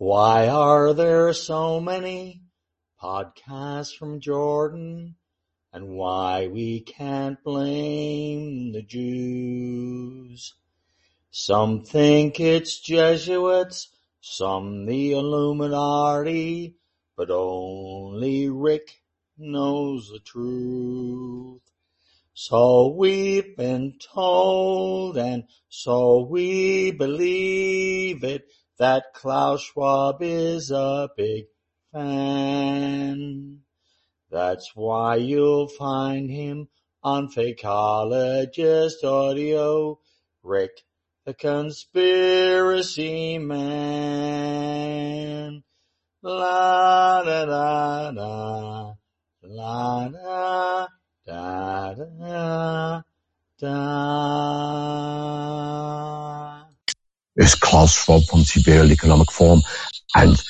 [0.00, 2.40] Why are there so many
[3.02, 5.16] podcasts from Jordan?
[5.74, 10.54] And why we can't blame the Jews?
[11.30, 13.90] Some think it's Jesuits,
[14.22, 16.76] some the Illuminati,
[17.14, 19.02] but only Rick
[19.36, 21.60] knows the truth.
[22.32, 28.46] So we've been told and so we believe it
[28.80, 31.44] that Klaus Schwab is a big
[31.92, 33.58] fan.
[34.30, 36.68] That's why you'll find him
[37.02, 39.98] on Fakeologist Audio,
[40.42, 40.70] Rick
[41.26, 45.62] the Conspiracy Man.
[46.22, 48.94] La da da da,
[49.42, 50.86] la da
[51.26, 53.02] da da
[53.58, 54.50] da.
[57.54, 59.62] Klaus Schwab from Siberia Economic Forum,
[60.14, 60.40] and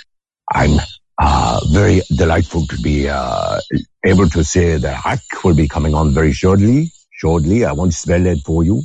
[0.53, 0.81] I'm
[1.19, 3.61] uh, very delightful to be uh,
[4.05, 6.91] able to say that Hack will be coming on very shortly.
[7.13, 8.83] Shortly, I won't spell it for you,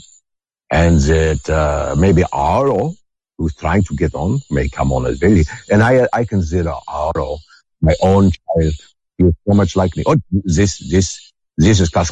[0.71, 2.95] and that uh, maybe Aro,
[3.37, 5.41] who's trying to get on, may come on as well.
[5.71, 7.39] And I, I consider Aro
[7.81, 8.73] my own child.
[9.17, 10.03] He is so much like me.
[10.05, 12.11] Oh, this, this, this is Klaus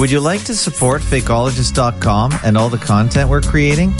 [0.00, 3.92] Would you like to support Fakeologist.com and all the content we're creating?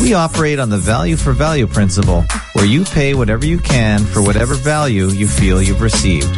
[0.00, 4.22] We operate on the value for value principle, where you pay whatever you can for
[4.22, 6.34] whatever value you feel you've received.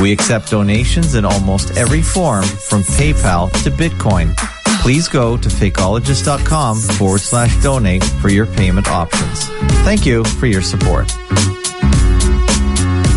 [0.00, 4.36] We accept donations in almost every form, from PayPal to Bitcoin.
[4.82, 9.44] Please go to fakeologist.com forward slash donate for your payment options.
[9.84, 11.08] Thank you for your support.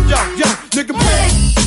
[0.06, 1.59] Yo, yo, nigga,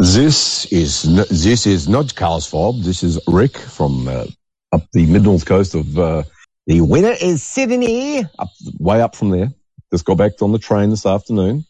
[0.00, 2.82] This is n- this is not Carl Schwab.
[2.82, 4.26] This is Rick from uh,
[4.72, 6.22] up the mid north coast of uh,
[6.66, 9.50] the winner is Sydney, up way up from there.
[9.92, 11.66] Just got back on the train this afternoon,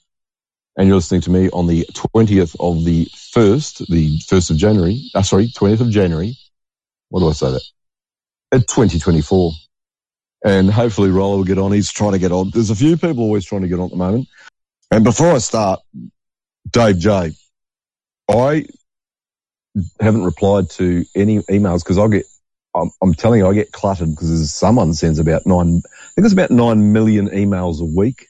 [0.76, 5.10] and you're listening to me on the twentieth of the first, the first of January.
[5.14, 6.36] Uh, sorry, twentieth of January.
[7.08, 7.62] What do I say that?
[8.52, 9.52] At 2024.
[10.44, 11.72] And hopefully Rollo will get on.
[11.72, 12.50] He's trying to get on.
[12.50, 14.28] There's a few people always trying to get on at the moment.
[14.90, 15.80] And before I start,
[16.70, 17.32] Dave J,
[18.30, 18.66] I
[20.00, 22.26] haven't replied to any emails because I get,
[22.74, 26.32] I'm, I'm telling you, I get cluttered because someone sends about nine, I think it's
[26.32, 28.26] about nine million emails a week,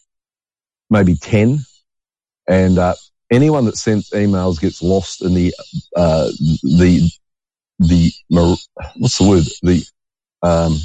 [0.89, 1.61] maybe 10.
[2.49, 2.95] And, uh,
[3.31, 5.55] anyone that sends emails gets lost in the,
[5.97, 6.31] uh,
[6.63, 7.11] the,
[7.79, 8.13] the,
[8.97, 9.45] what's the word?
[9.63, 9.85] The,
[10.43, 10.77] um,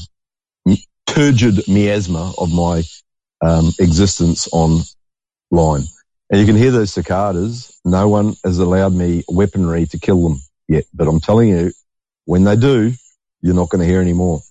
[1.05, 2.83] turgid miasma of my,
[3.41, 5.85] um, existence online.
[6.29, 7.79] And you can hear those cicadas.
[7.85, 10.85] No one has allowed me weaponry to kill them yet.
[10.93, 11.71] But I'm telling you,
[12.25, 12.93] when they do,
[13.41, 14.41] you're not going to hear any more.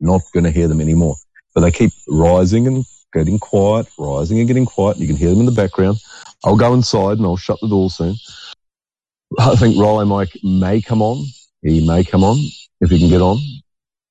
[0.00, 1.16] Not going to hear them anymore.
[1.54, 4.96] But they keep rising and getting quiet, rising and getting quiet.
[4.96, 5.98] You can hear them in the background.
[6.44, 8.14] I'll go inside and I'll shut the door soon.
[9.38, 11.24] I think Rollo Mike may come on.
[11.62, 12.38] He may come on
[12.80, 13.38] if he can get on.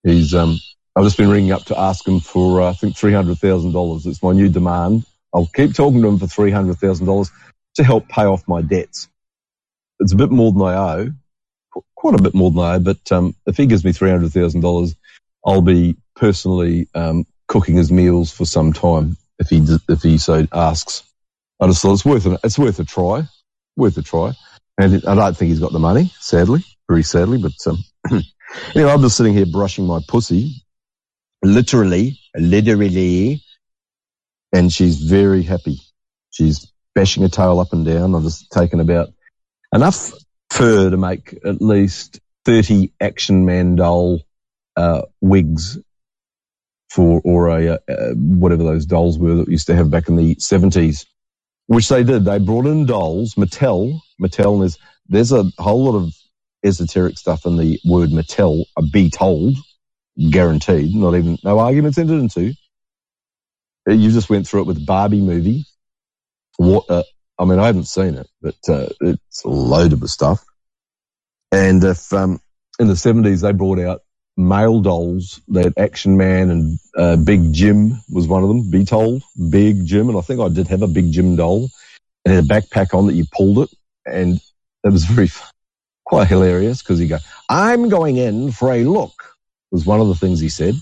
[0.03, 0.59] He's, um,
[0.95, 4.05] I've just been ringing up to ask him for, uh, I think $300,000.
[4.05, 5.05] It's my new demand.
[5.37, 7.31] I'll keep talking to him for $300,000
[7.75, 9.07] to help pay off my debts.
[9.99, 11.11] It's a bit more than I owe,
[11.71, 14.95] qu- quite a bit more than I owe, but, um, if he gives me $300,000,
[15.45, 20.47] I'll be personally, um, cooking his meals for some time if he, if he so
[20.51, 21.03] asks.
[21.61, 22.39] I just thought it's worth it.
[22.43, 23.21] It's worth a try,
[23.75, 24.33] worth a try.
[24.79, 27.77] And I don't think he's got the money, sadly, very sadly, but, um,
[28.75, 30.63] anyway, I'm just sitting here brushing my pussy,
[31.43, 33.43] literally, literally,
[34.53, 35.79] and she's very happy.
[36.31, 38.15] She's bashing her tail up and down.
[38.15, 39.09] I've just taken about
[39.73, 40.11] enough
[40.49, 44.21] fur to make at least 30 Action Man doll,
[44.75, 45.77] uh, wigs
[46.89, 50.15] for, or a, uh, whatever those dolls were that we used to have back in
[50.15, 51.05] the 70s,
[51.67, 52.25] which they did.
[52.25, 54.77] They brought in dolls, Mattel, Mattel, and there's,
[55.09, 56.13] there's a whole lot of
[56.63, 59.55] esoteric stuff in the word Mattel, be told,
[60.31, 62.53] guaranteed, not even, no arguments entered into.
[63.87, 65.65] You just went through it with Barbie movie.
[66.57, 67.03] What, uh,
[67.39, 70.43] I mean, I haven't seen it, but, uh, it's loaded with stuff.
[71.51, 72.39] And if, um,
[72.79, 74.01] in the seventies, they brought out
[74.35, 75.41] male dolls.
[75.53, 78.69] Had Action Man and, uh, Big Jim was one of them.
[78.69, 80.09] Be told, Big Jim.
[80.09, 81.69] And I think I did have a Big Jim doll
[82.25, 83.69] and had a backpack on that you pulled it.
[84.05, 84.39] And
[84.83, 85.29] it was very,
[86.07, 87.17] quite hilarious because he go,
[87.49, 89.35] I'm going in for a look
[89.71, 90.73] was one of the things he said.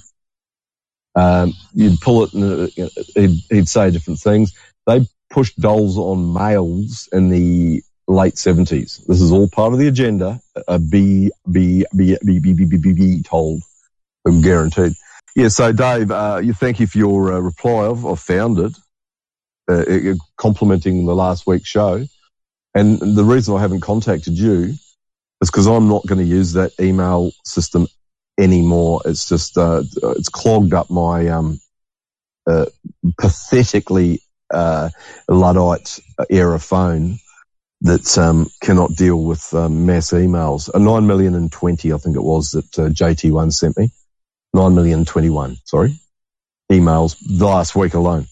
[1.16, 2.68] Um, you'd pull it and uh,
[3.16, 4.54] he'd, he'd say different things.
[4.86, 9.04] They pushed dolls on males in the late seventies.
[9.08, 10.42] This is all part of the agenda.
[10.90, 11.32] Be,
[13.24, 13.62] told.
[14.42, 14.94] Guaranteed.
[15.36, 15.50] Yeah.
[15.50, 17.90] So Dave, uh, you thank you for your uh, reply.
[17.90, 18.78] I've, I've found it,
[19.68, 22.06] uh, complimenting the last week's show.
[22.74, 24.74] And the reason I haven't contacted you
[25.42, 27.88] is because I'm not going to use that email system
[28.38, 29.02] anymore.
[29.06, 29.84] It's just, uh,
[30.18, 31.60] it's clogged up my, um,
[32.48, 32.66] uh,
[33.18, 34.22] pathetically,
[34.54, 34.90] uh,
[35.28, 36.00] Luddite
[36.30, 37.18] era phone
[37.82, 40.70] that, um, cannot deal with, um, mass emails.
[40.74, 43.92] A 9 million and 20, I think it was that uh, JT1 sent me.
[44.54, 46.00] 9 million 21, sorry,
[46.72, 48.28] emails last week alone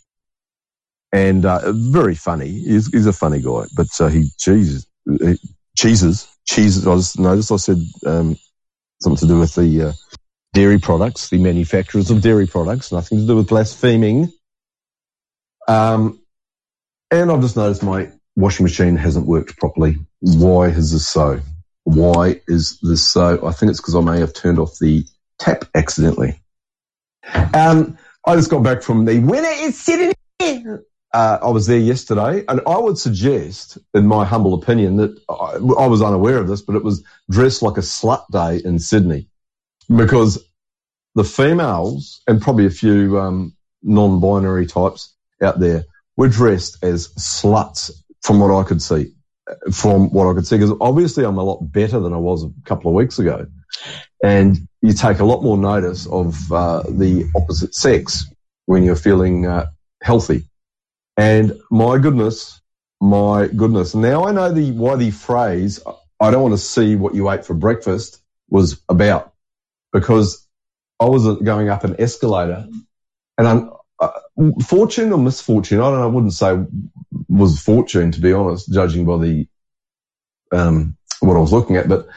[1.13, 2.49] and uh, very funny.
[2.49, 4.87] He's, he's, a funny guy, but uh, he cheeses,
[5.77, 6.87] cheeses, cheeses.
[6.87, 8.35] I just noticed I said um,
[9.03, 9.93] something to do with the uh,
[10.53, 14.31] dairy products, the manufacturers of dairy products, nothing to do with blaspheming.
[15.67, 16.21] Um,
[17.11, 19.97] and I've just noticed my washing machine hasn't worked properly.
[20.19, 21.41] Why is this so?
[21.83, 23.45] Why is this so?
[23.45, 25.05] I think it's because I may have turned off the
[25.39, 26.39] tap accidentally.
[27.53, 31.77] Um, I just got back from the winner is sitting here uh, I was there
[31.77, 36.47] yesterday, and I would suggest, in my humble opinion, that I, I, was unaware of
[36.47, 39.27] this, but it was dressed like a slut day in Sydney.
[39.95, 40.43] Because
[41.13, 45.83] the females and probably a few um, non-binary types out there
[46.17, 49.13] were dressed as sluts from what I could see.
[49.71, 52.51] From what I could see, because obviously I'm a lot better than I was a
[52.63, 53.45] couple of weeks ago,
[54.23, 58.25] and you take a lot more notice of uh, the opposite sex
[58.65, 59.65] when you're feeling uh,
[60.01, 60.45] healthy
[61.17, 62.61] and my goodness,
[63.01, 63.95] my goodness.
[63.95, 65.79] Now I know the why the phrase
[66.19, 69.33] "I don't want to see what you ate for breakfast" was about
[69.91, 70.47] because
[70.99, 72.67] I was going up an escalator,
[73.37, 74.11] and I'm, uh,
[74.65, 76.03] fortune or misfortune, I don't know.
[76.03, 76.57] I wouldn't say
[77.27, 79.47] was fortune to be honest, judging by the
[80.51, 82.07] um, what I was looking at, but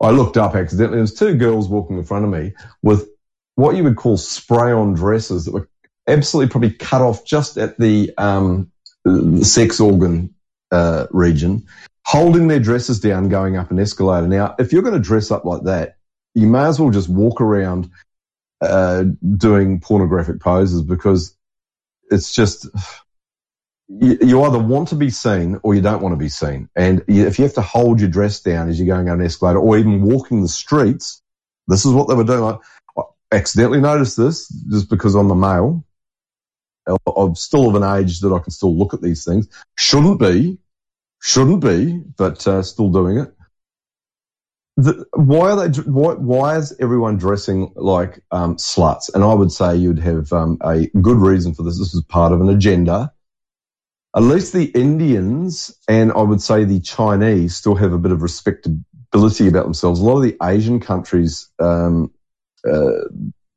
[0.00, 0.96] I looked up accidentally.
[0.96, 2.52] There was two girls walking in front of me
[2.82, 3.08] with
[3.54, 5.68] what you would call spray-on dresses that were
[6.06, 8.70] absolutely probably cut off just at the, um,
[9.04, 10.34] the sex organ
[10.70, 11.66] uh, region,
[12.04, 14.26] holding their dresses down, going up an escalator.
[14.26, 15.96] Now, if you're going to dress up like that,
[16.34, 17.90] you may as well just walk around
[18.60, 19.04] uh,
[19.36, 21.36] doing pornographic poses because
[22.10, 22.66] it's just
[23.88, 26.68] you, either want to be seen or you don't want to be seen.
[26.74, 29.58] And if you have to hold your dress down as you're going up an escalator
[29.58, 31.22] or even walking the streets,
[31.68, 32.58] this is what they were doing.
[32.96, 33.02] I
[33.32, 35.84] accidentally noticed this just because I'm a male.
[36.86, 39.48] I'm still of an age that I can still look at these things.
[39.76, 40.58] Shouldn't be,
[41.20, 43.34] shouldn't be, but uh, still doing it.
[44.76, 45.80] The, why are they?
[45.82, 49.08] Why, why is everyone dressing like um, sluts?
[49.14, 51.78] And I would say you'd have um, a good reason for this.
[51.78, 53.12] This is part of an agenda.
[54.16, 58.22] At least the Indians and I would say the Chinese still have a bit of
[58.22, 60.00] respectability about themselves.
[60.00, 62.12] A lot of the Asian countries um,
[62.66, 63.08] uh,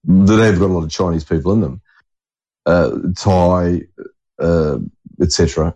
[0.03, 1.81] that have got a lot of Chinese people in them
[2.68, 3.81] uh, Thai,
[4.40, 4.78] uh,
[5.22, 5.75] etc.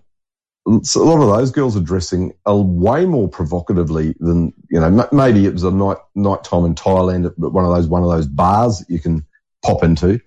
[0.83, 5.07] So a lot of those girls are dressing a way more provocatively than you know.
[5.11, 8.09] Maybe it was a night night time in Thailand at one of those one of
[8.09, 9.25] those bars that you can
[9.63, 10.19] pop into.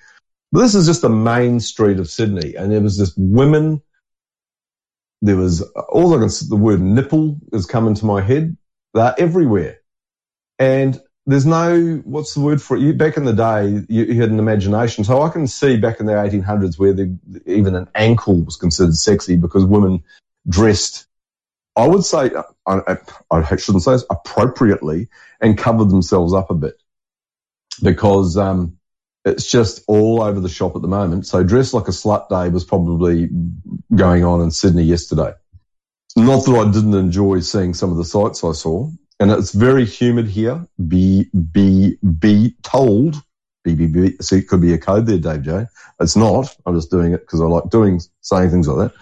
[0.50, 3.80] But this is just the main street of Sydney, and there was just women.
[5.22, 6.30] There was all I can.
[6.48, 8.56] The word nipple has come into my head.
[8.94, 9.80] They're everywhere,
[10.58, 12.80] and there's no what's the word for it?
[12.80, 15.04] You, back in the day, you, you, had an imagination.
[15.04, 17.16] So I can see back in the 1800s where the,
[17.46, 20.02] even an ankle was considered sexy because women
[20.48, 21.06] dressed.
[21.76, 22.30] I would say
[22.66, 22.98] I,
[23.30, 25.08] I shouldn't say this appropriately
[25.40, 26.80] and covered themselves up a bit
[27.82, 28.78] because um,
[29.24, 31.26] it's just all over the shop at the moment.
[31.26, 33.28] So dress like a slut day was probably
[33.94, 35.32] going on in Sydney yesterday.
[36.16, 38.88] Not that I didn't enjoy seeing some of the sights I saw,
[39.20, 40.66] and it's very humid here.
[40.88, 43.16] Be be be told.
[43.62, 44.16] Be be be.
[44.20, 45.66] See, it could be a code there, Dave J.
[46.00, 46.54] It's not.
[46.66, 48.98] I'm just doing it because I like doing saying things like that.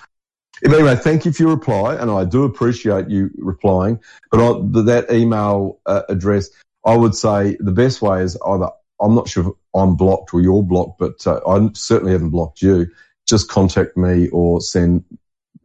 [0.65, 3.99] Anyway, thank you for your reply, and I do appreciate you replying.
[4.31, 6.51] But I, that email uh, address,
[6.85, 8.69] I would say the best way is either
[9.01, 12.63] I'm not sure if I'm blocked or you're blocked, but uh, I certainly haven't blocked
[12.63, 12.87] you.
[13.27, 15.05] Just contact me or send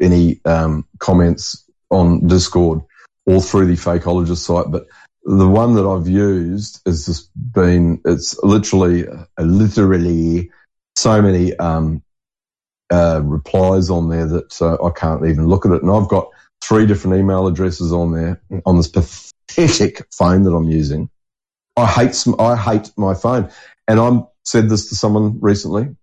[0.01, 2.81] any um, comments on Discord
[3.27, 4.87] all through the Fakeologist site, but
[5.23, 10.49] the one that I've used has just been, it's literally, uh, literally
[10.95, 12.01] so many, um,
[12.89, 15.81] uh, replies on there that uh, I can't even look at it.
[15.83, 16.29] And I've got
[16.63, 21.09] three different email addresses on there on this pathetic phone that I'm using.
[21.75, 23.51] I hate sm- I hate my phone,
[23.87, 25.95] and I said this to someone recently.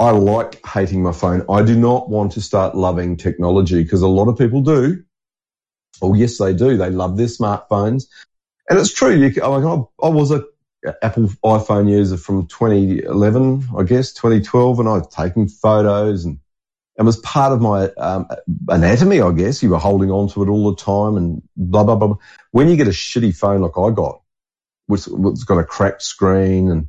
[0.00, 1.46] I like hating my phone.
[1.48, 5.03] I do not want to start loving technology because a lot of people do.
[6.02, 6.76] Oh, yes, they do.
[6.76, 8.06] They love their smartphones,
[8.68, 9.14] and it's true.
[9.14, 10.44] You, I, I was a
[11.02, 16.38] Apple iPhone user from 2011, I guess, 2012, and I was taking photos and
[16.96, 18.28] it was part of my um,
[18.68, 19.62] anatomy, I guess.
[19.62, 22.16] You were holding on to it all the time and blah, blah, blah.
[22.52, 24.20] When you get a shitty phone like I got,
[24.86, 26.88] which, has got a cracked screen and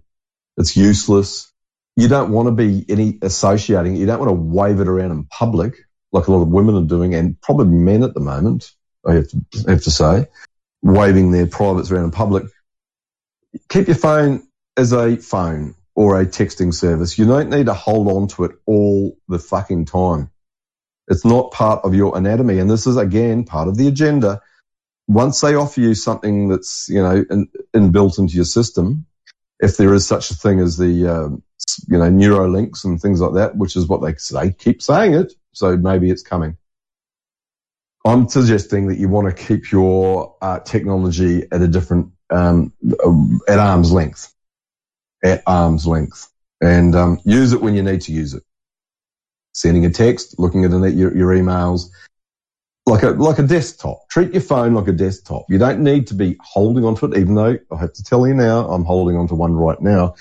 [0.57, 1.51] it's useless,
[1.95, 5.23] you don't want to be any associating, you don't want to wave it around in
[5.23, 5.75] public
[6.11, 8.71] like a lot of women are doing and probably men at the moment,
[9.07, 10.27] I have to, have to say,
[10.81, 12.45] waving their privates around in public.
[13.69, 14.47] Keep your phone
[14.77, 17.17] as a phone or a texting service.
[17.17, 20.29] You don't need to hold on to it all the fucking time.
[21.07, 22.59] It's not part of your anatomy.
[22.59, 24.41] And this is again part of the agenda.
[25.07, 29.05] Once they offer you something that's, you know, in, inbuilt into your system,
[29.59, 31.43] if there is such a thing as the, um,
[31.87, 35.33] you know, neurolinks and things like that, which is what they say, keep saying it.
[35.53, 36.57] So maybe it's coming.
[38.05, 42.71] I'm suggesting that you want to keep your uh, technology at a different, um,
[43.47, 44.31] at arm's length
[45.25, 46.31] at arm's length
[46.61, 48.43] and um, use it when you need to use it.
[49.53, 51.89] Sending a text, looking at your, your emails,
[52.85, 54.07] like a like a desktop.
[54.09, 55.45] Treat your phone like a desktop.
[55.49, 58.33] You don't need to be holding onto it, even though I have to tell you
[58.33, 60.15] now, I'm holding onto one right now.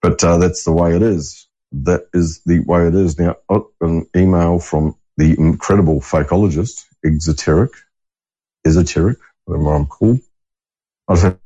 [0.00, 1.48] But uh, that's the way it is.
[1.72, 3.18] That is the way it is.
[3.18, 7.72] Now, oh, an email from the incredible fakeologist, exoteric,
[8.66, 10.20] esoteric, whatever I'm called.
[11.08, 11.38] I just have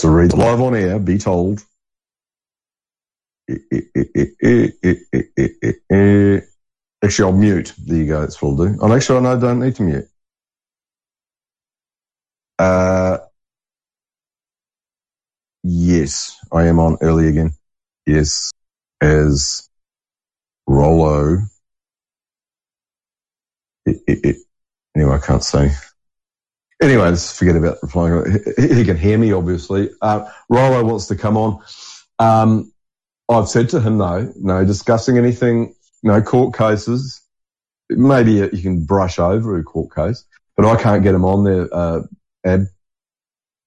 [0.00, 1.64] to read live on air, be told
[7.02, 7.72] Actually, I'll mute.
[7.78, 8.20] There you go.
[8.20, 8.94] That's what I'll do.
[8.94, 10.08] Actually, I don't need to mute.
[12.58, 13.18] Uh,
[15.62, 17.52] yes, I am on early again.
[18.06, 18.52] Yes,
[19.00, 19.68] as
[20.66, 21.38] Rollo.
[24.94, 25.70] Anyway, I can't say.
[26.82, 28.38] Anyway, let's forget about replying.
[28.56, 29.90] He can hear me, obviously.
[30.00, 31.62] Uh, wants to come on.
[32.18, 32.72] Um,
[33.28, 37.22] I've said to him, no, no discussing anything, no court cases.
[37.90, 40.24] Maybe you can brush over a court case,
[40.56, 42.00] but I can't get him on there, uh,
[42.44, 42.66] Ab.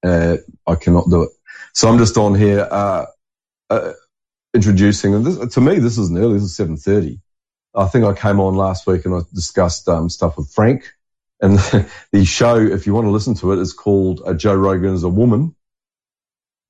[0.04, 0.38] Uh,
[0.68, 1.30] I cannot do it.
[1.74, 3.06] So I'm just on here, uh,
[3.70, 3.94] uh,
[4.54, 6.34] introducing, and this, to me, this isn't early.
[6.34, 7.20] This is 7.30.
[7.76, 10.92] I think I came on last week and I discussed, um, stuff with Frank
[11.44, 11.60] and
[12.12, 15.04] the show, if you want to listen to it, is called uh, Joe Rogan is
[15.04, 15.56] a Woman.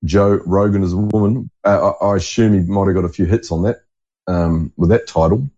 [0.03, 1.49] Joe Rogan is a woman.
[1.63, 3.77] Uh, I, I, assume he might have got a few hits on that
[4.27, 5.49] um, with that title.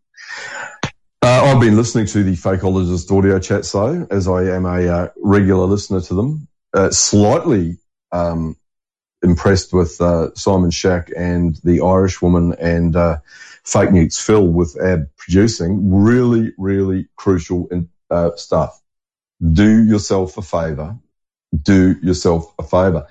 [1.22, 5.10] Uh, I've been listening to the Fakeologist audio chat, so as I am a uh,
[5.18, 7.78] regular listener to them, uh, slightly
[8.12, 8.56] um,
[9.24, 13.18] impressed with uh, Simon Shack and the Irish woman and uh,
[13.64, 15.92] Fake News Phil with Ab producing.
[15.92, 17.90] Really, really crucial in,
[18.36, 18.80] stuff.
[19.42, 20.98] Do yourself a favour
[21.62, 23.08] do yourself a favor.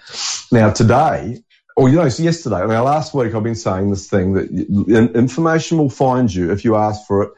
[0.53, 1.43] Now today,
[1.77, 5.91] or you know, yesterday, now last week I've been saying this thing that information will
[5.91, 7.33] find you if you ask for it.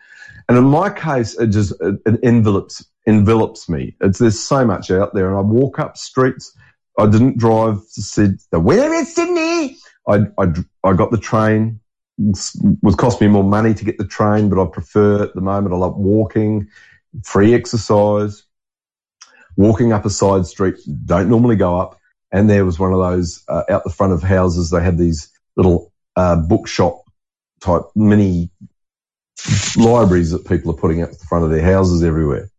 [0.49, 3.97] And in my case, it just, it envelops, envelops me.
[4.01, 6.57] It's, there's so much out there and I walk up streets.
[6.99, 8.39] I didn't drive to Sydney.
[8.53, 9.77] Where is Sydney?
[10.09, 10.47] I, I,
[10.85, 11.81] I got the train.
[12.19, 12.39] It
[12.83, 15.75] was cost me more money to get the train, but I prefer at the moment.
[15.75, 16.69] I love walking,
[17.25, 18.46] free exercise
[19.57, 21.99] walking up a side street, don't normally go up.
[22.33, 24.71] And there was one of those uh, out the front of houses.
[24.71, 27.03] They had these little uh, bookshop
[27.61, 28.51] type mini
[29.77, 32.51] libraries that people are putting out the front of their houses everywhere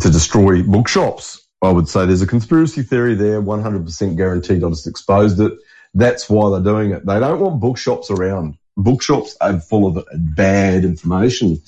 [0.00, 1.40] to destroy bookshops.
[1.62, 4.64] I would say there's a conspiracy theory there, 100% guaranteed.
[4.64, 5.52] I just exposed it.
[5.94, 7.06] That's why they're doing it.
[7.06, 8.58] They don't want bookshops around.
[8.76, 11.62] Bookshops are full of bad information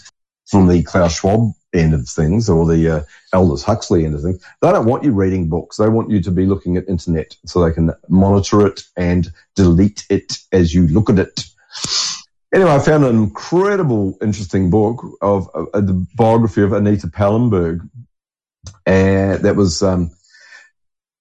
[0.46, 3.02] from the Klaus Schwab end of things or the uh,
[3.32, 4.42] Aldous Huxley end of things.
[4.62, 5.76] They don't want you reading books.
[5.76, 10.04] They want you to be looking at internet so they can monitor it and delete
[10.10, 11.44] it as you look at it.
[12.54, 17.88] Anyway, I found an incredible, interesting book of uh, the biography of Anita Pallenberg.
[18.84, 20.10] And that was, um,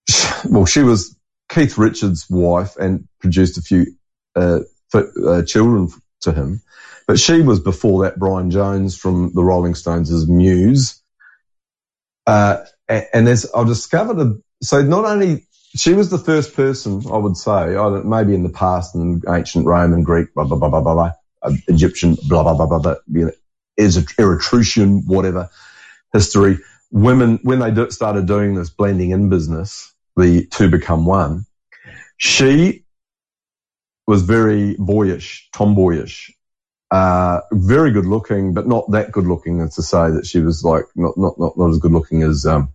[0.46, 1.16] well, she was
[1.50, 3.88] Keith Richards' wife and produced a few
[4.36, 4.60] uh,
[4.94, 5.90] uh, children
[6.22, 6.62] to him.
[7.08, 11.02] But she was before that Brian Jones from the Rolling Stones' as Muse.
[12.28, 17.18] Uh, and there's, I've discovered a, so not only, she was the first person, I
[17.18, 20.82] would say, maybe in the past in ancient Rome and Greek, blah, blah, blah, blah,
[20.82, 21.12] blah, blah
[21.44, 23.32] uh, Egyptian, blah, blah, blah, blah, blah, you know,
[23.80, 25.50] Eritrean, whatever
[26.14, 26.60] history.
[26.92, 31.46] Women, when they do, started doing this blending in business, the two become one,
[32.18, 32.86] She
[34.08, 36.34] was very boyish, tomboyish,
[36.92, 40.64] uh, very good looking, but not that good looking as to say that she was
[40.64, 42.70] like not, not, not, not as good looking as, um,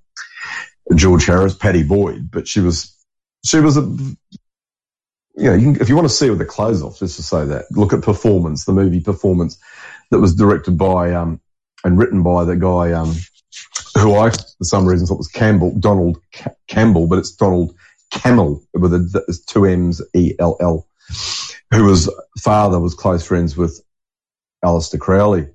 [0.95, 2.93] George Harris, Pattie Boyd, but she was,
[3.45, 4.17] she was a, you
[5.37, 7.23] know, you can, if you want to see her with the clothes off, just to
[7.23, 9.57] say that, look at performance, the movie performance
[10.11, 11.41] that was directed by, um,
[11.85, 13.15] and written by the guy, um,
[13.97, 17.75] who I, for some reason, thought was Campbell, Donald C- Campbell, but it's Donald
[18.13, 20.87] Cammell with a, two M's, E L L,
[21.71, 23.81] who was father was close friends with
[24.65, 25.49] Aleister Crowley.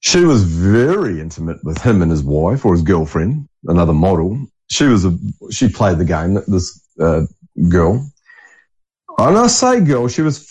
[0.00, 4.46] She was very intimate with him and his wife or his girlfriend, another model.
[4.70, 5.16] She was a,
[5.50, 7.22] she played the game, this, uh,
[7.68, 8.10] girl.
[9.16, 10.46] And I say girl, she was,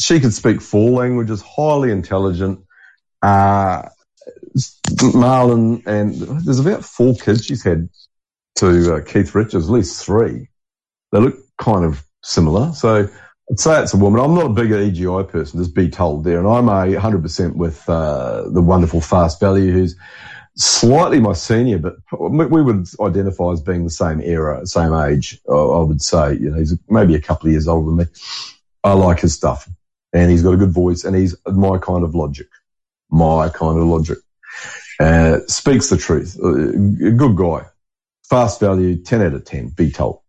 [0.00, 2.64] she could speak four languages, highly intelligent.
[3.22, 3.88] Uh,
[5.14, 6.14] Marlon and
[6.44, 7.88] there's about four kids she's had
[8.56, 10.48] to uh, Keith Richards, at least three.
[11.12, 12.72] They look kind of similar.
[12.72, 13.08] So
[13.50, 14.20] I'd say it's a woman.
[14.20, 16.38] I'm not a big EGI person, just be told there.
[16.38, 19.96] And I'm a 100% with uh, the wonderful Fast Value, who's
[20.56, 25.52] slightly my senior, but we would identify as being the same era, same age, I
[25.52, 26.34] would say.
[26.34, 28.04] You know, he's maybe a couple of years older than me.
[28.82, 29.68] I like his stuff.
[30.12, 32.46] And he's got a good voice and he's my kind of logic.
[33.10, 34.18] My kind of logic.
[35.00, 36.38] Uh, speaks the truth.
[36.42, 37.66] Uh, a good guy.
[38.30, 40.20] Fast value, 10 out of 10, be told.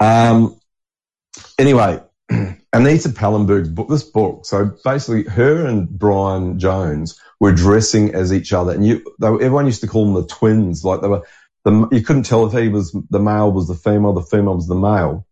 [0.00, 0.60] Um,
[1.58, 2.00] anyway,
[2.72, 4.46] Anita Pallenberg's book, this book.
[4.46, 9.66] So basically, her and Brian Jones were dressing as each other, and you, they, everyone
[9.66, 10.84] used to call them the twins.
[10.84, 11.26] Like they were,
[11.64, 14.68] the, you couldn't tell if he was the male was the female, the female was
[14.68, 15.26] the male.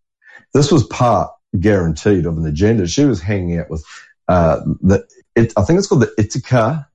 [0.53, 2.87] This was part guaranteed of an agenda.
[2.87, 3.85] She was hanging out with
[4.27, 6.89] uh, the, it, I think it's called the Ithaca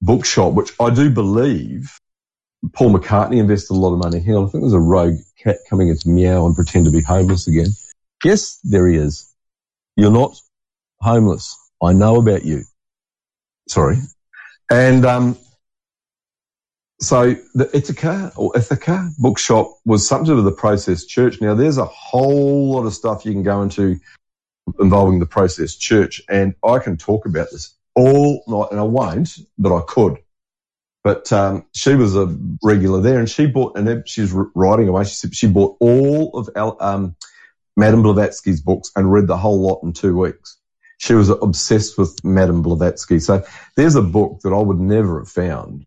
[0.00, 1.98] bookshop, which I do believe
[2.72, 4.20] Paul McCartney invested a lot of money.
[4.20, 6.90] Hang on, I think there's a rogue cat coming in to meow and pretend to
[6.90, 7.68] be homeless again.
[8.24, 9.27] Yes, there he is.
[9.98, 10.40] You're not
[11.00, 11.56] homeless.
[11.82, 12.62] I know about you.
[13.68, 13.96] Sorry.
[14.70, 15.36] And, um,
[17.00, 21.40] so the Ithaca or Ithaca bookshop was something to the Process Church.
[21.40, 23.98] Now there's a whole lot of stuff you can go into
[24.78, 29.36] involving the Process Church and I can talk about this all night and I won't,
[29.58, 30.18] but I could.
[31.02, 35.04] But um, she was a regular there, and she bought, and she's writing away.
[35.04, 37.16] She said she bought all of um,
[37.78, 40.58] Madame Blavatsky's books and read the whole lot in two weeks.
[40.98, 43.20] She was obsessed with Madame Blavatsky.
[43.20, 43.44] So
[43.76, 45.86] there's a book that I would never have found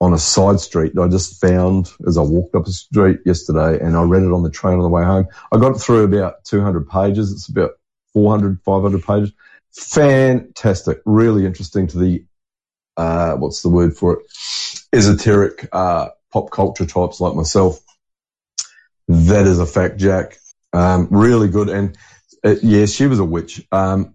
[0.00, 3.78] on a side street that I just found as I walked up the street yesterday
[3.78, 5.26] and I read it on the train on the way home.
[5.52, 7.30] I got through about 200 pages.
[7.30, 7.72] It's about
[8.14, 9.32] 400, 500 pages.
[9.74, 11.02] Fantastic.
[11.04, 12.24] Really interesting to the,
[12.96, 14.20] uh, what's the word for it?
[14.94, 17.80] Esoteric, uh, pop culture types like myself.
[19.08, 20.38] That is a fact, Jack.
[20.72, 21.68] Um, really good.
[21.68, 21.96] And
[22.44, 23.66] uh, yeah, she was a witch.
[23.72, 24.14] Um,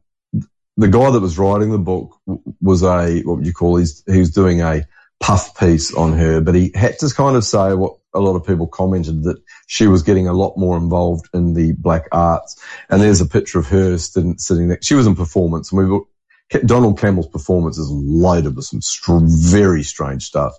[0.77, 2.15] the guy that was writing the book
[2.61, 4.85] was a, what would you call, he's, he was doing a
[5.19, 8.45] puff piece on her, but he had to kind of say what a lot of
[8.45, 12.61] people commented that she was getting a lot more involved in the black arts.
[12.89, 14.79] And there's a picture of her sitting, sitting there.
[14.81, 16.01] She was in performance and we were,
[16.65, 20.53] Donald Campbell's performance is loaded with some str- very strange stuff,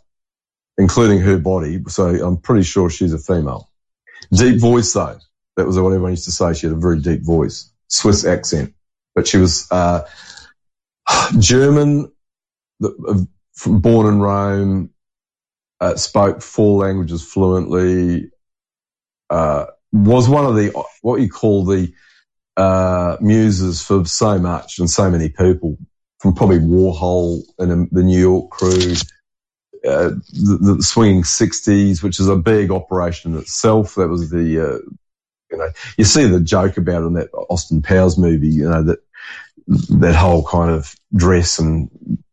[0.78, 1.82] including her body.
[1.88, 3.70] So I'm pretty sure she's a female.
[4.32, 5.18] Deep voice though.
[5.56, 6.52] That was what everyone used to say.
[6.54, 8.74] She had a very deep voice, Swiss accent,
[9.14, 10.02] but she was uh,
[11.38, 12.10] German,
[12.80, 14.90] born in Rome,
[15.80, 18.30] uh, spoke four languages fluently.
[19.30, 21.92] Uh, was one of the what you call the
[22.56, 25.78] uh, muses for so much and so many people,
[26.18, 28.94] from probably Warhol and the New York crew.
[29.86, 33.96] Uh, the, the, swinging 60s, which is a big operation in itself.
[33.96, 34.78] That was the uh,
[35.54, 38.98] you know, you see the joke about in that Austin Powers movie, you know, that,
[39.66, 41.88] that whole kind of dress and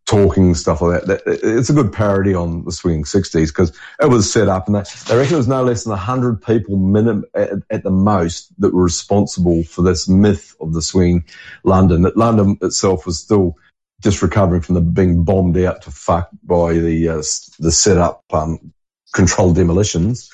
[0.05, 1.21] talking stuff like that.
[1.25, 4.83] it's a good parody on the swinging 60s because it was set up and they,
[5.07, 8.73] they reckon it was no less than 100 people minimum at, at, the most that
[8.73, 11.23] were responsible for this myth of the swing
[11.63, 12.01] London.
[12.01, 13.55] That London itself was still
[14.01, 17.23] just recovering from the being bombed out to fuck by the uh,
[17.59, 18.73] the setup um,
[19.13, 20.29] controlled demolitions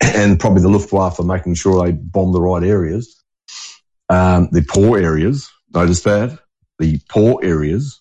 [0.00, 3.22] and probably the Luftwaffe making sure they bomb the right areas.
[4.08, 6.38] Um, the poor areas, notice that,
[6.78, 8.00] the poor areas.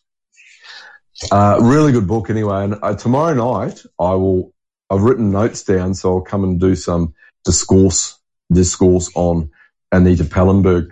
[1.32, 2.66] Uh, really good book anyway.
[2.66, 4.54] And uh, tomorrow night I will,
[4.90, 8.20] I've written notes down, so I'll come and do some discourse,
[8.52, 9.50] discourse on
[9.92, 10.90] Anita Pallenberg.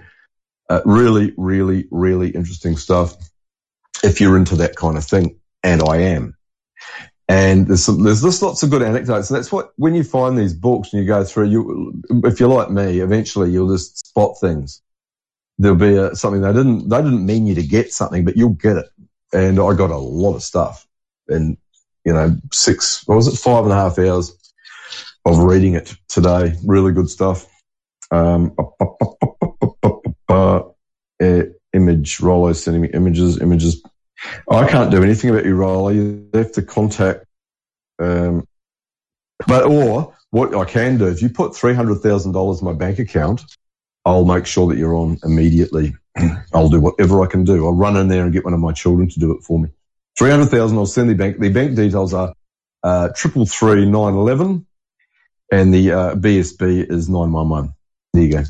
[0.69, 3.15] Uh, really, really, really interesting stuff
[4.03, 5.39] if you're into that kind of thing.
[5.61, 6.35] And I am.
[7.29, 9.29] And there's some, there's just lots of good anecdotes.
[9.29, 12.49] And that's what, when you find these books and you go through, you, if you're
[12.49, 14.81] like me, eventually you'll just spot things.
[15.57, 18.49] There'll be a, something they didn't, they didn't mean you to get something, but you'll
[18.49, 18.89] get it.
[19.31, 20.85] And I got a lot of stuff
[21.27, 21.57] and,
[22.03, 23.39] you know, six, what was it?
[23.39, 24.37] Five and a half hours
[25.25, 26.55] of reading it today.
[26.65, 27.47] Really good stuff.
[28.11, 28.55] Um,
[30.27, 30.63] uh,
[31.73, 33.81] image, Rollo sending me images, images.
[34.49, 35.89] I can't do anything about you, Rollo.
[35.89, 37.25] You have to contact,
[37.99, 38.47] um,
[39.47, 43.41] but, or what I can do, if you put $300,000 in my bank account,
[44.05, 45.95] I'll make sure that you're on immediately.
[46.53, 47.65] I'll do whatever I can do.
[47.65, 49.69] I'll run in there and get one of my children to do it for me.
[50.17, 51.39] 300,000, I'll send the bank.
[51.39, 52.33] The bank details are,
[52.83, 54.65] uh, triple three nine eleven
[55.51, 57.73] and the, uh, BSB is 911.
[58.13, 58.43] There you go.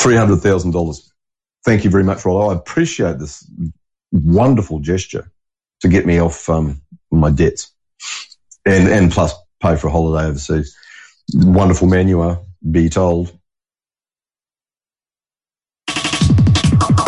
[0.00, 1.10] $300,000.
[1.64, 2.50] Thank you very much, Rollo.
[2.50, 3.48] I appreciate this
[4.12, 5.30] wonderful gesture
[5.80, 7.72] to get me off um, my debts
[8.64, 10.76] and, and plus pay for a holiday overseas.
[11.34, 13.36] Wonderful man you are, be told.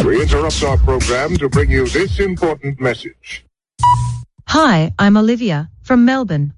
[0.05, 3.45] We interrupt our program to bring you this important message.
[4.47, 6.55] Hi, I'm Olivia from Melbourne.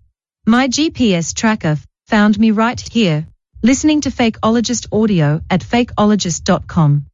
[0.46, 1.76] My GPS tracker
[2.07, 3.26] found me right here,
[3.62, 7.07] listening to Fakeologist audio at fakeologist.com.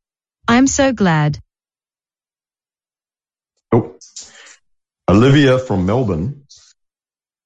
[0.46, 1.38] I'm so glad.
[5.08, 6.44] Olivia from Melbourne.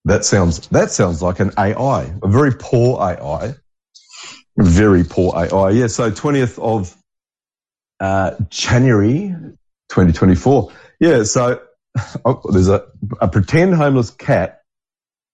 [0.07, 3.55] That sounds that sounds like an AI, a very poor AI,
[4.57, 5.71] very poor AI.
[5.71, 5.89] Yeah.
[5.89, 6.97] So twentieth of
[8.01, 9.35] uh, January,
[9.91, 10.73] 2024.
[11.01, 11.25] Yeah.
[11.25, 11.61] So
[12.25, 12.87] oh, there's a
[13.21, 14.63] a pretend homeless cat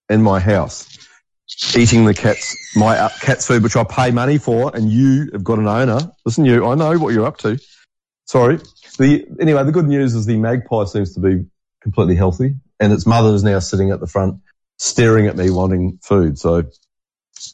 [0.08, 0.96] in my house
[1.76, 5.44] eating the cat's my uh, cat's food, which I pay money for, and you have
[5.44, 6.12] got an owner.
[6.24, 7.58] Listen, you, I know what you're up to.
[8.26, 8.58] Sorry.
[8.96, 11.46] The anyway, the good news is the magpie seems to be
[11.80, 14.40] completely healthy, and its mother is now sitting at the front,
[14.78, 16.38] staring at me, wanting food.
[16.38, 16.64] So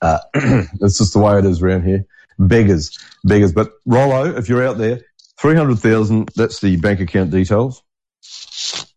[0.00, 2.04] uh, it's just the way it is around here.
[2.38, 3.52] Beggars, beggars.
[3.52, 5.00] But Rollo, if you're out there,
[5.40, 6.30] three hundred thousand.
[6.36, 7.82] That's the bank account details.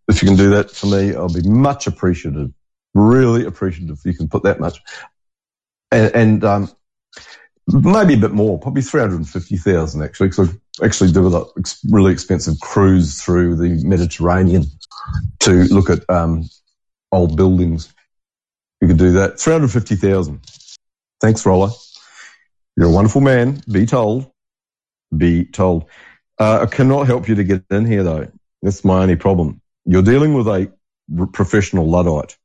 [0.07, 2.51] If you can do that for me, I'll be much appreciative
[2.95, 4.81] really appreciative if you can put that much.
[5.91, 6.71] And, and um,
[7.67, 11.45] maybe a bit more, probably 350,000 actually, because actually did a
[11.89, 14.65] really expensive cruise through the Mediterranean
[15.39, 16.49] to look at um,
[17.11, 17.93] old buildings.
[18.81, 19.39] You could do that.
[19.39, 20.41] 350,000.
[21.21, 21.69] Thanks, Roller.
[22.75, 23.61] You're a wonderful man.
[23.71, 24.29] Be told.
[25.15, 25.85] Be told.
[26.39, 28.27] Uh, I cannot help you to get in here though.
[28.61, 29.61] That's my only problem.
[29.85, 30.71] You're dealing with a
[31.31, 32.35] professional Luddite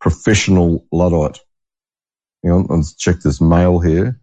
[0.00, 1.40] professional Luddite.
[2.42, 4.20] Hang on, let's check this mail here.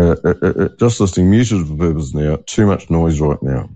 [0.00, 2.38] Uh, uh, uh just listening muted for purpose now.
[2.46, 3.68] Too much noise right now.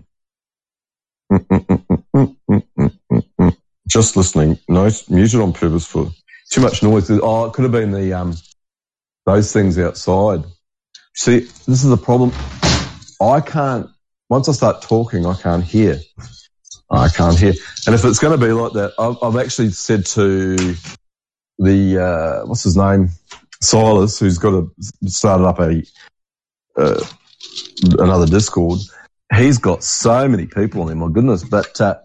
[3.87, 4.57] just listening.
[4.67, 6.11] No, muted on purpose for
[6.49, 7.11] too much noise.
[7.11, 8.35] Oh, it could have been the um
[9.25, 10.43] those things outside.
[11.15, 12.31] See, this is the problem.
[13.21, 13.89] I can't.
[14.29, 15.99] Once I start talking, I can't hear.
[16.89, 17.53] I can't hear.
[17.85, 20.75] And if it's going to be like that, I've, I've actually said to
[21.57, 23.09] the uh, what's his name,
[23.61, 24.67] Silas, who's got a
[25.07, 25.83] started up a
[26.77, 27.03] uh,
[27.99, 28.79] another Discord.
[29.35, 30.99] He's got so many people on him.
[30.99, 31.95] My goodness, but uh,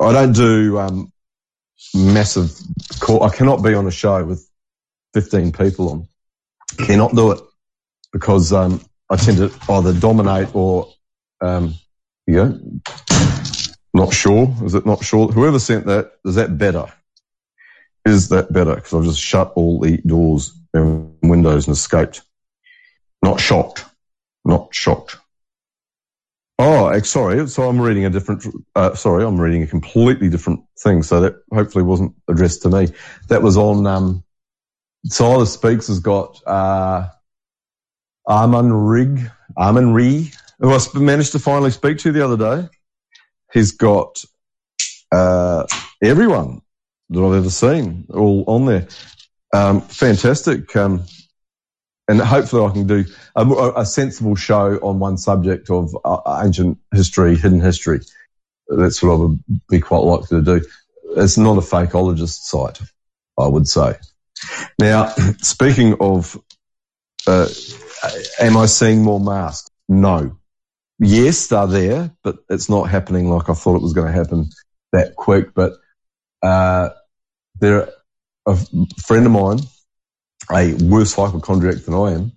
[0.00, 1.12] I don't do um,
[1.94, 2.52] massive.
[3.00, 3.22] Call.
[3.22, 4.48] I cannot be on a show with
[5.14, 6.08] fifteen people on.
[6.86, 7.40] Cannot do it
[8.12, 10.92] because um, I tend to either dominate or
[11.40, 11.74] um,
[12.26, 12.80] you
[13.94, 14.54] not sure.
[14.64, 15.28] Is it not sure?
[15.28, 16.86] Whoever sent that, is that better?
[18.04, 18.76] Is that better?
[18.76, 22.22] Because I've just shut all the doors and windows and escaped.
[23.22, 23.84] Not shocked.
[24.44, 25.16] Not shocked.
[26.58, 27.46] Oh, sorry.
[27.48, 31.02] So I'm reading a different, uh, sorry, I'm reading a completely different thing.
[31.02, 32.88] So that hopefully wasn't addressed to me.
[33.28, 34.24] That was on, um,
[35.04, 37.08] Silas Speaks has got, uh,
[38.26, 42.68] Armin Rig, Armin Ree, who I managed to finally speak to the other day.
[43.52, 44.22] He's got
[45.12, 45.64] uh,
[46.02, 46.60] everyone
[47.10, 48.88] that I've ever seen all on there.
[49.54, 50.74] Um, fantastic.
[50.76, 51.04] Um,
[52.08, 53.04] and hopefully I can do
[53.36, 58.00] a, a, sensible show on one subject of uh, ancient history, hidden history.
[58.68, 60.66] That's what I would be quite likely to do.
[61.16, 62.80] It's not a fakeologist site,
[63.38, 63.96] I would say.
[64.78, 66.40] Now, speaking of,
[67.26, 67.48] uh,
[68.40, 69.70] am I seeing more masks?
[69.88, 70.38] No
[70.98, 74.50] yes, they're there, but it's not happening like I thought it was going to happen
[74.92, 75.54] that quick.
[75.54, 75.74] But
[76.42, 76.90] uh,
[77.60, 77.88] there,
[78.46, 78.56] a
[79.02, 79.58] friend of mine,
[80.52, 82.32] a worse hypochondriac than I am,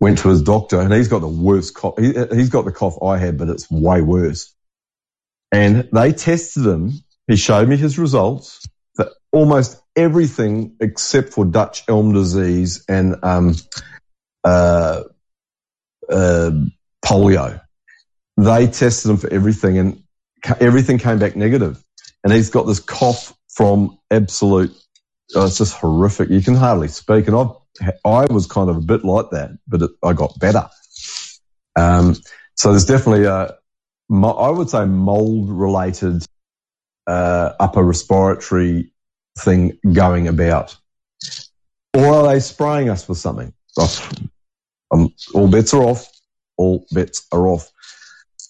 [0.00, 1.94] went to his doctor, and he's got the worst cough.
[1.98, 4.54] He, he's got the cough I had, but it's way worse.
[5.52, 6.92] And they tested him.
[7.28, 8.66] He showed me his results.
[8.96, 13.54] That almost everything except for Dutch elm disease and um,
[14.44, 15.02] uh,
[16.08, 16.50] uh,
[17.04, 17.60] polio.
[18.36, 20.02] They tested him for everything, and
[20.60, 21.82] everything came back negative.
[22.24, 24.74] And he's got this cough from absolute.
[25.34, 26.30] Oh, it's just horrific.
[26.30, 27.26] You can hardly speak.
[27.26, 27.46] And I,
[28.04, 30.68] I was kind of a bit like that, but it, I got better.
[31.76, 32.16] Um,
[32.54, 33.56] so there's definitely a,
[34.12, 36.24] I would say mold related
[37.06, 38.92] uh, upper respiratory
[39.38, 40.76] thing going about.
[41.94, 43.52] Or are they spraying us with something?
[43.78, 44.08] Oh,
[44.90, 46.06] um, all bets are off.
[46.56, 47.70] All bets are off.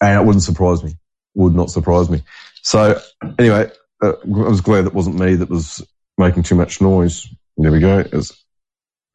[0.01, 0.97] And it wouldn't surprise me.
[1.35, 2.23] Would not surprise me.
[2.63, 3.01] So
[3.39, 3.71] anyway,
[4.03, 5.85] uh, I was glad it wasn't me that was
[6.19, 7.27] making too much noise.
[7.57, 8.05] There we go.
[8.13, 8.33] As,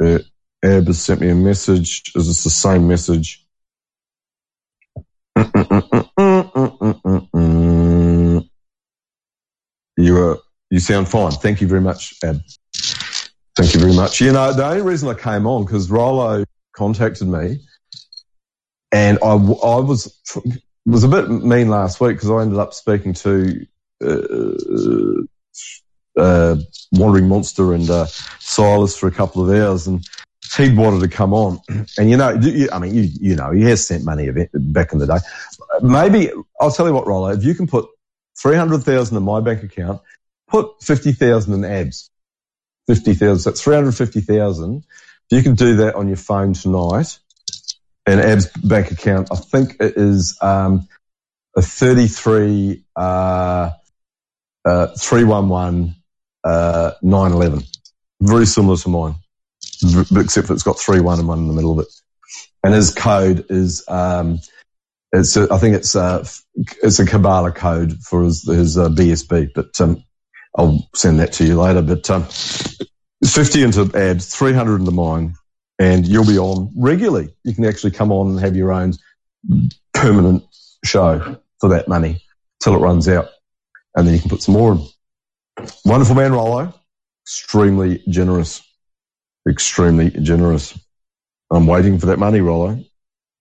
[0.02, 0.20] uh,
[0.64, 2.12] Ab has sent me a message.
[2.16, 3.46] Is this the same message?
[9.98, 10.38] You are,
[10.70, 11.32] you sound fine.
[11.32, 12.40] Thank you very much, Ab.
[13.56, 14.22] Thank you very much.
[14.22, 16.44] You know, the only reason I came on because Rollo
[16.76, 17.62] contacted me,
[18.92, 20.22] and I, I was
[20.86, 23.66] was a bit mean last week because I ended up speaking to
[24.04, 25.24] uh,
[26.18, 26.58] uh,
[26.94, 28.06] Wandering Monster and uh,
[28.40, 30.06] Silas for a couple of hours, and
[30.56, 31.60] he'd wanted to come on.
[31.98, 35.00] And you know, you, I mean, you you know, he has sent money back in
[35.00, 35.18] the day.
[35.82, 37.88] Maybe I'll tell you what, Rollo, if you can put
[38.40, 40.02] three hundred thousand in my bank account,
[40.48, 42.10] put fifty thousand in Ab's.
[42.88, 43.40] Fifty thousand.
[43.40, 44.86] So three hundred fifty thousand.
[45.30, 47.20] If you can do that on your phone tonight,
[48.06, 50.88] an Ab's bank account, I think it is um,
[51.56, 53.72] a thirty-three uh,
[54.64, 55.97] uh, three one one
[56.48, 57.64] uh, nine eleven.
[58.22, 59.16] Very similar to mine,
[60.16, 61.94] except it's got three one and one in the middle of it.
[62.64, 64.40] And his code is um,
[65.12, 66.26] it's a, I think it's a,
[66.84, 70.04] it's a Kabbalah code for his, his uh, BSB, but um,
[70.58, 71.82] I'll send that to you later.
[71.82, 72.26] But um,
[73.26, 75.36] 50 into ads, 300 into mine,
[75.80, 77.30] and you'll be on regularly.
[77.44, 78.94] You can actually come on and have your own
[79.94, 80.44] permanent
[80.84, 82.22] show for that money
[82.62, 83.30] till it runs out,
[83.96, 84.86] and then you can put some more in.
[85.86, 86.74] Wonderful man, Rollo.
[87.26, 88.64] Extremely generous.
[89.50, 90.78] Extremely generous.
[91.52, 92.80] I'm waiting for that money, Rollo.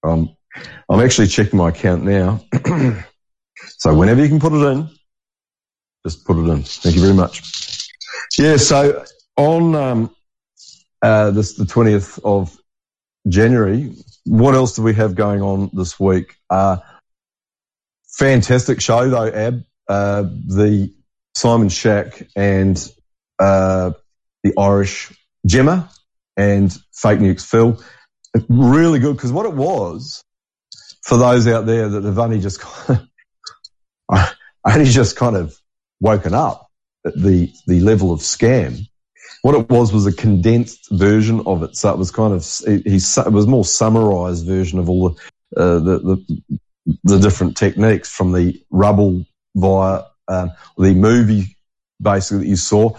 [0.02, 0.36] Um,
[0.88, 2.40] I'm actually checking my account now.
[3.78, 4.88] so whenever you can put it in,
[6.06, 6.62] just put it in.
[6.62, 7.42] Thank you very much.
[8.38, 9.04] Yeah, so
[9.36, 10.16] on um,
[11.02, 12.56] uh, this the 20th of
[13.28, 13.92] January,
[14.24, 16.36] what else do we have going on this week?
[16.48, 16.78] Uh,
[18.18, 19.64] fantastic show though, Ab.
[19.88, 20.92] Uh, the
[21.36, 22.78] Simon Shack and
[23.38, 23.90] uh,
[24.42, 25.12] the Irish
[25.44, 25.90] Gemma
[26.34, 27.78] and Fake News Phil.
[28.48, 30.24] Really good because what it was
[31.02, 32.64] for those out there that have only just
[34.64, 35.54] only just kind of
[36.00, 36.70] woken up
[37.04, 38.80] at the the level of scam.
[39.42, 42.90] What it was was a condensed version of it, so it was kind of he,
[42.90, 48.08] he it was more summarized version of all the, uh, the the the different techniques
[48.08, 51.56] from the rubble via um, the movie
[52.00, 52.96] basically that you saw.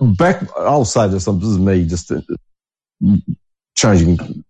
[0.00, 1.24] Back, I'll say this.
[1.24, 2.20] This is me just uh,
[3.76, 4.44] changing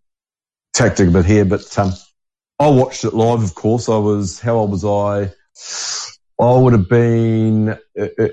[0.75, 1.93] tactic a bit here, but um,
[2.59, 3.89] I watched it live, of course.
[3.89, 5.33] I was, how old was I?
[6.41, 7.77] I would have been uh,
[8.19, 8.25] uh,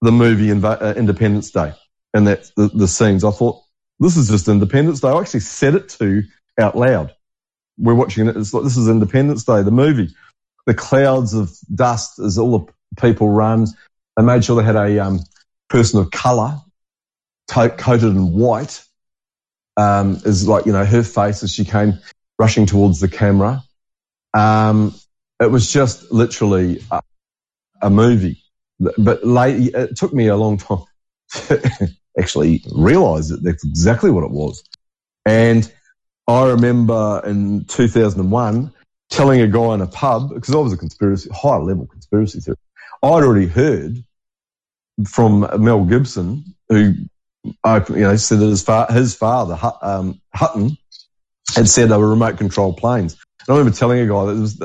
[0.00, 1.72] the movie Inv- uh, Independence Day
[2.16, 3.24] and that the, the scenes.
[3.24, 3.62] I thought,
[4.00, 5.08] this is just Independence Day.
[5.08, 6.22] I actually said it to
[6.58, 7.14] out loud.
[7.78, 8.36] We're watching it.
[8.36, 10.14] It's like, this is Independence Day, the movie.
[10.66, 13.66] The clouds of dust as all the people run.
[14.16, 15.20] They made sure they had a um,
[15.68, 16.58] person of colour
[17.48, 18.82] to- coated in white
[19.76, 21.98] um, is like, you know, her face as she came
[22.38, 23.62] rushing towards the camera.
[24.32, 24.94] Um,
[25.40, 27.02] it was just literally a,
[27.82, 28.42] a movie.
[28.80, 30.84] But late, it took me a long time
[32.18, 34.62] actually realize that that's exactly what it was.
[35.24, 35.70] And
[36.28, 38.72] I remember in 2001
[39.10, 42.62] telling a guy in a pub, because I was a conspiracy, high level conspiracy theorist.
[43.02, 44.02] I'd already heard
[45.06, 46.94] from Mel Gibson, who
[47.44, 50.76] you know, said that his, fa- his father, um, Hutton,
[51.54, 53.14] had said they were remote control planes.
[53.46, 54.60] And I remember telling a guy that it was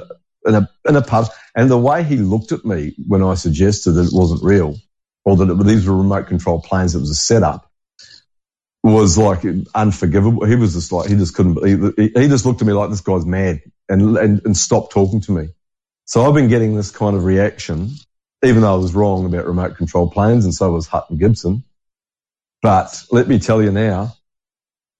[0.45, 3.91] in a, in a pub and the way he looked at me when I suggested
[3.91, 4.75] that it wasn't real
[5.25, 7.71] or that it, these were remote control planes, it was a setup
[8.83, 9.43] was like
[9.75, 10.45] unforgivable.
[10.45, 11.63] He was just like, he just couldn't,
[11.97, 15.21] he, he just looked at me like this guy's mad and, and, and stopped talking
[15.21, 15.49] to me.
[16.05, 17.91] So I've been getting this kind of reaction,
[18.43, 21.63] even though I was wrong about remote control planes and so was Hutton Gibson.
[22.61, 24.15] But let me tell you now,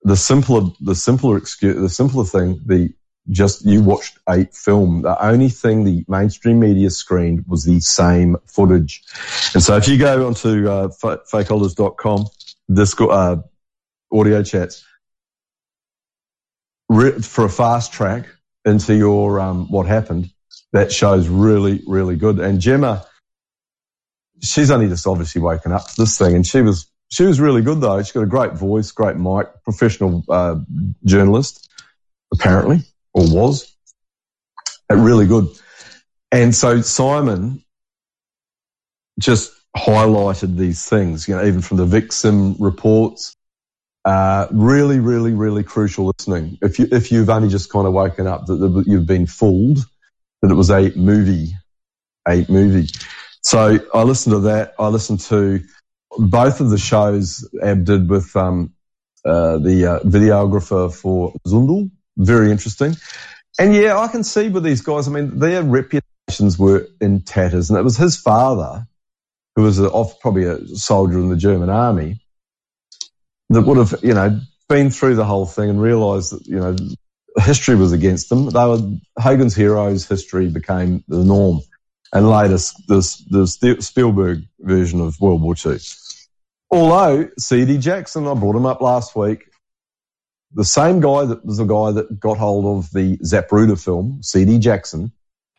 [0.04, 2.94] the simpler, the simpler excuse, the simpler thing, the
[3.30, 5.04] just you watched a film.
[5.04, 9.04] The only thing the mainstream media screened was the same footage.
[9.54, 12.26] And so if you go onto uh, fakeologist.com,
[12.74, 13.38] Discord, uh,
[14.12, 14.84] audio chats,
[17.22, 18.26] for a fast track
[18.66, 20.32] into your um, what happened,
[20.74, 22.40] that show's really, really good.
[22.40, 23.06] And Gemma,
[24.42, 27.62] she's only just obviously woken up to this thing, and she was she was really
[27.62, 28.02] good though.
[28.02, 30.56] She's got a great voice, great mic, professional uh,
[31.06, 31.70] journalist,
[32.34, 32.80] apparently,
[33.14, 33.76] or was.
[34.90, 35.48] Really good.
[36.32, 37.64] And so Simon
[39.20, 43.36] just highlighted these things, you know, even from the Vicsim reports.
[44.04, 46.58] Uh, really, really, really crucial listening.
[46.62, 49.78] If you if you've only just kind of woken up that, that you've been fooled,
[50.42, 51.54] that it was a movie,
[52.28, 52.90] a movie.
[53.42, 54.74] So I listened to that.
[54.80, 55.64] I listened to
[56.18, 58.74] both of the shows Ab did with um,
[59.24, 61.92] uh, the uh, videographer for Zundel.
[62.18, 62.96] Very interesting.
[63.60, 67.70] And yeah, I can see with these guys, I mean, their reputations were in tatters.
[67.70, 68.88] And it was his father,
[69.56, 72.22] who was a, off, probably a soldier in the German army,
[73.50, 76.76] that would have, you know, been through the whole thing and realised that, you know,
[77.38, 78.50] history was against them.
[78.50, 78.80] They were
[79.18, 81.62] Hogan's Heroes history became the norm,
[82.14, 82.74] and later this
[83.30, 85.78] the Spielberg version of World War II.
[86.72, 87.78] Although C.D.
[87.80, 89.51] Jackson, I brought him up last week,
[90.54, 94.60] the same guy that was the guy that got hold of the Zapruder film, C.D.
[94.60, 95.12] Jackson.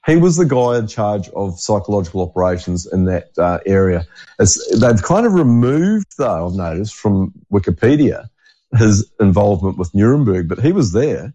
[0.05, 4.07] He was the guy in charge of psychological operations in that uh, area.
[4.41, 8.29] As they've kind of removed, though, I've noticed from Wikipedia,
[8.77, 11.35] his involvement with Nuremberg, but he was there.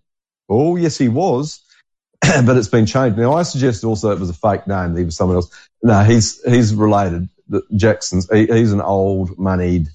[0.50, 1.62] Oh, yes, he was.
[2.22, 3.18] but it's been changed.
[3.18, 4.98] Now, I suggest also it was a fake name.
[4.98, 5.50] He was someone else.
[5.82, 7.30] No, he's, he's related.
[7.74, 9.88] Jackson's, he, he's an old moneyed,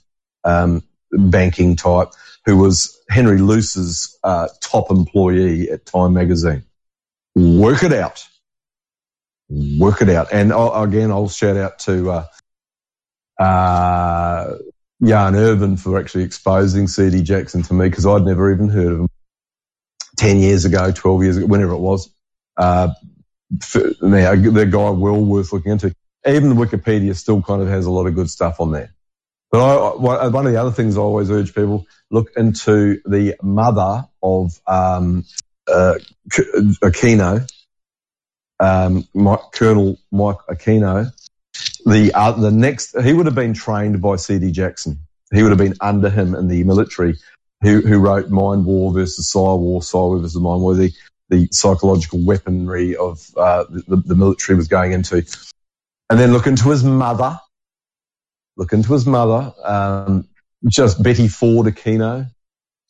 [0.45, 2.09] um, banking type
[2.47, 6.65] who was Henry Luce's uh, top employee at Time Magazine.
[7.35, 8.25] Work it out.
[9.51, 10.33] Work it out.
[10.33, 14.57] And I'll, again, I'll shout out to uh, uh,
[15.03, 17.23] Jan Irvin for actually exposing C.D.
[17.23, 19.09] Jackson to me because I'd never even heard of him
[20.17, 22.11] 10 years ago, 12 years ago, whenever it was.
[22.57, 22.89] Uh,
[24.01, 25.95] now, the guy well worth looking into.
[26.27, 28.95] Even the Wikipedia still kind of has a lot of good stuff on there.
[29.53, 34.09] But I, one of the other things I always urge people look into the mother
[34.23, 35.27] of um,
[35.69, 35.95] uh,
[36.31, 37.47] Aquino,
[38.59, 41.13] um, Mike, Colonel Mike Aquino.
[41.85, 44.53] The uh, the next he would have been trained by C.D.
[44.53, 44.99] Jackson.
[45.35, 47.17] He would have been under him in the military.
[47.63, 50.93] Who, who wrote Mind War versus Psy War, Psy War versus Mind War, the,
[51.29, 55.25] the psychological weaponry of uh, the, the military was going into.
[56.11, 57.39] And then look into his mother.
[58.57, 59.53] Look into his mother.
[59.65, 60.29] Um,
[60.69, 62.29] just Betty Ford Aquino.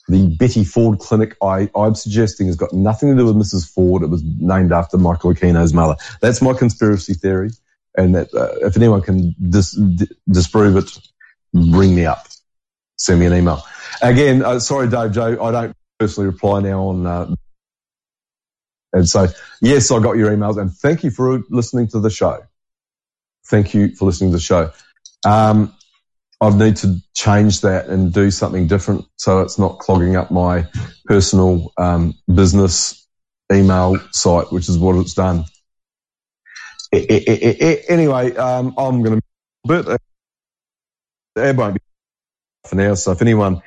[0.09, 3.73] The Betty Ford Clinic I, I'm suggesting has got nothing to do with Mrs.
[3.73, 4.03] Ford.
[4.03, 5.97] It was named after Michael Aquino's mother.
[6.21, 7.51] That's my conspiracy theory.
[7.97, 10.91] And that uh, if anyone can dis- d- disprove it,
[11.53, 12.27] bring me up.
[12.97, 13.63] Send me an email.
[14.01, 17.07] Again, uh, sorry, Dave Joe, I don't personally reply now on.
[17.07, 17.35] Uh,
[18.93, 19.29] and so,
[19.61, 22.41] yes, I got your emails, and thank you for listening to the show.
[23.47, 24.71] Thank you for listening to the show.
[25.27, 25.75] Um,
[26.41, 30.67] I need to change that and do something different so it's not clogging up my
[31.07, 33.07] personal um, business
[33.53, 35.47] email site, which is what it's done.
[36.93, 39.23] Anyway, um, I'm going to
[39.65, 40.01] but
[41.37, 41.81] it won't be
[42.69, 42.95] for now.
[42.95, 43.63] So if anyone,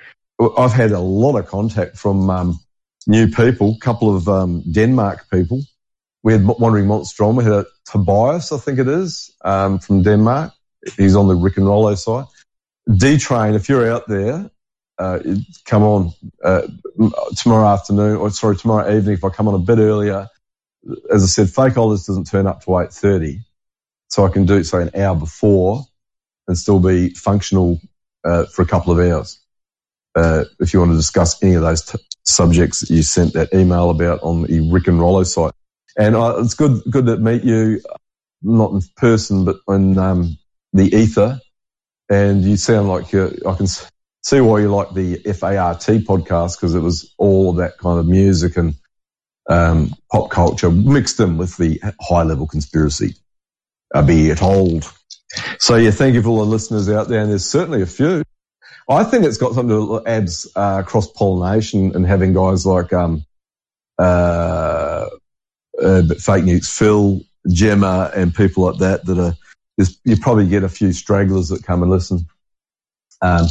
[0.58, 2.60] I've had a lot of contact from um,
[3.08, 5.62] new people, a couple of um, Denmark people.
[6.24, 7.38] We had Wandering Monster on.
[7.38, 10.54] We had a Tobias, I think it is, um, from Denmark.
[10.98, 12.26] He's on the Rick and Rollo side.
[12.94, 14.50] D Train, if you're out there,
[14.98, 15.20] uh,
[15.66, 16.14] come on
[16.44, 16.68] uh,
[17.36, 19.16] tomorrow afternoon, or sorry, tomorrow evening.
[19.16, 20.28] If I come on a bit earlier,
[21.12, 23.42] as I said, fake Ollers doesn't turn up to eight thirty,
[24.08, 25.86] so I can do it say an hour before
[26.48, 27.82] and still be functional
[28.24, 29.40] uh, for a couple of hours.
[30.16, 33.54] Uh, if you want to discuss any of those t- subjects that you sent that
[33.54, 35.54] email about on the Rick and Rollo site,
[35.98, 37.82] and uh, it's good good to meet you,
[38.44, 40.38] not in person but in um,
[40.76, 41.40] the ether
[42.10, 46.76] and you sound like you're, I can see why you like the FART podcast because
[46.76, 48.76] it was all of that kind of music and
[49.50, 53.16] um, pop culture mixed in with the high level conspiracy.
[53.94, 54.92] Uh, be it old.
[55.60, 58.24] So yeah, thank you for all the listeners out there, and there's certainly a few.
[58.90, 63.24] I think it's got something to Ab's uh, cross pollination and having guys like um,
[63.98, 65.08] uh,
[65.82, 69.34] uh, fake news, Phil, Gemma, and people like that that are.
[69.78, 72.28] You probably get a few stragglers that come and listen.
[73.22, 73.48] Um,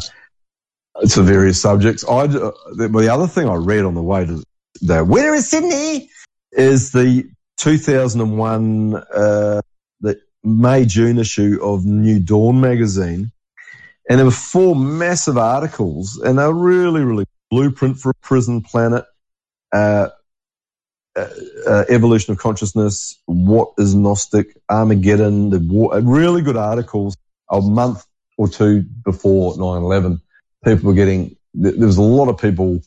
[1.09, 2.05] to various subjects.
[2.05, 4.43] I uh, the other thing I read on the way to
[4.81, 6.11] the winner is Sydney
[6.53, 9.61] is the 2001 uh,
[10.01, 13.33] the May June issue of New Dawn magazine,
[14.09, 18.63] and there were four massive articles, and they were really really blueprint for a prison
[18.63, 19.05] planet.
[19.73, 20.09] Uh,
[21.17, 21.29] uh,
[21.67, 27.17] uh, evolution of consciousness, what is Gnostic, Armageddon, the war, uh, really good articles
[27.51, 28.05] a month
[28.37, 30.21] or two before 9-11.
[30.65, 32.81] People were getting, there was a lot of people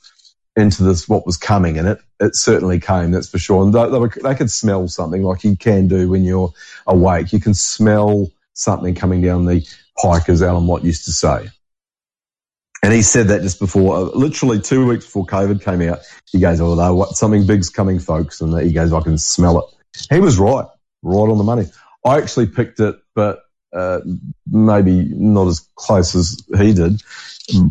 [0.58, 3.64] into this, what was coming, and it, it certainly came, that's for sure.
[3.64, 6.52] And they, they, were, they could smell something like you can do when you're
[6.86, 7.32] awake.
[7.32, 9.66] You can smell something coming down the
[10.02, 11.50] pike, as Alan Watt used to say.
[12.84, 16.00] And he said that just before, uh, literally two weeks before COVID came out.
[16.32, 19.60] He goes, "Oh, no, what, something big's coming, folks," and he goes, "I can smell
[19.60, 19.66] it."
[20.14, 20.66] He was right,
[21.02, 21.66] right on the money.
[22.06, 23.42] I actually picked it, but
[23.74, 24.00] uh,
[24.50, 27.02] maybe not as close as he did.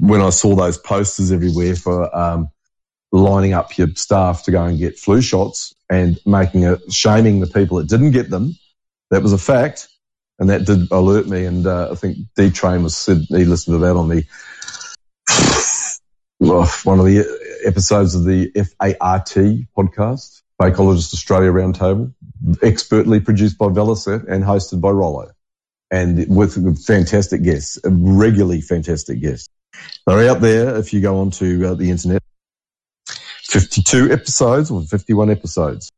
[0.01, 2.49] When I saw those posters everywhere for um,
[3.13, 7.47] lining up your staff to go and get flu shots and making it shaming the
[7.47, 8.57] people that didn't get them,
[9.11, 9.89] that was a fact,
[10.39, 11.45] and that did alert me.
[11.45, 14.25] And uh, I think D Train was said he listened to that on the
[16.47, 17.25] one of the
[17.65, 19.35] episodes of the FART
[19.77, 22.15] podcast, Fakeologist Australia Roundtable,
[22.63, 25.31] expertly produced by Velocet and hosted by Rollo.
[25.91, 29.49] And with fantastic guests, regularly fantastic guests.
[30.07, 32.23] They're out there if you go onto uh, the internet.
[33.45, 35.91] 52 episodes or 51 episodes.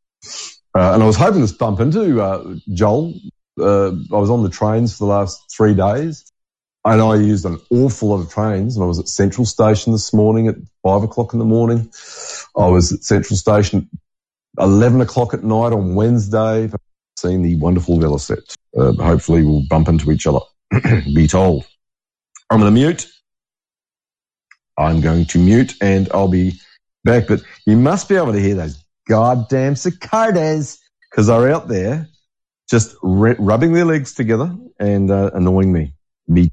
[0.75, 3.15] Uh, and I was hoping to bump into uh, Joel.
[3.59, 6.31] Uh, I was on the trains for the last three days
[6.85, 10.13] and I used an awful lot of trains and I was at Central Station this
[10.15, 11.91] morning at five o'clock in the morning.
[12.57, 13.89] I was at Central Station
[14.59, 16.71] 11 o'clock at night on Wednesday,
[17.17, 18.57] seeing the wonderful Velocet.
[18.77, 20.41] Uh, hopefully we'll bump into each other.
[21.15, 21.67] Be told.
[22.51, 23.07] I'm going to mute.
[24.77, 26.61] I'm going to mute and I'll be
[27.05, 30.79] back, but you must be able to hear those goddamn cicadas
[31.11, 32.09] because they're out there
[32.71, 35.95] just rubbing their legs together and uh, annoying me.
[36.33, 36.53] Be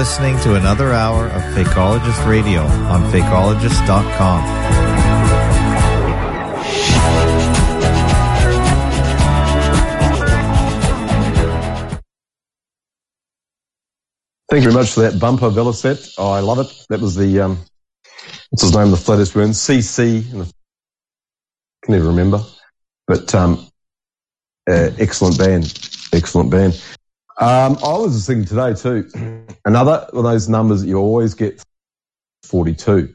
[0.00, 4.40] listening to another hour of Fakeologist Radio on Fakeologist.com.
[14.48, 16.14] Thank you very much for that bumper, Velocet.
[16.16, 16.72] Oh, I love it.
[16.88, 17.58] That was the, um,
[18.48, 20.20] what's his name, the Flattest Burn, CC.
[20.20, 20.46] I
[21.84, 22.42] can never remember.
[23.06, 23.66] But um,
[24.66, 25.64] uh, excellent band.
[26.14, 26.82] Excellent band.
[27.40, 31.62] Um, I was thinking today too, another of those numbers that you always get
[32.42, 33.14] 42.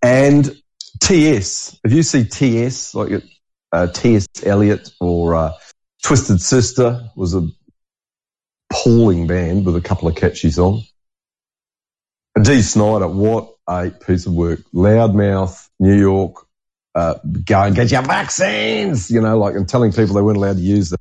[0.00, 0.56] And
[0.98, 3.22] TS, if you see TS, like
[3.70, 4.28] uh, T.S.
[4.44, 5.52] Eliot or uh,
[6.02, 7.46] Twisted Sister was a
[8.70, 10.90] appalling band with a couple of catchy songs.
[12.40, 14.60] Dee Snider, what a piece of work.
[14.72, 16.46] Loudmouth, New York,
[16.94, 20.56] uh, go and get your vaccines, you know, like, and telling people they weren't allowed
[20.56, 21.00] to use them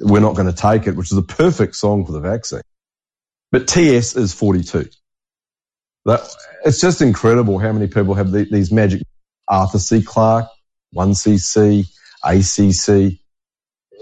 [0.00, 2.62] we're not going to take it, which is a perfect song for the vaccine.
[3.50, 4.88] But TS is 42.
[6.04, 6.20] That,
[6.64, 9.02] it's just incredible how many people have the, these magic
[9.48, 10.02] Arthur C.
[10.02, 10.48] Clarke,
[10.94, 11.88] 1CC,
[12.24, 13.18] ACC,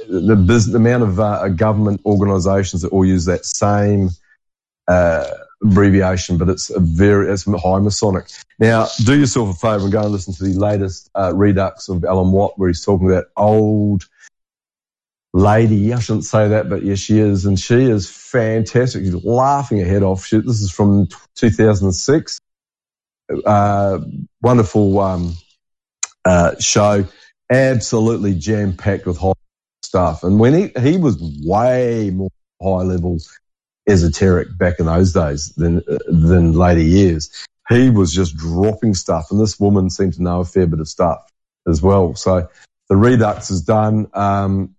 [0.08, 0.36] the,
[0.70, 4.10] the amount of uh, government organisations that all use that same
[4.88, 5.26] uh,
[5.62, 8.28] abbreviation, but it's a very it's high Masonic.
[8.58, 12.04] Now, do yourself a favour and go and listen to the latest uh, redux of
[12.04, 14.04] Alan Watt, where he's talking about old
[15.36, 15.92] lady.
[15.92, 17.46] I shouldn't say that, but yes, she is.
[17.46, 19.04] And she is fantastic.
[19.04, 20.26] She's laughing her head off.
[20.26, 22.40] She, this is from 2006.
[23.44, 23.98] Uh,
[24.42, 25.34] wonderful, um,
[26.24, 27.06] uh, show.
[27.50, 29.32] Absolutely jam packed with high
[29.82, 30.24] stuff.
[30.24, 32.30] And when he, he was way more
[32.62, 33.18] high level
[33.88, 37.30] esoteric back in those days than, than later years.
[37.68, 40.88] He was just dropping stuff and this woman seemed to know a fair bit of
[40.88, 41.28] stuff
[41.68, 42.14] as well.
[42.16, 42.48] So
[42.90, 44.08] The Redux is done.
[44.14, 44.75] Um,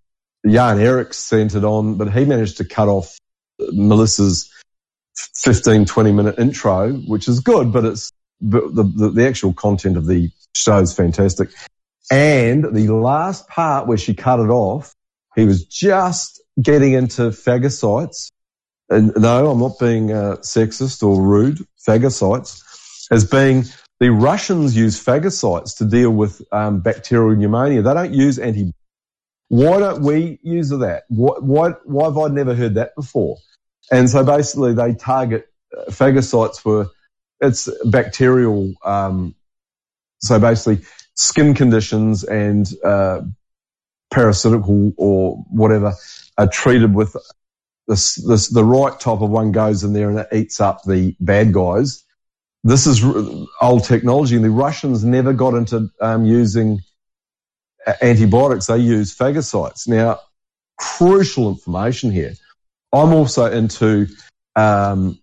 [0.51, 3.17] Jan Eric sent it on, but he managed to cut off
[3.59, 4.51] Melissa's
[5.35, 9.97] 15, 20 minute intro, which is good, but it's but the, the, the actual content
[9.97, 11.49] of the show is fantastic.
[12.11, 14.93] And the last part where she cut it off,
[15.35, 18.29] he was just getting into phagocytes.
[18.89, 21.65] And no, I'm not being uh, sexist or rude.
[21.85, 22.61] Phagocytes
[23.11, 23.65] as being
[23.99, 27.81] the Russians use phagocytes to deal with um, bacterial pneumonia.
[27.81, 28.71] They don't use anti.
[29.49, 31.03] Why don't we use that?
[31.07, 33.37] Why, why, have I never heard that before?
[33.91, 36.91] And so basically, they target uh, phagocytes for
[37.39, 38.73] it's bacterial.
[38.83, 39.35] Um,
[40.19, 40.85] so basically,
[41.15, 43.21] skin conditions and uh,
[44.11, 45.93] parasitical or whatever
[46.37, 47.15] are treated with
[47.87, 51.15] this, this, the right type of one goes in there and it eats up the
[51.19, 52.03] bad guys.
[52.63, 53.01] This is
[53.61, 56.81] old technology, and the Russians never got into um, using
[58.01, 58.67] antibiotics.
[58.67, 59.88] They use phagocytes.
[59.88, 60.19] Now,
[60.77, 62.33] crucial information here.
[62.93, 64.07] I'm also into
[64.55, 65.19] um,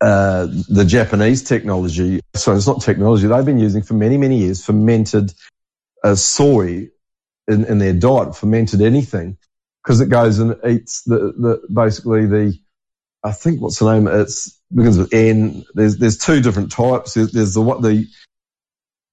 [0.00, 2.20] uh, the Japanese technology.
[2.34, 4.64] So it's not technology they've been using for many, many years.
[4.64, 5.32] Fermented
[6.04, 6.88] uh, soy
[7.48, 9.38] in, in, their diet, fermented anything,
[9.82, 12.58] because it goes and eats the, the basically the.
[13.24, 14.08] I think what's the name?
[14.08, 15.64] It's begins with N.
[15.74, 17.14] There's there's two different types.
[17.14, 18.06] There's, there's the what the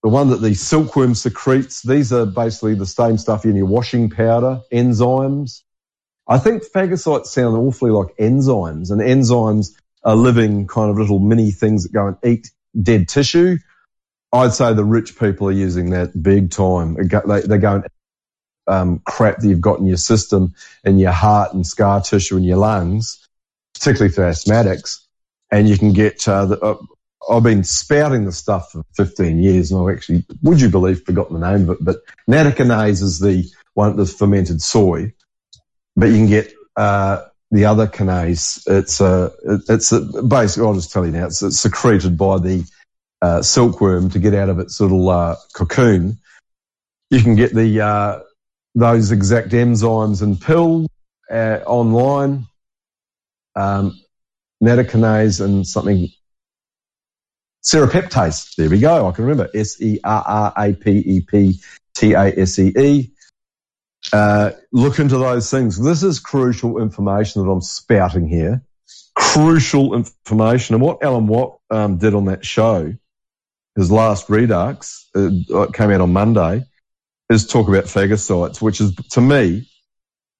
[0.03, 1.81] the one that the silkworm secretes.
[1.81, 5.61] These are basically the same stuff in your washing powder, enzymes.
[6.27, 9.71] I think phagocytes sound awfully like enzymes, and enzymes
[10.03, 13.57] are living kind of little mini things that go and eat dead tissue.
[14.31, 16.95] I'd say the rich people are using that big time.
[16.95, 17.83] They're going
[18.67, 22.43] um, crap that you've got in your system and your heart and scar tissue in
[22.43, 23.27] your lungs,
[23.73, 24.99] particularly for asthmatics.
[25.51, 26.77] And you can get, uh, the, uh,
[27.29, 31.39] I've been spouting the stuff for 15 years and I've actually, would you believe, forgotten
[31.39, 31.97] the name of it, but
[32.29, 35.13] nattokinase is the one that's fermented soy,
[35.95, 39.31] but you can get, uh, the other kinase, it's a,
[39.67, 42.63] it's a, basically, I'll just tell you now, it's, it's secreted by the
[43.21, 46.19] uh, silkworm to get out of its little uh, cocoon.
[47.09, 48.19] You can get the uh,
[48.75, 50.87] those exact enzymes and pills
[51.31, 52.45] uh, online.
[53.55, 53.99] Um,
[54.61, 56.09] and something
[57.69, 58.55] serrapeptase.
[58.55, 59.07] There we go.
[59.07, 61.59] I can remember S E R R A P E P
[61.95, 63.11] T A S E E.
[64.11, 65.79] Uh, look into those things.
[65.79, 68.63] This is crucial information that I'm spouting here.
[69.13, 70.75] Crucial information.
[70.75, 72.93] And what Alan Watt um, did on that show,
[73.75, 76.65] his last Redux, uh, came out on Monday,
[77.29, 79.69] is talk about phagocytes, which is to me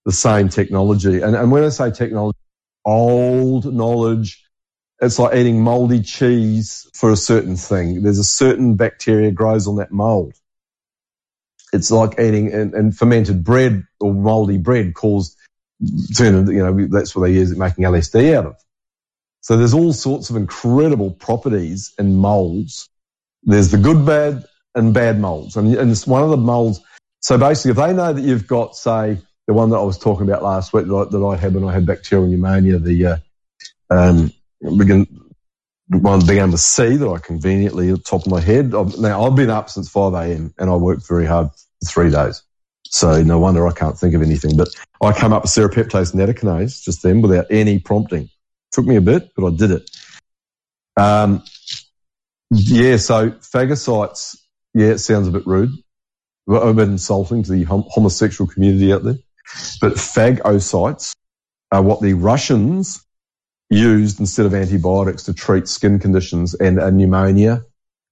[0.06, 1.22] the same technology.
[1.22, 2.40] And, and when I say technology,
[2.86, 4.44] old knowledge,
[5.02, 8.04] it's like eating moldy cheese for a certain thing.
[8.04, 10.34] There's a certain bacteria grows on that mold
[11.72, 15.38] it's like eating and, and fermented bread or moldy bread caused,
[15.80, 18.56] you know, that's what they use it making LSD out of.
[19.42, 22.90] So there's all sorts of incredible properties in molds.
[23.44, 24.46] There's the good, bad,
[24.76, 25.56] and bad molds.
[25.56, 26.82] And, and it's one of the molds.
[27.22, 30.28] So basically, if they know that you've got, say, the one that I was talking
[30.28, 33.18] about last week that I, that I had when I had bacterial pneumonia, the, uh,
[33.90, 34.32] um,
[34.62, 35.08] begin,
[35.90, 38.76] one able to see that I conveniently at the top of my head.
[38.76, 40.54] I've, now I've been up since 5 a.m.
[40.58, 42.44] and I worked very hard for three days.
[42.86, 44.58] So no wonder I can't think of anything.
[44.58, 44.70] But
[45.02, 48.30] I came up with serrapeptase nattokinase just then without any prompting.
[48.72, 49.90] Took me a bit, but I did it.
[50.98, 51.44] Um,
[52.52, 54.38] yeah, so phagocytes,
[54.74, 55.72] yeah, it sounds a bit rude,
[56.48, 59.18] a bit insulting to the homosexual community out there.
[59.82, 61.16] But phagocytes
[61.72, 63.06] are what the Russians
[63.70, 67.64] used instead of antibiotics to treat skin conditions and pneumonia.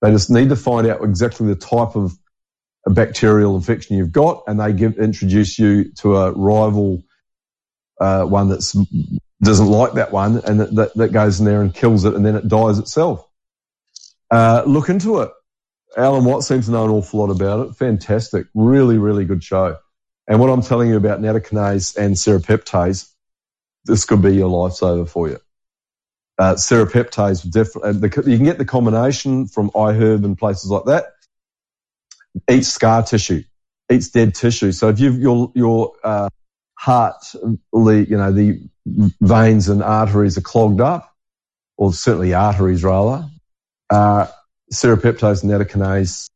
[0.01, 2.17] They just need to find out exactly the type of
[2.85, 7.03] bacterial infection you've got, and they give, introduce you to a rival
[7.99, 8.85] uh, one that
[9.41, 12.25] doesn't like that one, and that, that, that, goes in there and kills it, and
[12.25, 13.27] then it dies itself.
[14.29, 15.31] Uh, look into it.
[15.97, 17.73] Alan Watt seems to know an awful lot about it.
[17.73, 19.77] Fantastic, really, really good show.
[20.27, 23.09] And what I'm telling you about nattokinase and serrapeptase,
[23.85, 25.39] this could be your lifesaver for you
[26.37, 31.05] uh, serrapeptase, definitely, you can get the combination from iHerb and places like that.
[32.49, 33.43] Eats scar tissue,
[33.91, 34.71] eats dead tissue.
[34.71, 36.29] So if you've your your uh,
[36.75, 41.15] heart, you know, the veins and arteries are clogged up,
[41.77, 43.27] or certainly arteries rather,
[43.89, 44.27] uh,
[44.71, 46.29] serrapeptase and nattokinase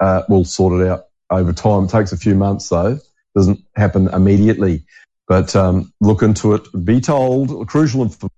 [0.00, 1.84] uh, will sort it out over time.
[1.84, 2.98] It takes a few months though.
[3.34, 4.84] Doesn't happen immediately.
[5.28, 6.62] But um, look into it.
[6.84, 8.35] Be told crucial information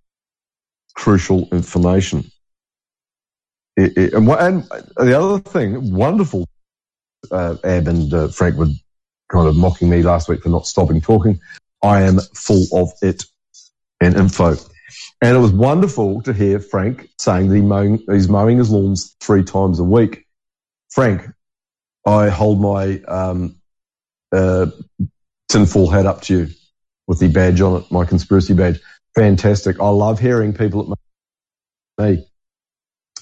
[0.98, 2.28] crucial information.
[3.76, 4.64] It, it, and, and,
[4.96, 6.44] the other thing, wonderful
[7.30, 8.66] uh, Ab and uh, Frank were
[9.28, 11.40] kind of mocking me last week for not stopping talking.
[11.84, 13.24] I am full of it
[14.00, 14.56] and info.
[15.22, 19.14] And it was wonderful to hear Frank saying that he mowing, he's mowing his lawns
[19.20, 20.26] three times a week.
[20.90, 21.22] Frank,
[22.04, 23.60] I hold my um,
[24.32, 24.66] uh,
[25.48, 26.48] tinfoil hat up to you
[27.06, 28.80] with the badge on it, my conspiracy badge.
[29.18, 29.80] Fantastic.
[29.80, 32.24] I love hearing people at me.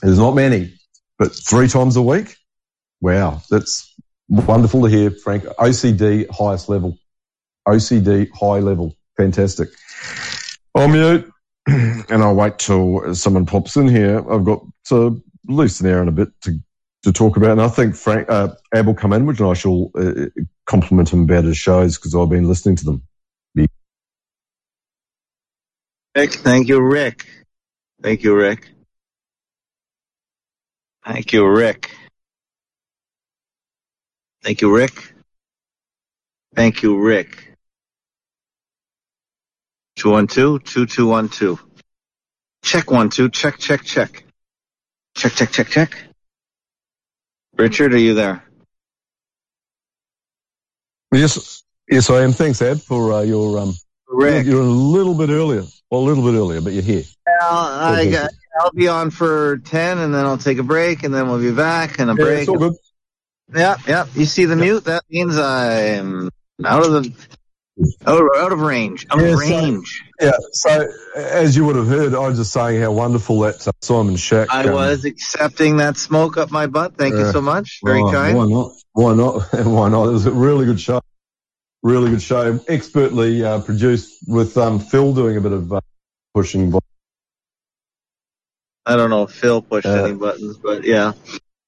[0.02, 0.74] There's not many,
[1.18, 2.36] but three times a week.
[3.00, 3.40] Wow.
[3.48, 3.94] That's
[4.28, 5.44] wonderful to hear, Frank.
[5.44, 6.98] OCD highest level.
[7.66, 8.94] OCD high level.
[9.16, 9.70] Fantastic.
[10.74, 11.32] I'll mute
[11.66, 14.18] and I'll wait till someone pops in here.
[14.30, 16.58] I've got to an hour and a bit to,
[17.04, 17.52] to talk about.
[17.52, 20.26] And I think Frank, uh, Ab will come in, which I shall uh,
[20.66, 23.02] compliment him about his shows because I've been listening to them.
[26.16, 27.26] Rick, thank you, Rick.
[28.02, 28.70] Thank you, Rick.
[31.04, 31.94] Thank you, Rick.
[34.42, 35.12] Thank you, Rick.
[36.54, 37.52] Thank you, Rick.
[39.96, 41.62] 212 2212.
[42.62, 43.28] Check one, two.
[43.28, 44.24] Check, check, check.
[45.14, 45.98] Check, check, check, check.
[47.58, 48.42] Richard, are you there?
[51.12, 52.32] Yes, yes, I am.
[52.32, 53.74] Thanks, Ab, for uh, your um.
[54.08, 54.46] Rick.
[54.46, 57.04] You're a little bit earlier, well, a little bit earlier, but you're here.
[57.26, 58.28] Well, I
[58.58, 61.52] I'll be on for 10 and then I'll take a break and then we'll be
[61.52, 62.38] back and a Yeah, break.
[62.40, 62.74] it's all good.
[63.54, 64.06] Yeah, yeah.
[64.14, 64.84] You see the mute?
[64.84, 66.30] That means I'm
[66.64, 67.12] out of the
[68.06, 69.06] out, out of range.
[69.10, 70.02] Out of Yeah, so- range.
[70.20, 70.32] Yeah.
[70.52, 74.16] So, as you would have heard, I was just saying how wonderful that uh, Simon
[74.16, 74.48] Shack.
[74.50, 76.96] I um, was accepting that smoke up my butt.
[76.96, 77.80] Thank you so much.
[77.84, 78.38] Very kind.
[78.38, 78.72] Why not?
[78.92, 79.40] Why not?
[79.66, 80.08] why not?
[80.08, 81.02] It was a really good show.
[81.86, 82.58] Really good show.
[82.66, 85.80] Expertly uh, produced with um, Phil doing a bit of uh,
[86.34, 86.74] pushing.
[88.84, 91.12] I don't know if Phil pushed Uh, any buttons, but yeah.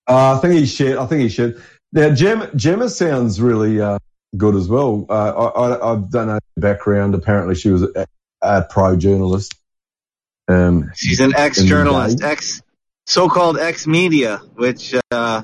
[0.08, 0.96] Uh, I think he should.
[0.96, 1.62] I think he should.
[1.92, 4.00] Now, Gemma, Gemma sounds really uh,
[4.36, 5.06] good as well.
[5.08, 7.14] Uh, I, I, I don't know her background.
[7.14, 8.04] Apparently, she was a,
[8.42, 9.54] a pro journalist.
[10.48, 12.60] Um, She's an ex-journalist, ex
[13.06, 15.42] so-called ex-media, which, uh,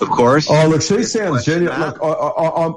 [0.00, 0.46] of course.
[0.48, 1.80] Oh, look, she sounds genuine.
[1.80, 2.74] Look, I, I, I'm,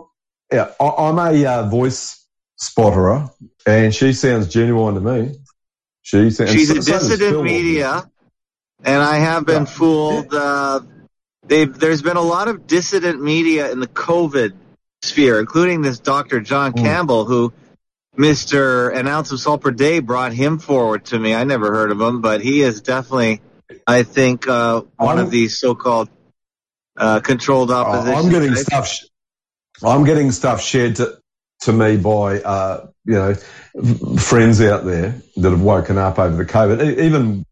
[0.51, 2.25] yeah, I, I'm a uh, voice
[2.61, 3.29] spotterer,
[3.65, 5.35] and she sounds genuine to me.
[6.03, 6.51] She sounds.
[6.51, 8.09] She's a so dissident media,
[8.83, 9.65] and I have been Yeah.
[9.65, 10.33] fooled.
[10.33, 10.81] Uh,
[11.47, 14.53] they've, there's been a lot of dissident media in the COVID
[15.03, 16.39] sphere, including this Dr.
[16.41, 16.77] John Mm.
[16.83, 17.53] Campbell, who
[18.17, 18.93] Mr.
[18.95, 21.33] An ounce of salt per day brought him forward to me.
[21.33, 23.41] I never heard of him, but he is definitely,
[23.87, 26.09] I think, uh, one I'm- of these so-called
[26.97, 28.13] uh, controlled opposition.
[28.19, 28.91] I'm getting stuff.
[29.83, 31.17] I'm getting stuff shared to
[31.61, 33.33] to me by uh, you know
[34.17, 36.99] friends out there that have woken up over the COVID.
[36.99, 37.45] Even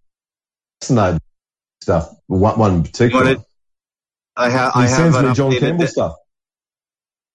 [0.81, 1.19] vaccinated
[1.81, 2.09] stuff.
[2.27, 3.31] One, one in particular.
[3.31, 3.39] It-
[4.35, 4.73] I have.
[4.73, 6.15] he I have sends an me John Campbell stuff.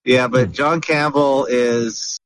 [0.04, 2.18] Yeah, but John Campbell is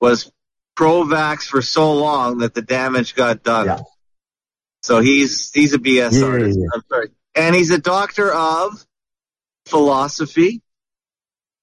[0.00, 0.30] was
[0.74, 3.66] pro-vax for so long that the damage got done.
[3.66, 3.78] Yeah.
[4.82, 6.58] So he's he's a BS Yeah, artist.
[6.58, 6.66] yeah.
[6.74, 8.84] I'm sorry, and he's a doctor of
[9.66, 10.62] philosophy.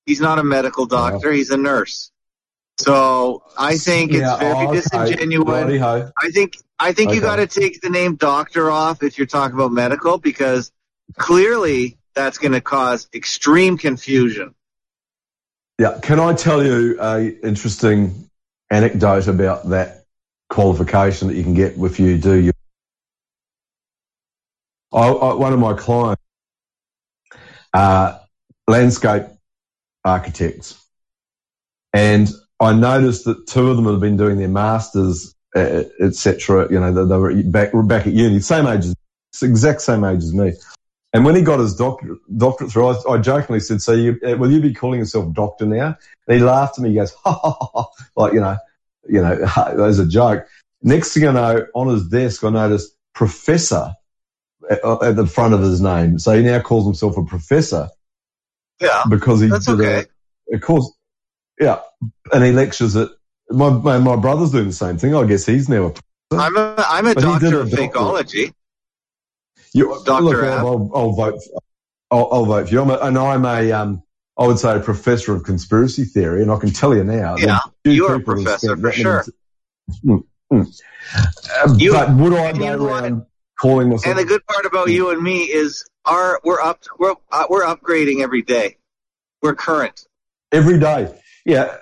[0.10, 1.32] He's not a medical doctor.
[1.32, 2.12] He's a nurse.
[2.80, 4.80] So I think it's Yeah, very oh, okay.
[4.80, 6.12] disingenuous.
[6.18, 9.54] I think I think you got to take the name doctor off if you're talking
[9.54, 10.72] about medical because
[11.16, 14.56] clearly that's going to cause extreme confusion.
[15.78, 16.00] Yeah.
[16.02, 18.32] Can I tell you a interesting
[18.72, 20.06] anecdote about that
[20.50, 22.54] qualification that you can get if you do your.
[24.92, 26.24] I, I, one of my clients,
[27.76, 28.18] uh,
[28.68, 29.26] landscape
[30.10, 30.84] architects,
[31.94, 32.30] and
[32.60, 36.68] I noticed that two of them had been doing their masters, uh, etc.
[36.70, 38.96] You know, they, they were back back at uni, same age, as,
[39.42, 40.54] exact same age as me.
[41.14, 44.38] And when he got his doctorate, doctorate through, I, I jokingly said, "So, you, uh,
[44.38, 45.98] will you be calling yourself doctor now?"
[46.28, 46.90] And he laughed at me.
[46.90, 48.58] He goes, "Ha ha ha!" ha," Like you know,
[49.08, 49.32] you know,
[49.84, 50.46] as a joke.
[50.82, 53.94] Next thing I know, on his desk, I noticed professor
[54.70, 56.20] at, at the front of his name.
[56.20, 57.90] So he now calls himself a professor
[58.82, 60.06] Yeah, because he that's did okay.
[60.52, 60.92] a, of course,
[61.60, 61.80] yeah,
[62.34, 63.10] and he lectures at.
[63.52, 65.16] My, my my brother's doing the same thing.
[65.16, 66.36] I guess he's now a.
[66.36, 68.54] I'm a I'm a But doctor a of fakeology.
[69.74, 70.24] You, Dr.
[70.24, 70.66] Look, Ab.
[70.66, 71.42] I'll, I'll vote.
[71.44, 71.62] For,
[72.12, 72.82] I'll, I'll vote for you.
[72.82, 74.04] I'm a, and I'm a, um,
[74.38, 77.38] I would say a professor of conspiracy theory, and I can tell you now.
[77.38, 79.26] Yeah, you are a professor for sure.
[80.06, 80.24] Mm,
[80.54, 80.82] mm.
[81.16, 83.26] Uh, You- but would I go around
[83.60, 84.06] calling myself?
[84.06, 87.64] And the good part about you and me is our we're up we're uh, we're
[87.64, 88.78] upgrading every day.
[89.42, 90.06] We're current.
[90.52, 91.16] Every day.
[91.46, 91.78] Yeah.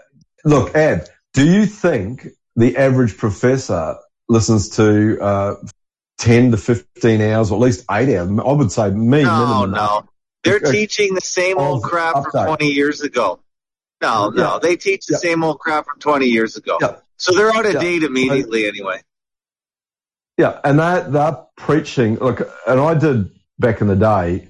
[0.46, 3.96] Look, Ab, do you think the average professor
[4.30, 5.56] listens to uh,
[6.20, 8.30] 10 to 15 hours, or at least eight hours?
[8.30, 9.72] I would say me No, minimum.
[9.72, 10.06] no.
[10.44, 13.40] They're teaching the same old crap from 20 years ago.
[14.02, 14.60] No, no, Yeah.
[14.62, 15.20] they teach the Yeah.
[15.30, 16.78] same old crap from 20 years ago.
[16.80, 16.98] Yeah.
[17.18, 19.02] So they're out of date immediately anyway.
[20.38, 22.18] Yeah, and they they're preaching.
[22.20, 24.48] Look, and I did back in the day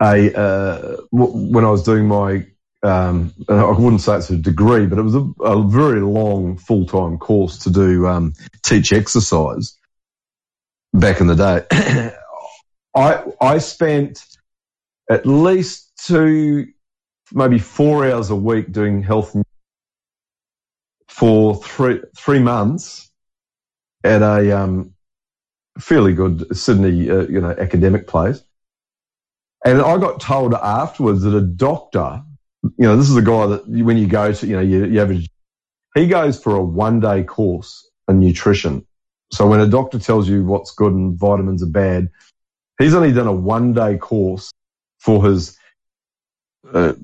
[0.00, 2.46] a uh, w- when I was doing my
[2.82, 6.86] um, I wouldn't say it's a degree, but it was a, a very long full
[6.86, 9.76] time course to do um, teach exercise.
[10.94, 12.12] Back in the day,
[12.94, 14.24] I I spent
[15.10, 16.68] at least two,
[17.32, 19.34] maybe four hours a week doing health
[21.08, 23.10] for three three months
[24.04, 24.94] at a um,
[25.78, 28.42] fairly good Sydney, uh, you know, academic place.
[29.64, 32.22] And I got told afterwards that a doctor,
[32.62, 34.98] you know, this is a guy that when you go to, you know, you, you
[34.98, 35.20] have a,
[35.94, 38.86] he goes for a one day course in nutrition.
[39.32, 42.08] So when a doctor tells you what's good and vitamins are bad,
[42.78, 44.50] he's only done a one day course
[45.00, 45.56] for his
[46.72, 46.94] uh,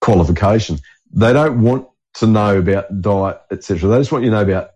[0.00, 0.78] qualification.
[1.12, 3.88] They don't want to know about diet, etc.
[3.88, 4.70] They just want you to know about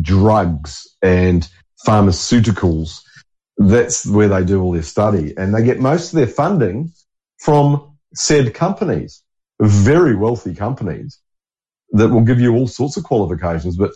[0.00, 1.48] drugs and
[1.84, 3.02] pharmaceuticals.
[3.56, 5.34] That's where they do all their study.
[5.36, 6.92] And they get most of their funding
[7.38, 9.22] from said companies,
[9.60, 11.20] very wealthy companies
[11.92, 13.92] that will give you all sorts of qualifications, but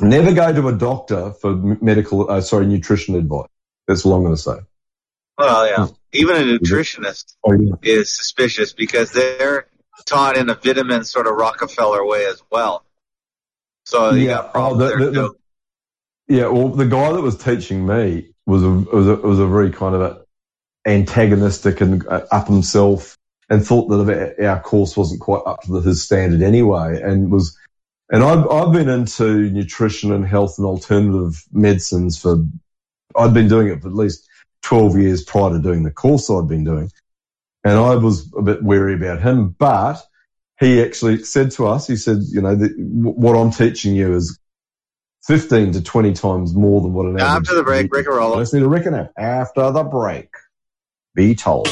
[0.00, 3.48] never go to a doctor for medical, uh, sorry, nutrition advice.
[3.86, 4.58] That's all I'm going to say.
[5.38, 5.86] Well, yeah.
[6.12, 7.72] Even a nutritionist Oh, yeah.
[7.82, 9.66] is suspicious because they're
[10.04, 12.84] taught in a vitamin sort of Rockefeller way as well.
[13.84, 15.36] So you Yeah, got problems oh, the- there the- too.
[16.28, 19.70] Yeah, well, the guy that was teaching me was a was a, was a very
[19.70, 20.22] kind of a
[20.84, 23.16] antagonistic and uh, up himself,
[23.48, 27.30] and thought that our- our course wasn't quite up to the, his standard anyway, and
[27.30, 27.56] was.
[28.10, 32.44] And I've I've been into nutrition and health and alternative medicines for.
[33.16, 34.28] I'd been doing it for at least
[34.62, 36.90] twelve years prior to doing the course I'd been doing,
[37.64, 40.02] and I was a bit wary about him, but.
[40.58, 44.38] He actually said to us, he said, you know, that what I'm teaching you is
[45.26, 47.48] 15 to 20 times more than what an average.
[47.48, 48.36] After the break, Rick Roll.
[48.36, 49.10] Let's need to reckon it.
[49.18, 50.28] After the break.
[51.14, 51.68] Be told.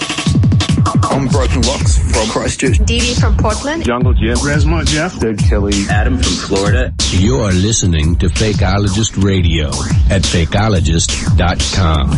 [1.05, 2.78] I'm Broken Locks from Christchurch.
[2.78, 3.84] Dee Dee from Portland.
[3.84, 4.36] Jungle Jim.
[4.38, 5.18] Resmont Jeff.
[5.20, 5.72] Dead Kelly.
[5.88, 6.92] Adam from Florida.
[7.11, 9.68] You're listening to Fakeologist Radio
[10.11, 12.11] at fakeologist.com.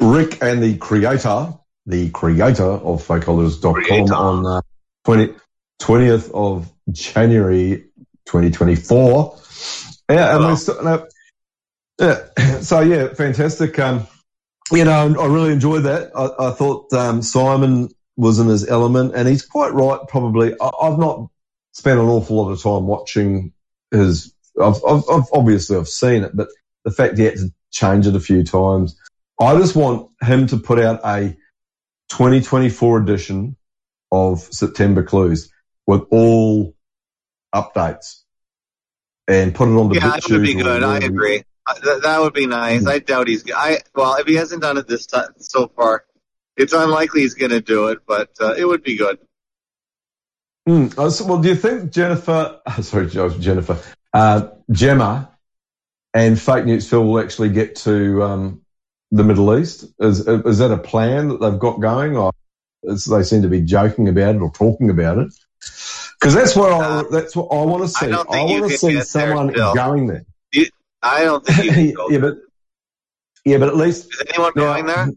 [0.12, 1.54] Rick and the creator,
[1.86, 4.14] the creator of fakeologist.com Creator.
[4.14, 4.60] on uh,
[5.04, 5.34] 20,
[5.80, 7.89] 20th of January
[8.26, 9.38] 2024.
[10.10, 11.06] Yeah, and st- no,
[11.98, 12.24] yeah,
[12.60, 13.78] so yeah, fantastic.
[13.78, 14.06] Um,
[14.72, 16.10] you know, I really enjoyed that.
[16.16, 20.00] I, I thought um, Simon was in his element, and he's quite right.
[20.08, 21.28] Probably, I, I've not
[21.72, 23.52] spent an awful lot of time watching
[23.90, 24.34] his.
[24.60, 26.48] I've, I've, I've obviously I've seen it, but
[26.84, 28.96] the fact he had to change it a few times.
[29.40, 31.36] I just want him to put out a
[32.10, 33.56] 2024 edition
[34.12, 35.50] of September Clues
[35.86, 36.74] with all
[37.54, 38.20] updates
[39.28, 40.82] and put it on the Yeah, that would be good.
[40.82, 41.44] I agree.
[41.66, 42.86] Uh, That, that would be nice.
[42.86, 43.44] I doubt he's.
[43.54, 46.04] I well, if he hasn't done it this time so far,
[46.56, 47.98] it's unlikely he's going to do it.
[48.06, 49.18] But uh, it would be good.
[50.66, 50.88] Hmm.
[50.88, 53.78] So- well, do you think Jennifer, sorry, Jennifer,
[54.12, 55.30] uh, Gemma
[56.12, 58.62] and Fake News Phil will actually get to um,
[59.10, 59.84] the Middle East?
[60.00, 62.16] Is, is that a plan that they've got going?
[62.16, 62.32] Or
[62.82, 65.32] is, they seem to be joking about it or talking about it?
[66.20, 68.06] Because that's what I, Uh, that's what I want to see.
[68.06, 70.24] I I, you want to see get there, someone going there.
[71.02, 72.34] I don't think you yeah, but
[73.44, 75.08] yeah, but at least Is anyone now, going there?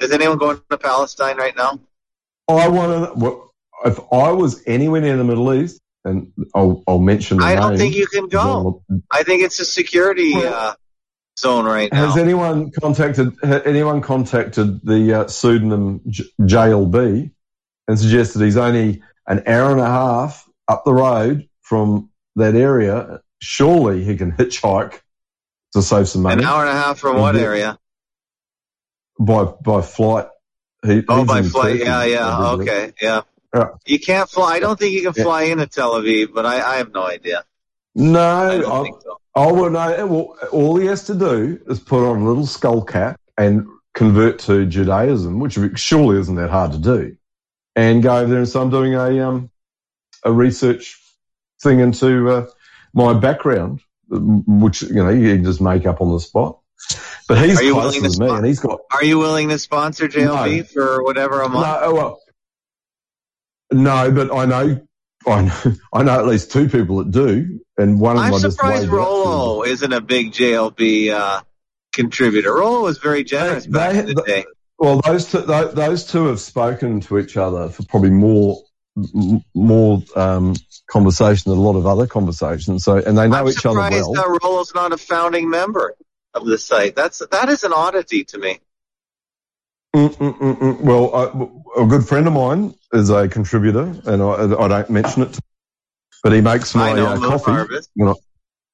[0.00, 1.80] Is anyone going to Palestine right now?
[2.48, 3.18] I want to.
[3.18, 3.54] Well,
[3.84, 7.38] if I was anywhere near the Middle East, and I'll, I'll mention.
[7.38, 8.82] The I don't name, think you can go.
[9.10, 10.74] I think it's a security uh,
[11.38, 12.06] zone right now.
[12.06, 17.30] Has anyone contacted anyone contacted the uh, pseudonym J- JLB
[17.86, 23.20] and suggested he's only an hour and a half up the road from that area?
[23.40, 25.00] Surely he can hitchhike
[25.74, 26.42] to save some money.
[26.42, 27.40] An hour and a half from what Yeah.
[27.42, 27.78] area?
[29.20, 30.26] by by flight.
[30.84, 31.72] He, Oh, by flight.
[31.78, 32.38] Turkey, Yeah, yeah.
[32.38, 32.52] I.
[32.52, 33.22] Okay, yeah.
[33.54, 33.68] Yeah.
[33.86, 34.54] You can't fly.
[34.54, 35.24] I don't think you can Yeah.
[35.24, 37.38] fly into Tel Aviv, but I, I have no idea.
[37.38, 37.42] I
[37.96, 39.18] No, don't I, think so.
[39.34, 40.06] Oh well, no.
[40.06, 44.38] Well, all he has to do is put on a little skull cap and convert
[44.40, 47.16] to Judaism, which surely isn't that hard to do,
[47.78, 49.50] and go over there and so "I'm doing a um
[50.24, 51.00] a research
[51.62, 52.46] thing into uh,
[52.92, 56.58] my background," which you know you can just make up on the spot.
[57.28, 59.48] But he's Are you closer willing to than me, and he's got Are you willing
[59.50, 60.62] to sponsor JLB No.
[60.64, 61.66] for whatever a month?
[61.66, 61.78] no.
[61.82, 62.20] oh, Well,
[63.72, 64.80] no, but I know.
[65.26, 68.40] I know, I know at least two people that do, and one of them I'm
[68.40, 68.96] surprised waved out to.
[68.96, 71.40] Rollo isn't a big JLB uh,
[71.92, 72.54] contributor.
[72.54, 74.44] Rollo was very generous They- back they- in the day.
[74.78, 78.62] Well, those two, those two have spoken to each other for probably more,
[79.54, 80.54] more um,
[80.88, 82.84] conversation than a lot of other conversations.
[82.84, 84.12] So, and they know I'm each other surprised well.
[84.12, 85.94] that Rollo's not a founding member
[86.34, 86.94] of the site.
[86.94, 88.60] That's that is an oddity to me.
[89.96, 90.80] Mm, mm, mm, mm.
[90.80, 91.14] Well,
[91.76, 95.38] I, a good friend of mine is a contributor, and I, I don't mention it,
[96.22, 97.50] but he makes my I know uh, Moon coffee.
[97.50, 97.90] Harvest.
[97.96, 98.16] You know,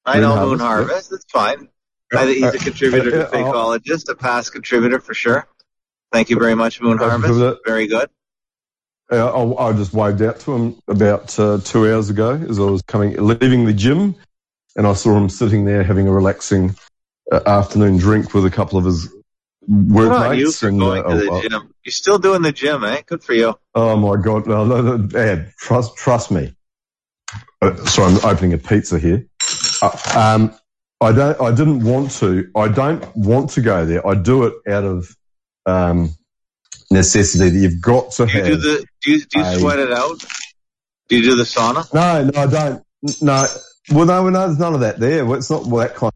[0.05, 1.13] I know Moon Harvest, Harvest.
[1.13, 1.69] It's fine.
[2.13, 5.47] I think he's a Uh, contributor uh, to uh, Fakeologist, a past contributor for sure.
[6.15, 7.59] Thank you very much, Moon Harvest.
[7.65, 8.09] Very good.
[9.11, 12.63] Uh, I, I just waved out to him about uh, two hours ago as I
[12.63, 14.15] was coming, leaving the gym,
[14.77, 16.73] and I saw him sitting there having a relaxing
[17.33, 20.63] uh, afternoon drink with a couple of his Good on you workmates.
[20.63, 21.73] And going uh, to the oh, gym.
[21.83, 23.01] You're still doing the gym, eh?
[23.05, 23.59] Good for you.
[23.75, 26.55] oh my god, no, no, no, Ed, trust trust me.
[27.61, 29.27] Uh, sorry, I'm opening a pizza here.
[29.81, 30.55] Uh, um,
[31.01, 31.41] I don't.
[31.41, 32.49] I didn't want to.
[32.55, 34.07] I don't want to go there.
[34.07, 35.13] I do it out of
[35.65, 36.09] um,
[36.91, 37.49] necessity.
[37.49, 38.47] That you've got to Do you have.
[38.47, 40.23] do the do you, do you I- sweat it out?
[41.07, 41.93] Do you do the sauna?
[41.93, 42.83] No, no, I don't.
[43.21, 43.45] No,
[43.91, 45.31] well, no, no, there's none of that there.
[45.35, 46.11] It's not well, that kind.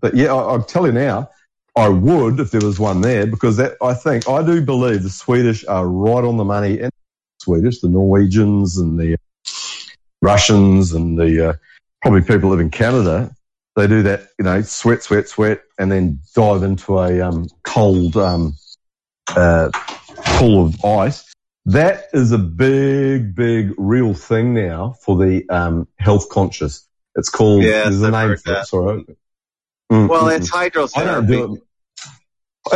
[0.00, 1.30] But yeah, I, I'll tell you now,
[1.74, 5.08] I would if there was one there because that I think I do believe the
[5.10, 6.80] Swedish are right on the money.
[6.80, 6.92] And
[7.40, 9.16] Swedish, the Norwegians and the
[10.20, 11.52] Russians and the uh,
[12.02, 13.34] probably people live in Canada.
[13.76, 18.16] They do that, you know, sweat, sweat, sweat, and then dive into a um, cold
[18.16, 18.54] um,
[19.28, 19.68] uh,
[20.38, 21.30] pool of ice.
[21.66, 26.88] That is a big, big, real thing now for the um, health conscious.
[27.16, 27.64] It's called.
[27.64, 28.66] Yes, there's a name for it.
[28.66, 29.04] Sorry.
[29.92, 30.56] Mm, Well, mm, it's mm.
[30.56, 31.26] I don't hydrotherapy.
[31.28, 31.62] do it.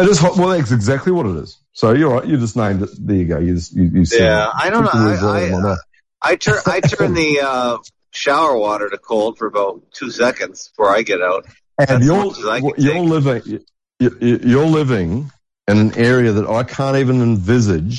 [0.02, 0.36] It is hot.
[0.36, 1.56] Well, that's exactly what it is.
[1.72, 2.26] So you're right.
[2.26, 2.90] You just named it.
[2.98, 3.38] There you go.
[3.38, 4.50] You just you, you said Yeah.
[4.54, 4.90] I don't know.
[4.90, 5.72] Took the words right out of my I.
[5.72, 7.78] I, I turn I turn the uh,
[8.12, 11.46] shower water to cold for about two seconds before I get out.
[11.78, 15.30] and you're as I can you're living you- you- you're living
[15.68, 17.98] in an area that I can't even envisage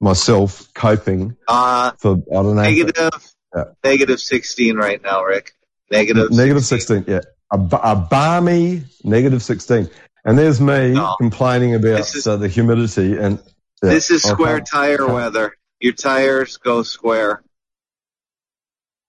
[0.00, 3.10] myself coping Uh, for I don't know negative,
[3.54, 3.64] Yeah.
[3.84, 5.52] negative sixteen right now, Rick.
[5.90, 7.20] Negative, negative 16 yeah
[7.52, 7.58] a,
[7.92, 9.90] a balmy negative 16
[10.24, 11.14] and there's me No.
[11.18, 13.38] complaining about is- uh, the humidity and
[13.82, 15.54] yeah, This is square tire weather.
[15.80, 17.42] Your tires go square.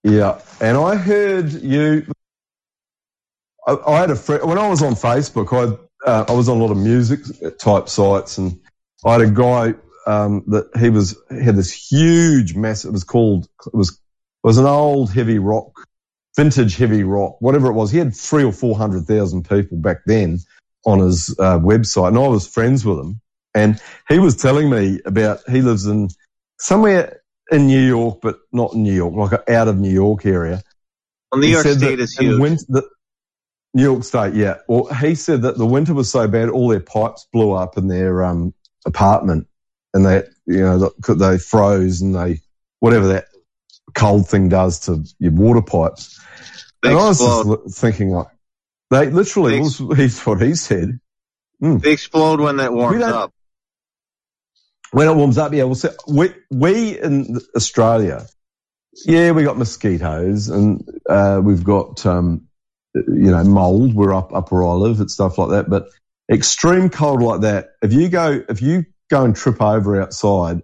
[0.03, 2.05] Yeah, and I heard you.
[3.67, 5.53] I, I had a friend when I was on Facebook.
[5.53, 5.77] I
[6.09, 7.21] uh, I was on a lot of music
[7.59, 8.59] type sites, and
[9.05, 9.75] I had a guy
[10.07, 12.85] um, that he was he had this huge mess.
[12.85, 15.71] It was called it was it was an old heavy rock,
[16.35, 17.91] vintage heavy rock, whatever it was.
[17.91, 20.39] He had three or four hundred thousand people back then
[20.85, 23.21] on his uh, website, and I was friends with him.
[23.55, 23.79] And
[24.09, 26.09] he was telling me about he lives in
[26.59, 30.61] somewhere in New York, but not in New York, like out of New York area.
[31.31, 32.39] Well, New He York State is huge.
[32.39, 32.89] winter- the-
[33.75, 34.57] New York State, yeah.
[34.67, 37.87] Well, he said that the winter was so bad, all their pipes blew up in
[37.87, 38.53] their um,
[38.85, 39.47] apartment,
[39.95, 42.39] and they, you know, they- froze and they,
[42.79, 43.25] whatever that
[43.95, 46.19] cold thing does to your water pipes.
[46.83, 47.19] They and I was
[47.65, 48.27] just thinking, like,
[48.91, 50.99] they literally, They was, he's what he said.
[51.59, 53.33] They explode when that warms up.
[54.93, 58.27] When it warms up, yeah, well, so we, we in Australia,
[59.05, 62.47] yeah, we got mosquitoes and, uh, we've got, um,
[62.93, 63.95] you know, mold.
[63.95, 65.67] We're up, up where I live and stuff like that.
[65.67, 65.89] But
[66.31, 70.61] extreme cold like that, if you go, if you go and trip over outside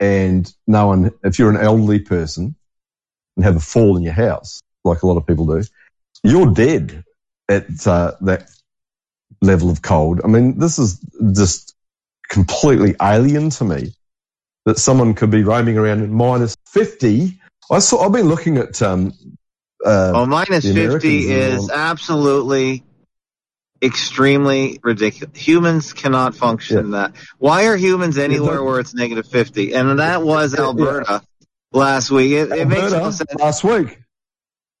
[0.00, 2.56] and no one, if you're an elderly person
[3.36, 5.62] and have a fall in your house, like a lot of people do,
[6.22, 7.04] you're dead
[7.48, 8.50] at, uh, that
[9.40, 10.20] level of cold.
[10.22, 11.00] I mean, this is
[11.32, 11.74] just
[12.28, 13.94] completely alien to me
[14.64, 17.40] that someone could be roaming around in minus 50.
[17.70, 19.12] I saw, I've been looking at, um,
[19.84, 22.84] uh, Well, 50 is absolutely
[23.82, 25.38] extremely ridiculous.
[25.38, 27.14] Humans cannot function that.
[27.38, 29.74] Why are humans anywhere where it's negative 50?
[29.74, 30.66] And that was Yeah, yeah.
[30.66, 31.22] Alberta
[31.72, 32.32] last week.
[32.32, 33.34] It, it makes no sense.
[33.38, 34.00] last week.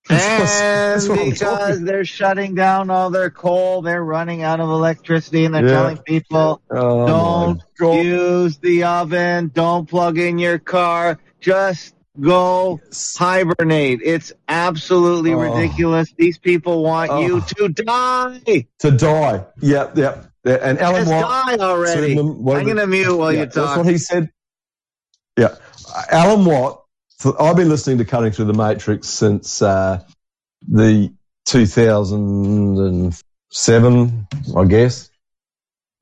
[0.10, 4.68] And That's what I'm because they're shutting down all their coal, they're running out of
[4.68, 5.72] electricity and they're Yeah.
[5.72, 7.62] telling people Oh don't
[8.04, 12.80] use the oven, don't plug in your car, just go
[13.18, 14.00] hibernate.
[14.02, 15.38] It's absolutely Oh.
[15.38, 16.08] ridiculous.
[16.16, 17.20] These people want Oh.
[17.20, 18.66] you to die.
[18.78, 19.44] To die.
[19.60, 20.22] Yeah, yeah.
[20.44, 20.58] yeah.
[20.62, 21.46] And Alan Just Watt.
[21.48, 22.14] die already.
[22.14, 24.30] them- I'm going to mute while yeah, you That's what he said.
[25.36, 25.56] Yeah.
[26.10, 26.84] Alan Watt,
[27.18, 30.02] so I've been listening to Cutting Through the Matrix since uh,
[30.68, 31.12] the
[31.46, 35.10] 2007, I guess.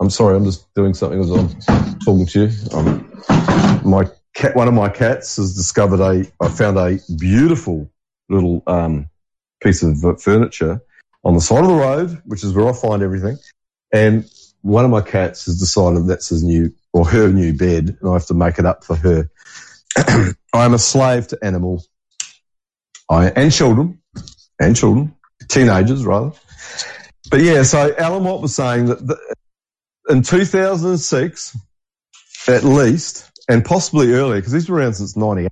[0.00, 1.50] I'm sorry, I'm just doing something as I'm
[2.00, 2.50] talking to you.
[2.72, 3.08] Um,
[3.84, 7.88] my cat, one of my cats has discovered a, I found a beautiful
[8.28, 9.08] little um,
[9.62, 10.80] piece of furniture
[11.24, 13.38] on the side of the road, which is where I find everything.
[13.92, 14.28] And
[14.62, 18.14] one of my cats has decided that's his new or her new bed, and I
[18.14, 19.30] have to make it up for her.
[19.96, 20.34] I
[20.64, 21.88] am a slave to animals.
[23.10, 24.00] I and children
[24.58, 25.14] and children,
[25.48, 26.32] teenagers rather.
[27.30, 29.18] But yeah, so Alan Watt was saying that the,
[30.08, 31.56] in 2006,
[32.48, 35.50] at least, and possibly earlier, because he's been around since 98,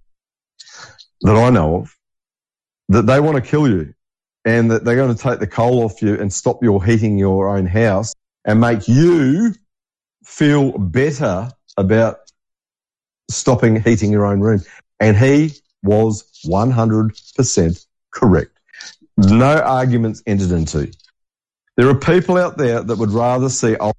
[1.22, 1.96] that I know of,
[2.88, 3.94] that they want to kill you
[4.44, 7.48] and that they're going to take the coal off you and stop your heating your
[7.56, 8.12] own house
[8.44, 9.54] and make you
[10.24, 12.18] feel better about
[13.34, 14.62] stopping heating your own room.
[15.00, 15.52] And he
[15.82, 18.50] was 100% correct.
[19.16, 20.92] No arguments entered into.
[21.76, 23.94] There are people out there that would rather see old.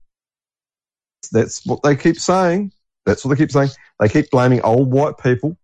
[1.31, 2.71] That's what they keep saying.
[3.05, 3.69] That's what they keep saying.
[3.99, 5.57] They keep blaming old white people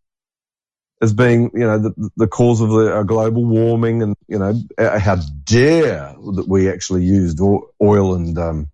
[1.02, 4.54] as being, you know, the, the cause of the uh, global warming and, you know,
[4.78, 8.70] uh, how dare that we actually used oil and, um,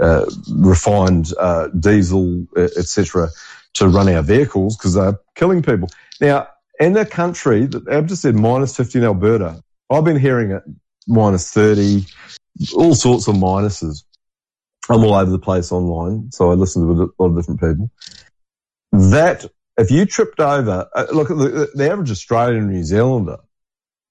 [0.00, 3.30] uh, refined, uh, diesel, etc.,
[3.78, 5.88] to run our vehicles because they're killing people.
[6.20, 6.48] Now,
[6.80, 10.62] in the country that I've just said minus 50 in Alberta, I've been hearing it
[11.06, 12.06] minus 30,
[12.74, 14.04] all sorts of minuses.
[14.88, 17.90] I'm all over the place online, so I listen to a lot of different people.
[18.92, 19.44] That
[19.76, 23.38] if you tripped over, uh, look, the, the average Australian New Zealander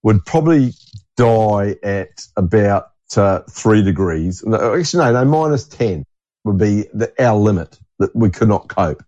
[0.03, 0.73] would probably
[1.15, 4.43] die at about uh, three degrees.
[4.43, 6.05] Actually, no, no, minus 10
[6.43, 9.03] would be the, our limit that we could not cope.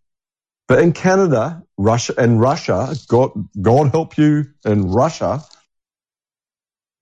[0.70, 5.44] But in Canada, Russia, and Russia, God, God help you in Russia,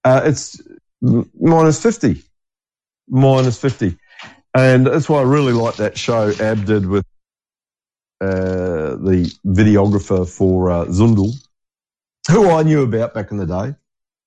[0.05, 0.61] uh, it's
[1.01, 2.23] minus 50.
[3.09, 3.97] Minus 50.
[4.53, 7.03] And that's why I really like that show Ab did with
[8.21, 11.33] uh, the videographer for uh, Zundel,
[12.31, 13.75] who I knew about back in the day.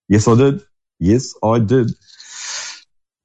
[0.06, 0.60] Yes, I did.
[0.98, 1.90] Yes, I did.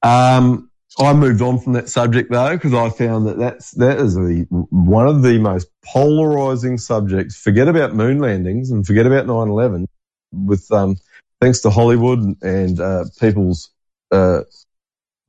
[0.01, 4.15] Um, I moved on from that subject though because I found that that's that is
[4.15, 7.35] the one of the most polarizing subjects.
[7.35, 9.87] Forget about moon landings and forget about 9/11.
[10.31, 10.95] With um,
[11.41, 13.71] thanks to Hollywood and uh, people's
[14.11, 14.41] uh,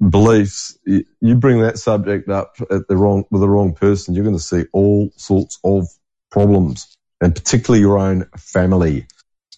[0.08, 4.36] beliefs, you bring that subject up at the wrong with the wrong person, you're going
[4.36, 5.88] to see all sorts of
[6.30, 9.06] problems, and particularly your own family.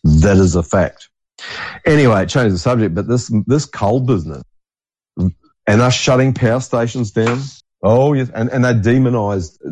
[0.04, 1.10] That is a fact.
[1.84, 4.42] Anyway, change the subject, but this this coal business
[5.68, 7.40] and us shutting power stations down.
[7.82, 9.62] Oh yes, and and they demonised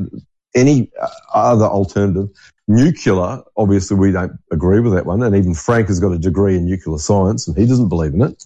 [0.54, 0.92] any
[1.34, 2.28] other alternative.
[2.68, 6.56] Nuclear, obviously, we don't agree with that one, and even Frank has got a degree
[6.56, 8.44] in nuclear science, and he doesn't believe in it.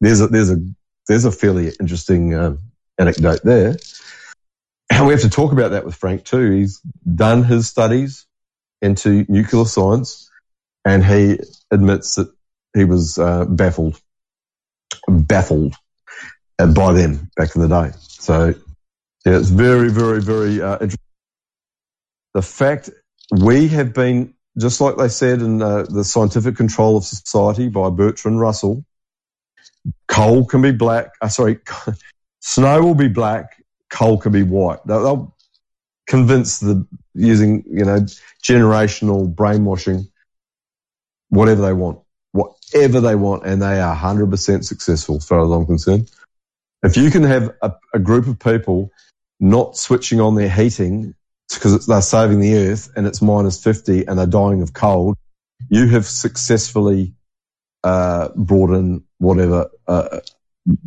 [0.00, 0.58] There's a there's a
[1.08, 2.56] there's a fairly interesting uh,
[2.98, 3.76] anecdote there.
[4.90, 6.50] And we have to talk about that with Frank too.
[6.50, 8.26] He's done his studies
[8.82, 10.30] into nuclear science
[10.84, 11.38] and he
[11.70, 12.30] admits that
[12.76, 14.00] he was uh, baffled,
[15.08, 15.74] baffled
[16.58, 17.96] uh, by them back in the day.
[17.98, 18.54] So
[19.24, 20.98] yeah, it's very, very, very uh, interesting.
[22.34, 22.90] The fact
[23.30, 27.90] we have been, just like they said in uh, the Scientific Control of Society by
[27.90, 28.84] Bertrand Russell,
[30.08, 31.12] Coal can be black.
[31.20, 31.58] Uh, sorry,
[32.40, 33.62] snow will be black.
[33.90, 34.78] Coal can be white.
[34.86, 35.36] They'll, they'll
[36.06, 38.00] convince the using you know
[38.42, 40.08] generational brainwashing,
[41.28, 42.00] whatever they want,
[42.32, 46.10] whatever they want, and they are hundred percent successful as far as I'm concerned.
[46.84, 48.90] If you can have a, a group of people
[49.40, 51.14] not switching on their heating
[51.52, 55.16] because they're saving the earth and it's minus 50 and they're dying of cold,
[55.70, 57.14] you have successfully
[57.84, 60.20] uh, brought in whatever uh,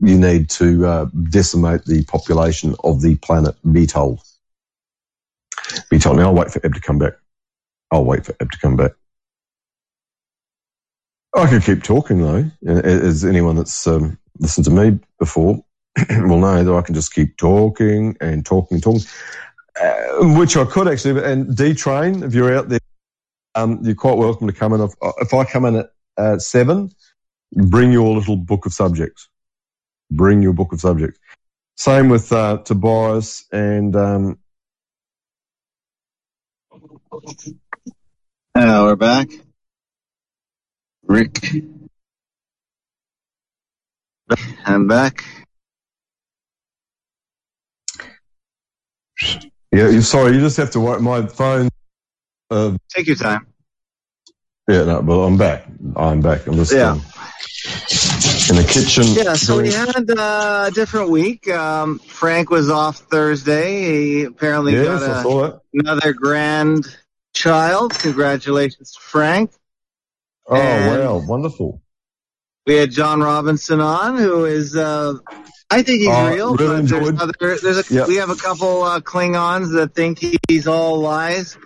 [0.01, 3.55] you need to uh, decimate the population of the planet.
[3.71, 4.21] Be told.
[5.89, 6.17] Be told.
[6.17, 7.13] Now I'll wait for Ab to come back.
[7.91, 8.91] I'll wait for Ab to come back.
[11.35, 12.45] I could keep talking though.
[12.67, 15.63] As anyone that's um, listened to me before
[16.09, 19.01] will know that I can just keep talking and talking and talking,
[19.81, 21.23] uh, which I could actually.
[21.23, 22.79] And D Train, if you're out there,
[23.55, 24.81] um, you're quite welcome to come in.
[24.81, 26.91] If, if I come in at uh, seven,
[27.51, 29.29] bring your little book of subjects.
[30.11, 31.19] Bring your book of subjects.
[31.75, 33.95] Same with uh, Tobias and.
[33.95, 34.39] Um,
[38.55, 39.29] uh, we're back.
[41.03, 41.39] Rick.
[44.65, 45.46] I'm back.
[49.72, 51.01] Yeah, sorry, you just have to wait.
[51.01, 51.70] My phone.
[52.49, 53.47] Uh, Take your time.
[54.68, 55.65] Yeah, no, but I'm back.
[55.95, 56.47] I'm back.
[56.47, 56.91] I'm just yeah.
[56.91, 57.01] Um,
[58.49, 59.05] in the kitchen.
[59.07, 61.49] Yeah, so we had uh, a different week.
[61.49, 63.84] Um, Frank was off Thursday.
[63.84, 67.97] He apparently yes, got a, another grandchild.
[67.99, 69.51] Congratulations, Frank.
[70.47, 71.18] Oh, and wow.
[71.18, 71.82] Wonderful.
[72.65, 75.15] We had John Robinson on, who is uh,
[75.70, 76.55] I think he's Uh, real.
[76.55, 78.07] really there's other, there's a, Yep.
[78.07, 81.57] We have a couple uh, Klingons that think he, he's all lies.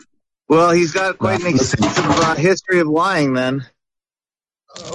[0.49, 3.34] Well, he's got quite Nah, an extensive uh, history of lying.
[3.34, 3.66] Then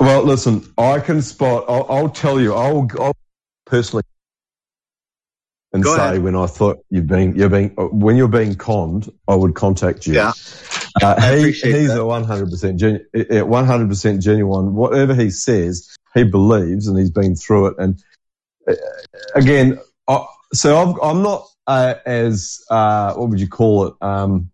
[0.00, 1.64] Well, listen, I can spot.
[1.68, 2.52] I'll, I'll tell you.
[2.54, 3.16] I'll, I'll
[3.64, 4.02] personally
[5.72, 6.22] and Go say ahead.
[6.22, 10.14] when I thought you've been, you're being, when you're being conned, I would contact you.
[10.14, 10.32] Yeah.
[11.02, 12.00] Uh, he, he's that.
[12.00, 14.74] a 100% genu- 100% genuine.
[14.74, 17.74] Whatever he says, he believes, and he's been through it.
[17.78, 18.02] And uh,
[19.34, 23.94] again, I, so I'm, I'm not uh, as uh, what would you call it?
[24.00, 24.50] Um,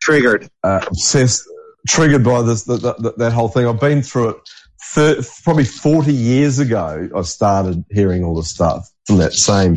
[0.00, 0.48] triggered.
[0.62, 1.44] uh, obsessed,
[1.88, 3.66] triggered by this that, that, that whole thing.
[3.66, 4.36] I've been through it.
[4.82, 9.76] Thir- probably 40 years ago, I started hearing all the stuff from that same,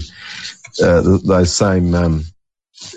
[0.81, 2.23] uh, those same um,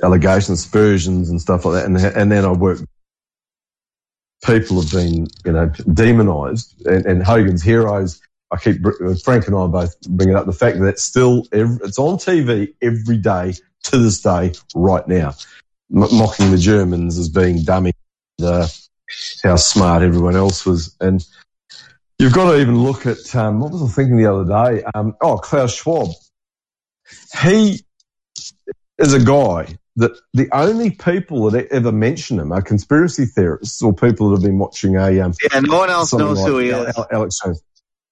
[0.03, 1.87] allegations, aspersions, and stuff like that.
[1.87, 2.84] And, and then I worked.
[4.45, 8.20] People have been, you know, demonised, and, and Hogan's heroes.
[8.51, 8.80] I keep
[9.24, 10.47] Frank and I both bring it up.
[10.47, 15.34] The fact that it's still it's on TV every day to this day, right now,
[15.94, 17.92] m- mocking the Germans as being dummy,
[18.42, 18.68] uh,
[19.42, 21.26] how smart everyone else was, and
[22.18, 24.84] you've got to even look at um, what was I thinking the other day?
[24.94, 26.09] Um, oh, Klaus Schwab.
[27.42, 27.80] He
[28.99, 33.94] is a guy that the only people that ever mention him are conspiracy theorists or
[33.94, 36.68] people that have been watching a um, Yeah, no one else knows like who he
[36.68, 36.94] is.
[37.11, 37.62] Alex Jones.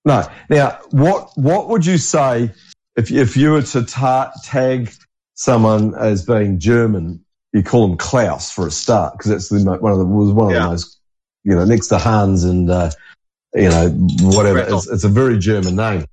[0.05, 0.27] No.
[0.51, 2.51] Now, what what would you say
[2.97, 4.93] if if you were to ta- tag
[5.35, 7.25] someone as being German?
[7.53, 10.47] You call them Klaus for a start because that's the, one of the was one
[10.49, 10.65] of Yeah.
[10.65, 10.99] the most
[11.45, 12.91] you know next to Hans and uh,
[13.55, 13.89] you know
[14.23, 14.59] whatever.
[14.59, 16.05] It's, it's a very German name.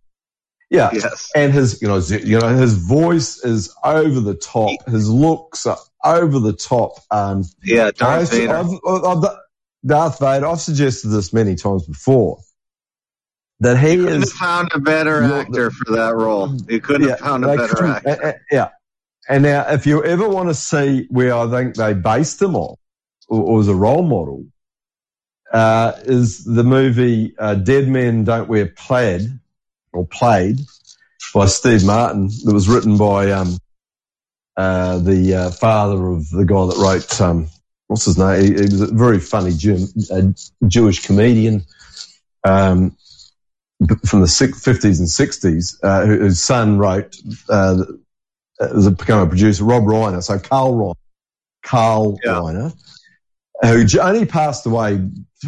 [0.69, 1.29] Yeah, Yes.
[1.35, 4.69] and his you know you know his voice is over the top.
[4.87, 6.93] His looks are over the top.
[7.11, 8.55] Um, Yeah, Darth I've, Vader.
[8.55, 9.27] I've, I've, I've-
[9.85, 10.45] Darth Vader.
[10.45, 12.37] I've suggested this many times before
[13.61, 16.55] that he is found a better actor for that role.
[16.67, 18.09] You couldn't have found a better actor.
[18.09, 18.69] uh, uh, yeah.
[19.29, 22.75] And now, if you ever want to see where I think they based him on,
[23.29, 24.45] or, or as a role model,
[25.53, 29.39] uh, is the movie uh, Dead Men Don't Wear Plaid,
[29.93, 30.59] or Played,
[31.31, 33.59] by Steve Martin, that was written by um,
[34.57, 37.47] uh, the uh, father of the guy that wrote, um,
[37.85, 38.41] what's his name?
[38.41, 39.85] He, he was a very funny Jew,
[40.67, 41.63] Jewish comedian.
[42.43, 42.97] Um,
[44.05, 47.15] from the 50s and 60s, uh, whose son wrote,
[47.49, 47.83] uh,
[48.59, 50.21] has become a producer, Rob Reiner.
[50.21, 50.95] So Carl Reiner,
[51.63, 52.31] Carl Yeah.
[52.33, 52.73] Reiner,
[53.63, 55.01] who only passed away,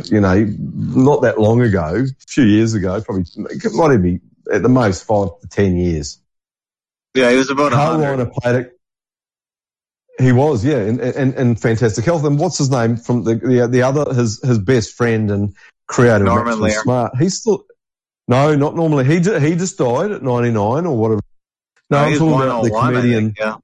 [0.05, 4.19] you know, not that long ago, a few years ago, probably, it might even be
[4.51, 6.19] at the most five to 10 years.
[7.13, 8.27] Yeah, he was about a Carl hundred.
[8.27, 8.79] Reiner played it.
[10.19, 12.23] He was, yeah, in, in, in fantastic health.
[12.23, 15.55] And what's his name from the the, the other his his best friend and
[15.88, 16.69] creator Norman.
[16.69, 17.13] Smart.
[17.17, 17.65] He's still
[18.28, 19.05] no, not normally.
[19.05, 21.21] He ju- he just died at ninety nine or whatever.
[21.89, 23.26] No, No, I'm talking about the comedian.
[23.34, 23.55] think, yeah.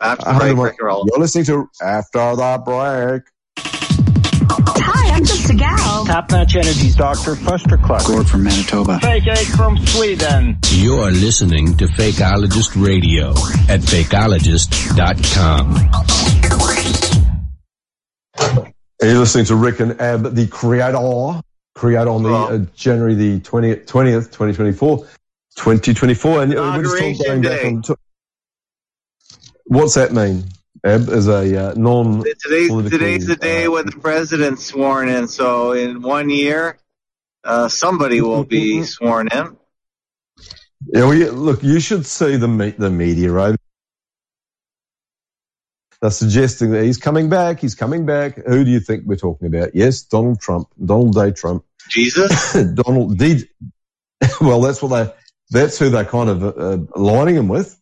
[0.00, 1.04] After the I break, him on- Rick Roll.
[1.10, 3.22] You're listening to After the Break.
[4.84, 6.04] Hi, I'm just a gal.
[6.04, 7.34] Top Notch Energy's Dr.
[7.36, 8.06] Fustercluck.
[8.06, 8.98] Gord from Manitoba.
[9.00, 10.58] Fake egg from Sweden.
[10.70, 13.30] You're listening to Fakeologist Radio
[13.68, 15.76] at fakeologist.com.
[18.38, 21.40] Are You're listening to Rick and Ab, the creator,
[21.74, 24.98] creator on the uh, January the 20th, 20th 2024,
[25.56, 26.42] 2024.
[26.42, 27.82] And uh, we're just back on.
[27.82, 27.96] To,
[29.66, 30.44] what's that mean,
[30.84, 35.28] Ab, is a uh, non Today's, today's the day uh, when the president's sworn in.
[35.28, 36.78] So in one year,
[37.44, 39.56] uh, somebody will be sworn in.
[40.86, 43.56] Yeah, well, yeah, look, you should see the the media, right?
[46.02, 47.60] They're suggesting that he's coming back.
[47.60, 48.34] He's coming back.
[48.44, 49.74] Who do you think we're talking about?
[49.76, 51.30] Yes, Donald Trump, Donald J.
[51.30, 52.52] Trump, Jesus?
[52.74, 53.44] Donald D.
[54.40, 55.12] Well, that's what they.
[55.50, 57.78] That's who they're kind of uh, aligning him with.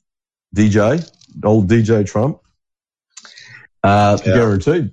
[0.54, 1.08] DJ,
[1.44, 2.40] old DJ Trump.
[3.82, 4.34] Uh, Yeah.
[4.34, 4.90] guaranteed,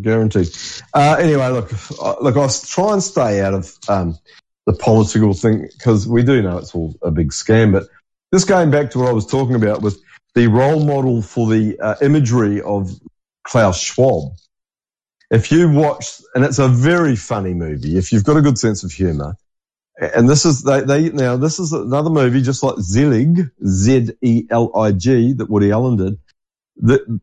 [0.00, 0.48] guaranteed.
[0.92, 1.70] Uh, anyway, look,
[2.02, 4.18] uh, look, I try and stay out of um,
[4.66, 7.72] the political thing because we do know it's all a big scam.
[7.72, 7.84] But
[8.32, 9.98] just going back to what I was talking about with
[10.34, 12.90] the role model for the uh, imagery of
[13.44, 14.32] Klaus Schwab.
[15.30, 18.84] If you watch, and it's a very funny movie, if you've got a good sense
[18.84, 19.36] of humor,
[19.98, 24.46] and this is they, they now this is another movie just like Zelig, Z E
[24.50, 26.18] L I G, that Woody Allen did.
[26.78, 27.20] That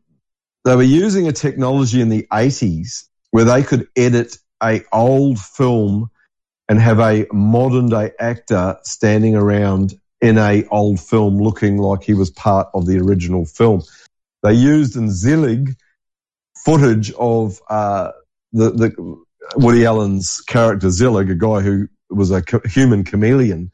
[0.64, 6.10] they were using a technology in the 80s where they could edit a old film
[6.68, 12.14] and have a modern day actor standing around in a old film looking like he
[12.14, 13.82] was part of the original film.
[14.42, 15.76] They used in Zelig
[16.64, 18.12] footage of uh,
[18.52, 19.22] the, the
[19.56, 23.72] Woody Allen's character Zelig, a guy who was a co- human chameleon,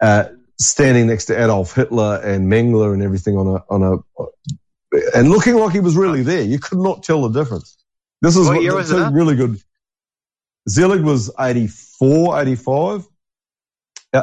[0.00, 0.24] uh,
[0.58, 4.24] standing next to Adolf Hitler and Mengele and everything on a on a
[5.14, 6.42] and looking like he was really there.
[6.42, 7.76] You could not tell the difference.
[8.22, 9.60] This is What what, year was really good.
[10.68, 13.06] Zelig was 84, 85.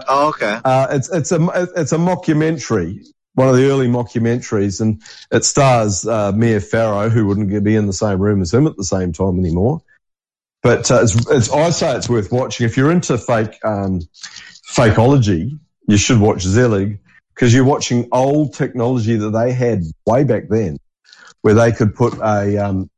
[0.08, 0.60] Oh, okay.
[0.64, 5.02] Uh, it's it's a it's a mockumentary, one of the early mockumentaries, and
[5.32, 8.78] it stars uh, Mia Farrow, who wouldn't be in the same room as him at
[8.78, 9.82] the same time anymore.
[10.62, 14.02] But uh, it's, it's I say it's worth watching if you're into fake um,
[14.72, 15.60] fakeology.
[15.88, 17.00] You should watch Zelig
[17.36, 20.78] because you're watching old technology that they had way back then,
[21.42, 22.90] where they could put a um,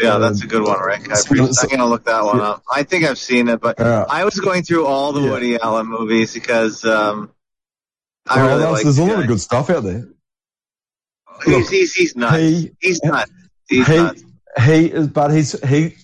[0.00, 1.10] Yeah, that's a good one, Rick.
[1.10, 2.62] I so, I'm gonna look that one up.
[2.72, 5.30] I think I've seen it, but I was going through all the Yeah.
[5.30, 7.30] Woody Allen movies because um,
[8.28, 8.82] I well, really there's, like.
[8.84, 9.20] there's a lot guy.
[9.22, 10.08] of good stuff out there.
[11.44, 12.36] He's, Look, he's he's nuts.
[12.38, 13.30] he- he's nuts.
[13.68, 14.24] He's he, nuts.
[14.62, 15.96] he is, but he's he.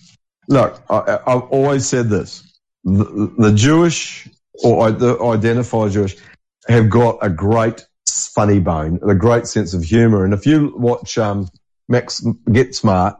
[0.49, 2.43] Look, I, I've always said this:
[2.83, 4.27] the, the Jewish
[4.63, 6.15] or the identify Jewish
[6.67, 10.23] have got a great funny bone, a great sense of humour.
[10.25, 11.49] And if you watch um,
[11.87, 13.17] Max Get Smart,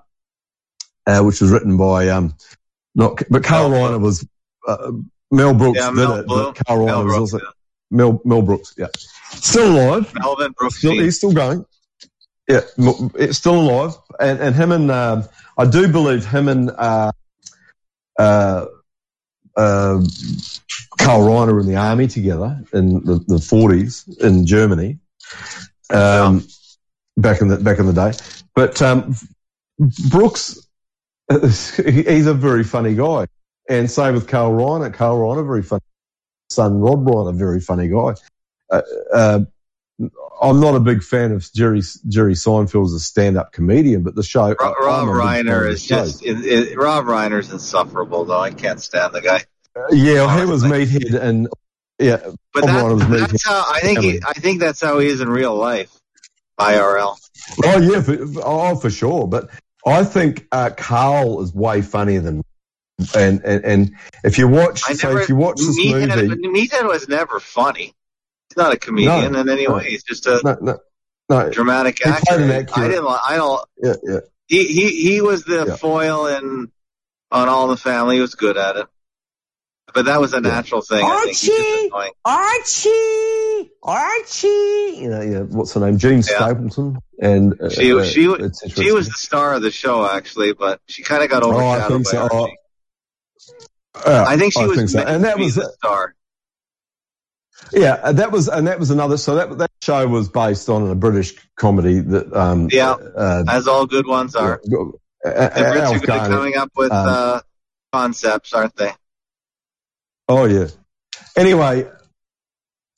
[1.08, 2.36] uh, which was written by um,
[2.96, 4.28] not but Carl Mel was
[4.68, 4.92] uh,
[5.32, 6.54] Mel Brooks Yeah, did Mel it, Blue.
[6.54, 7.52] but Carl Mel Reiner was Brooks, also
[7.90, 8.88] Mel Mel Brooks, yeah,
[9.32, 10.14] still alive.
[10.14, 10.78] Melvin Brooks.
[10.78, 11.66] Still, he's still going.
[12.48, 12.62] Yeah,
[13.16, 15.24] it's still alive, and and him and um,
[15.58, 17.12] I do believe him and uh,
[18.20, 18.66] uh,
[19.56, 20.02] uh,
[20.98, 25.00] Carl Reiner were in the army together in the, the 40s in Germany,
[25.90, 26.48] um,
[27.18, 28.14] back in the back in the day.
[28.56, 29.16] But um,
[30.10, 30.67] Brooks,
[31.42, 33.28] he's a very funny guy,
[33.70, 34.94] and same with Carl Reiner.
[34.94, 35.82] Carl Reiner, very funny.
[36.50, 38.14] Son Rob Reiner, very funny guy.
[38.70, 38.82] Uh,
[39.14, 39.40] uh,
[40.42, 44.24] I'm not a big fan of Jerry Jerry Seinfeld as a stand-up comedian, but the
[44.24, 44.56] show.
[44.60, 48.40] Rob, Rob a big fan Reiner is just it, it, Rob Reiner's insufferable though.
[48.40, 49.44] I can't stand the guy.
[49.92, 51.50] yeah, well, he was meathead, and
[52.00, 52.18] yeah,
[52.54, 54.00] But Rob Reiner was that, that's how I think.
[54.00, 55.92] He, I think that's how he is in real life.
[56.60, 57.18] IRL.
[57.64, 59.28] Oh yeah, for, oh for sure.
[59.28, 59.50] But
[59.88, 62.44] I think uh, Carl is way funnier than.
[63.16, 65.22] And and, and if you watch, I so never.
[65.22, 67.94] if you watch this Meathead, movie, Meathead was never funny.
[68.50, 69.76] He's not a comedian No, in any no.
[69.76, 69.90] way.
[69.92, 70.80] He's just a no,
[71.30, 72.34] no, dramatic actor.
[72.34, 73.06] I didn't.
[73.08, 73.66] I don't.
[73.84, 74.20] yeah, yeah.
[74.48, 75.76] He he he was the Yeah.
[75.76, 76.72] foil in
[77.32, 78.16] on All in the Family.
[78.16, 78.88] He was good at it.
[79.94, 81.04] But that was a natural thing.
[81.04, 81.38] I think.
[81.38, 82.12] He's just annoying.
[82.26, 84.48] Archie, Archie.
[85.02, 85.40] You know, yeah.
[85.42, 85.98] What's her name?
[85.98, 86.98] Jean Stapleton.
[87.20, 90.82] And uh, She uh, she was she was the star of the show actually, but
[90.88, 92.22] she kind of got Oh, I overshadowed think by so.
[92.42, 92.58] Archie.
[93.96, 95.00] Oh, yeah, I think she I was think so.
[95.00, 96.14] and that was the star.
[97.74, 99.18] Yeah, that was and that was another.
[99.18, 102.32] So that that show was based on a British comedy that.
[102.34, 104.56] Um, Yeah, uh, as all good ones are.
[104.56, 104.92] uh, The
[105.26, 107.40] Brits are good at coming up with um, uh,
[107.92, 108.92] concepts, aren't they?
[110.28, 110.68] Oh yeah.
[111.38, 111.88] Anyway,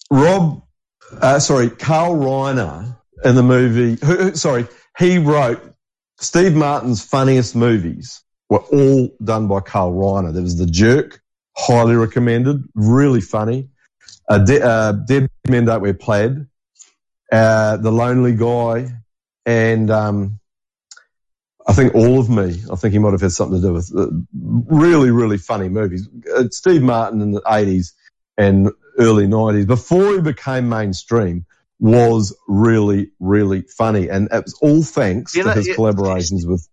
[0.10, 0.64] Rob,
[1.22, 4.04] uh, sorry, Carl Reiner in the movie.
[4.06, 5.62] Who, who, sorry, he wrote
[6.20, 10.34] Steve Martin's funniest movies were all done by Carl Reiner.
[10.34, 11.22] There was The Jerk,
[11.56, 13.70] highly recommended, really funny.
[14.28, 16.48] Uh, De- uh, Dead Men Don't Wear Plaid,
[17.32, 18.88] uh, The Lonely Guy,
[19.46, 20.40] and um,
[21.70, 22.64] I think All of Me.
[22.72, 26.08] I think he might have had something to do with uh, really, really funny movies.
[26.36, 27.92] Uh, Steve Martin in the 80s
[28.38, 31.46] and early 90s, before he became mainstream,
[31.80, 34.10] was really, really funny.
[34.10, 36.68] And it was all thanks You to his it- collaborations with.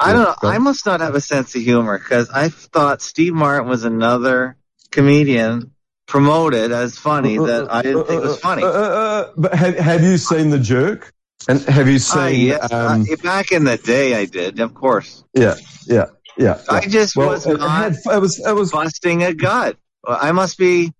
[0.00, 0.50] I don't know.
[0.50, 4.56] I must not have a sense of humor because I thought Steve Martin was another
[4.90, 5.70] comedian
[6.06, 8.64] promoted as funny that I didn't think was funny.
[8.64, 11.14] Uh, uh, uh, but have, have you seen The Jerk?
[11.48, 12.46] And have you Ah, seen?
[12.48, 15.22] yes, um, uh, back in the day, I did, of course.
[15.32, 15.54] yeah,
[15.86, 16.06] yeah,
[16.36, 16.60] yeah.
[16.68, 16.88] I yeah.
[16.88, 18.38] just Well, was it, not had, it was.
[18.44, 18.72] It was.
[18.72, 19.76] busting a gut.
[20.06, 20.92] I must be.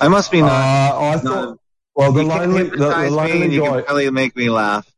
[0.00, 0.52] I must be Uh, not.
[0.54, 1.56] I not- thought.
[1.96, 4.90] Well, the lonely, the, the hypnotize me lonely and you can probably make me laugh.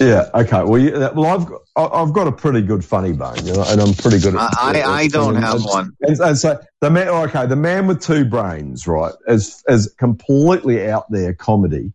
[0.00, 0.28] Yeah.
[0.34, 0.62] Okay.
[0.64, 3.80] Well, you, well, I've got, I've got a pretty good funny bone, you know, and
[3.80, 4.40] I'm pretty good at.
[4.40, 5.96] I, I, I don't have and- one.
[6.00, 10.88] And, and so the man, okay, the man with two brains, right, is is completely
[10.88, 11.92] out there comedy,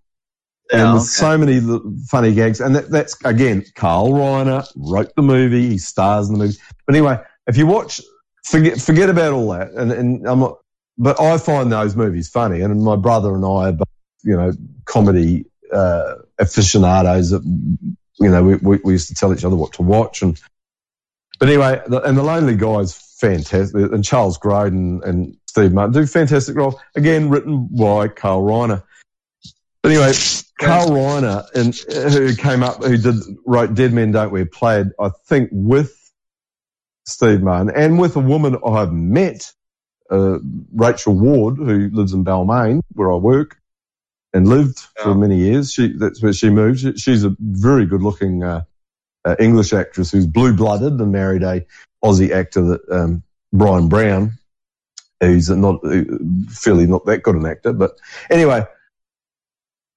[0.71, 1.07] and with okay.
[1.07, 1.61] so many
[2.07, 6.45] funny gags, and that, that's again, Carl Reiner wrote the movie, he stars in the
[6.45, 6.57] movie.
[6.85, 8.01] But anyway, if you watch,
[8.43, 10.59] forget forget about all that, and, and I'm not,
[10.97, 13.87] but I find those movies funny, and my brother and I are both,
[14.23, 14.53] you know,
[14.85, 17.31] comedy uh, aficionados.
[17.31, 17.43] That,
[18.19, 20.39] you know, we, we, we used to tell each other what to watch, and
[21.39, 26.05] but anyway, the, and the Lonely Guy's fantastic, and Charles Grodin and Steve Martin do
[26.05, 26.75] fantastic roles.
[26.95, 28.83] again, written by Carl Reiner.
[29.81, 30.13] But anyway,
[30.61, 31.75] Carl Reiner and
[32.13, 33.15] who came up, who did
[33.45, 35.97] wrote Dead Men Don't Wear Plaid, I think with
[37.05, 39.51] Steve Martin and with a woman I've met
[40.09, 40.39] uh,
[40.73, 43.57] Rachel Ward, who lives in Balmain, where I work
[44.33, 45.71] and lived for many years.
[45.73, 46.79] She, that's where she moved.
[46.81, 48.63] She- She's a very good looking, uh,
[49.25, 51.65] uh, English actress who's blue blooded and married a
[52.03, 53.23] Aussie actor that, um,
[53.53, 54.31] Bryan Brown,
[55.19, 56.03] who's not, uh,
[56.49, 57.73] fairly not that good an actor.
[57.73, 57.97] But
[58.29, 58.65] anyway,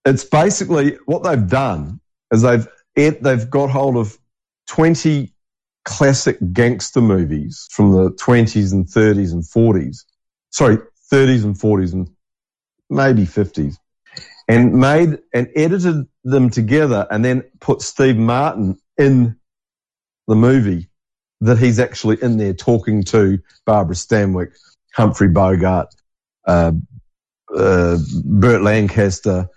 [0.04, 2.00] it's basically what they've done
[2.32, 4.18] is they've, they've got hold of
[4.68, 5.32] 20
[5.84, 10.04] classic gangster movies from the 20s and 30s and 40s.
[10.50, 10.78] Sorry,
[11.12, 12.10] 30s and 40s and
[12.90, 13.76] maybe 50s
[14.48, 19.36] and made and edited them together and then put Steve Martin in
[20.26, 20.88] the movie
[21.40, 24.52] that he's actually in there talking to Barbara Stanwyck,
[24.94, 25.88] Humphrey Bogart,
[26.46, 26.72] uh,
[27.54, 29.48] uh, Burt Lancaster,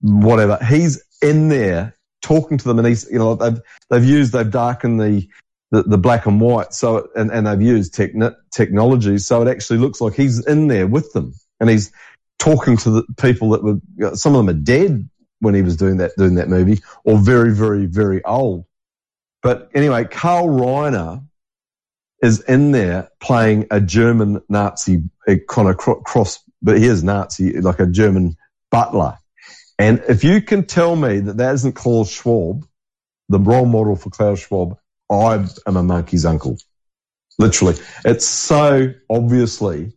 [0.00, 0.58] whatever.
[0.64, 3.60] He's in there talking to them and he's, you know, they've,
[3.90, 5.28] they've used, they've darkened the,
[5.70, 6.72] the, the black and white.
[6.72, 9.18] So, and, and they've used techn- technology.
[9.18, 11.92] So it actually looks like he's in there with them and he's
[12.38, 15.08] talking to the people that were, you know, some of them are dead
[15.40, 18.64] when he was doing that, doing that movie or very, very, very old.
[19.42, 21.24] But anyway, Carl Reiner
[22.22, 25.02] is in there playing a German Nazi
[25.48, 28.36] kind of cross, but he is Nazi, like a German
[28.70, 29.18] butler.
[29.78, 32.66] And if you can tell me that that isn't Klaus Schwab,
[33.28, 34.78] the role model for Klaus Schwab,
[35.10, 36.58] I am a monkey's uncle.
[37.38, 37.74] Literally.
[38.04, 39.92] It's so obviously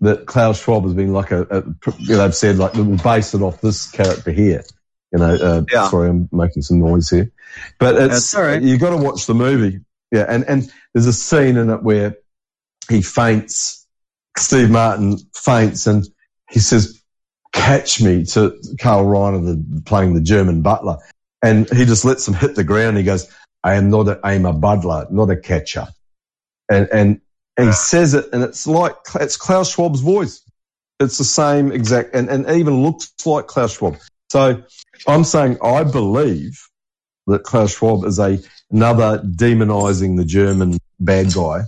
[0.00, 1.64] that Klaus Schwab has been like a, a
[1.98, 4.64] you know, they've said like, we'll base it off this character here.
[5.12, 5.88] You know, uh, Yeah.
[5.88, 7.30] sorry, I'm making some noise here,
[7.78, 8.62] but it's, right.
[8.62, 9.80] you got to watch the movie.
[10.10, 10.26] Yeah.
[10.28, 12.16] And, and there's a scene in it where
[12.88, 13.86] he faints,
[14.36, 16.06] Steve Martin faints and
[16.50, 17.01] he says,
[17.52, 20.98] catch me to Carl Reiner, the, playing the German butler.
[21.42, 22.96] And he just lets him hit the ground.
[22.96, 23.28] He goes,
[23.64, 25.88] I am not a, I am a butler, not a catcher.
[26.70, 27.20] And, and,
[27.56, 27.72] and he ah.
[27.72, 30.42] says it and it's like, it's Klaus Schwab's voice.
[31.00, 33.96] It's the same exact, and, and even looks like Klaus Schwab.
[34.30, 34.62] So
[35.06, 36.68] I'm saying I believe
[37.26, 38.38] that Klaus Schwab is a,
[38.70, 41.62] another demonizing the German bad guy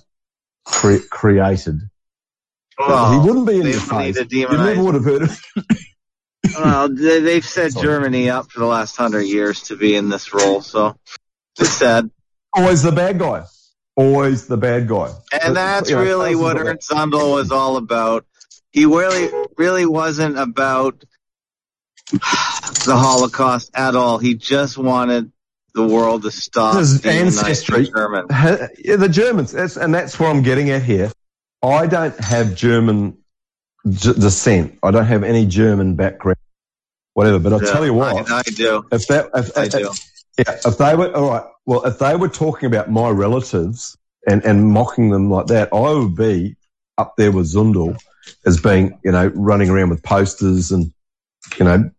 [0.64, 1.80] cre- created.
[2.78, 4.26] Well, he wouldn't be in they your don't need face.
[4.28, 5.40] to You never would have heard of
[6.58, 7.86] Well, they, they've set Sorry.
[7.86, 10.96] Germany up for the last hundred years to be in this role, so
[11.58, 12.10] it's sad.
[12.52, 13.44] Always the bad guy.
[13.96, 15.12] Always the bad guy.
[15.42, 18.26] And that's You know, really what Ernst Zundel was all about.
[18.72, 21.04] He really, really wasn't about
[22.10, 24.18] the Holocaust at all.
[24.18, 25.30] He just wanted
[25.74, 27.88] the world to stop His ancestry.
[27.88, 28.26] German.
[28.28, 31.10] The Germans, that's, and that's what I'm getting at here.
[31.64, 33.18] I don't have German
[33.86, 34.78] descent.
[34.82, 36.38] I don't have any German background,
[37.14, 37.38] whatever.
[37.38, 38.84] But I'll Yeah, tell you what, I, I do.
[38.92, 39.90] if that, if, I if- do.
[40.38, 43.96] yeah, if they were all right, well, if they were talking about my relatives
[44.26, 46.56] and and mocking them like that, I would be
[46.98, 47.98] up there with Zundel
[48.46, 50.92] as being, you know, running around with posters and,
[51.58, 51.90] you know,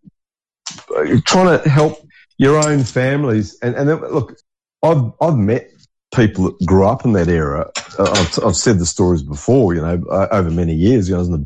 [1.26, 1.98] trying to help
[2.38, 3.58] your own families.
[3.62, 4.36] And, and then, look,
[4.82, 5.70] I've, I've met
[6.14, 7.72] people that grew up in that era.
[7.98, 11.08] Uh, I've, I've said the stories before, you know, uh, over many years.
[11.10, 11.40] You know, I was in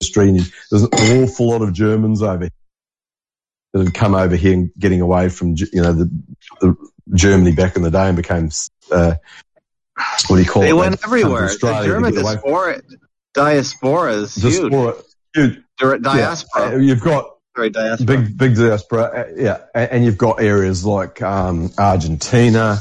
[0.00, 2.50] the street and there's an awful lot of Germans over here
[3.72, 6.10] that had come over here and getting away from, you know, the,
[6.60, 6.76] the
[7.14, 8.50] Germany back in the day and became,
[8.90, 9.14] uh,
[10.28, 10.66] what do you call it?
[10.66, 11.48] They went They'd come to everywhere.
[11.48, 12.82] The German diaspora,
[13.34, 14.70] diaspora is huge.
[14.72, 14.94] Diaspora,
[15.34, 15.62] huge.
[15.78, 16.70] Di- Diaspora.
[16.70, 18.06] Yeah, you've got Sorry, diaspora.
[18.06, 19.02] big, big diaspora.
[19.02, 19.58] uh, Yeah.
[19.74, 22.78] And, and you've got areas like, um, Argentina,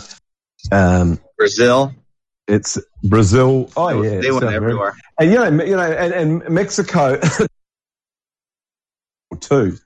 [0.71, 1.93] um, Brazil.
[2.47, 3.69] it's Brazil.
[3.75, 4.21] Oh yeah.
[4.21, 4.95] they went everywhere.
[5.19, 7.19] And you know, you know, and, and Mexico
[9.39, 9.77] too.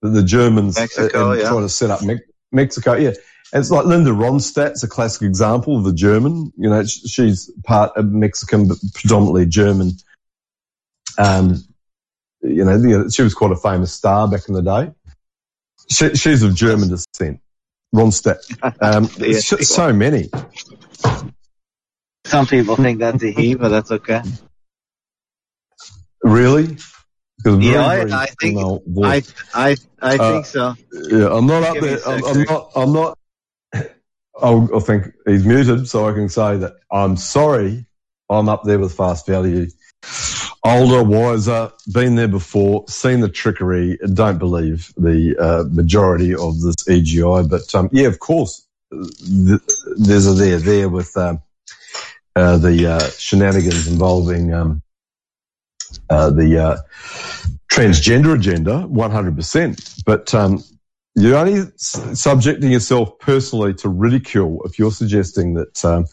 [0.00, 1.48] The, the Germans Mexico, uh, yeah.
[1.48, 2.20] trying to set up Me-
[2.52, 2.94] Mexico.
[2.94, 3.12] Yeah.
[3.52, 6.52] And it's like Linda Ronstadt's a classic example of the German.
[6.56, 9.92] You know, she's part of Mexican, but predominantly German.
[11.16, 11.64] Um,
[12.42, 14.92] you know, she was quite a famous star back in the day.
[15.90, 17.40] She, she's of German descent.
[17.94, 18.38] Ronstadt.
[18.80, 20.30] Um, Yeah, sh- so many.
[22.26, 24.20] Some people think that's a he, but that's okay.
[26.22, 26.76] Really?
[27.38, 28.58] Because Yeah, very, I- I think-
[29.04, 29.22] I.
[29.54, 30.74] I, I Uh, think so.
[30.92, 32.08] Yeah, I'm not up Give there.
[32.08, 32.70] I'm, I'm not.
[32.76, 33.18] I'm not.
[34.40, 37.86] I'll, I think he's muted, so I can say that I'm sorry.
[38.30, 39.68] I'm up there with fast value.
[40.68, 43.98] Older, wiser, been there before, seen the trickery.
[44.12, 49.62] Don't believe the uh, majority of this EGI, but um, yeah, of course, th-
[49.96, 51.40] there's a there there with um,
[52.36, 54.82] uh, the uh, shenanigans involving um,
[56.10, 56.76] uh, the uh,
[57.72, 60.04] transgender agenda, 100%.
[60.04, 60.62] But um,
[61.14, 66.04] you're only subjecting yourself personally to ridicule if you're suggesting that um,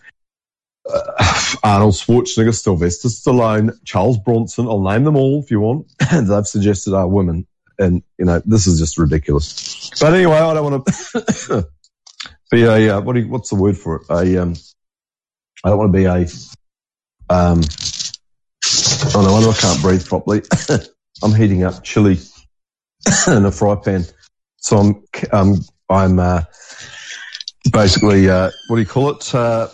[1.63, 4.67] Arnold Schwarzenegger, Sylvester Stallone, Charles Bronson.
[4.67, 5.87] I'll name them all if you want.
[6.11, 7.47] And they've suggested are women,
[7.79, 9.89] and you know this is just ridiculous.
[9.99, 11.67] But anyway, I don't want to
[12.51, 14.03] be a uh, what you, what's the word for it?
[14.09, 14.55] A um,
[15.63, 16.27] I don't want to be a
[17.29, 17.61] um.
[19.15, 20.43] Oh no, I can't breathe properly.
[21.23, 22.19] I'm heating up chili
[23.27, 24.05] in a fry pan,
[24.57, 26.43] so I'm um I'm uh,
[27.71, 29.33] basically uh, what do you call it?
[29.33, 29.69] Uh,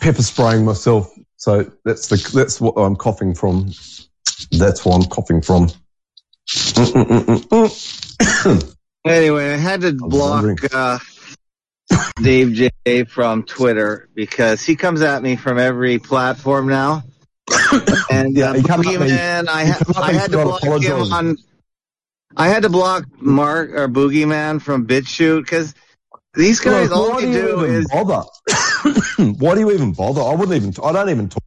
[0.00, 1.12] pepper spraying myself.
[1.36, 3.72] So that's the that's what I'm coughing from.
[4.52, 5.68] That's what I'm coughing from.
[9.06, 10.44] Anyway, I had to block
[10.74, 10.98] uh,
[12.22, 17.02] Dave J from Twitter because he comes at me from every platform now.
[18.10, 21.36] and Yeah, uh, he come me- Boogeyman, I, ha- I had to block him on.
[22.36, 25.74] I had to block Mark or Boogeyman from BitChute because
[26.34, 28.22] these guys Look, all why they do you do even is bother?
[29.38, 30.20] why do you even bother?
[30.22, 30.74] I wouldn't even.
[30.84, 31.42] I don't even talk.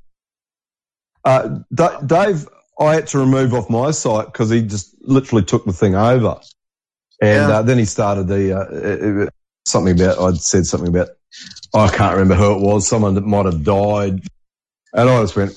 [1.26, 2.48] Uh, Da- Dave,
[2.80, 6.40] I had to remove off my site because he just literally took the thing over,
[7.22, 7.60] and Yeah.
[7.60, 9.34] uh, then he started the uh, it- it-
[9.66, 10.20] something about.
[10.20, 11.10] I'd said something about.
[11.74, 12.88] I can't remember who it was.
[12.88, 14.22] Someone that might have died,
[14.94, 15.54] and I just went.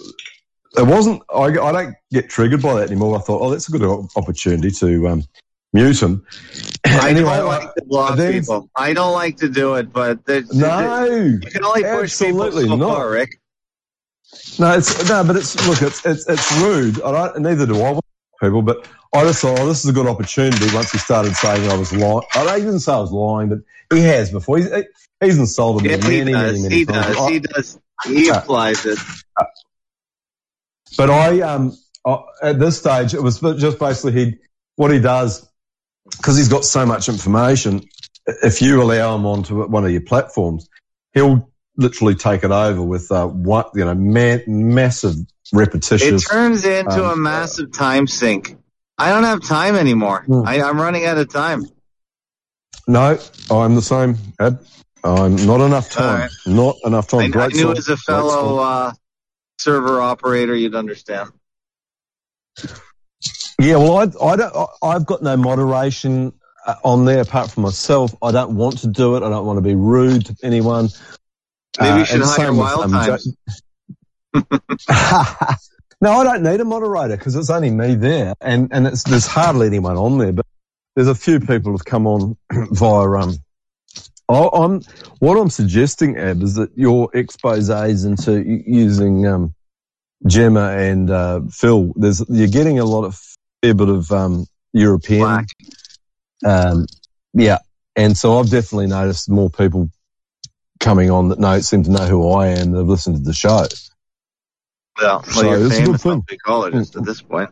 [0.79, 1.23] It wasn't.
[1.35, 3.17] I, I don't get triggered by that anymore.
[3.17, 5.25] I thought, oh, that's a good opportunity to um,
[5.77, 6.25] mute him.
[6.85, 8.71] I anyway, don't like to block people.
[8.77, 12.77] I don't like to do it, but No, you can only push people absolutely so
[12.77, 12.95] not.
[12.97, 13.41] far, Rick.
[14.59, 17.01] No, it's no, but it's look, it's it's it's rude.
[17.03, 17.43] I don't.
[17.43, 18.05] Neither do I want
[18.41, 20.67] people, but I just thought, oh, this is a good opportunity.
[20.75, 23.59] Once he started saying I was lying, I didn't say I was lying, but
[23.97, 24.59] he has before.
[24.59, 24.69] He's
[25.21, 26.63] he's insulted me he many, many, does.
[26.63, 27.07] many He times.
[27.07, 27.17] does.
[27.19, 27.79] I- He does.
[28.05, 28.39] He Yeah.
[28.39, 28.99] applies it.
[30.97, 31.77] But I, um,
[32.07, 34.39] I, at this stage, it was just basically he,
[34.77, 35.49] what he does,
[36.11, 37.83] because he's got so much information.
[38.27, 40.69] If you allow him onto one of your platforms,
[41.15, 45.15] he'll literally take it over with uh, what you know, ma- massive
[45.53, 46.17] repetition.
[46.17, 48.57] It turns into um, a massive time sink.
[48.99, 50.23] I don't have time anymore.
[50.23, 50.43] Hmm.
[50.47, 51.65] I, I'm running out of time.
[52.89, 53.19] No,
[53.51, 54.17] I'm the same.
[54.41, 54.59] Ed.
[55.05, 56.21] I'm not enough time.
[56.21, 56.31] Right.
[56.47, 57.33] Not enough time.
[57.37, 58.93] I, I knew song, as a fellow uh,
[59.59, 61.31] server operator, you'd understand.
[63.59, 64.55] Yeah, well, I, I don't.
[64.55, 66.33] I, I've got no moderation
[66.67, 68.15] uh, on there apart from myself.
[68.23, 69.23] I don't want to do it.
[69.23, 70.89] I don't want to be rude to anyone.
[71.81, 73.25] Maybe Uh, you should hire with, Wild Times.
[73.25, 74.43] Jo-
[76.01, 79.27] no, I don't need a moderator because it's only me there, and and it's, there's
[79.27, 80.33] hardly anyone on there.
[80.33, 80.47] But
[80.95, 83.37] there's a few people who've come on via um.
[84.29, 84.83] I- I'm
[85.21, 89.55] what I'm suggesting, Ab, is that your exposés into using um,
[90.27, 91.93] Gemma and uh, Phil.
[91.97, 93.19] There's you're getting a lot of
[93.63, 95.47] fair bit of um, European.
[96.45, 96.87] Um,
[97.33, 97.59] yeah,
[97.95, 99.91] and so I've definitely noticed more people
[100.81, 102.73] coming on that know seem to know who I am.
[102.73, 103.67] They've listened to the show.
[105.01, 107.51] Well, well So you're it's a good famous psychologist at this point.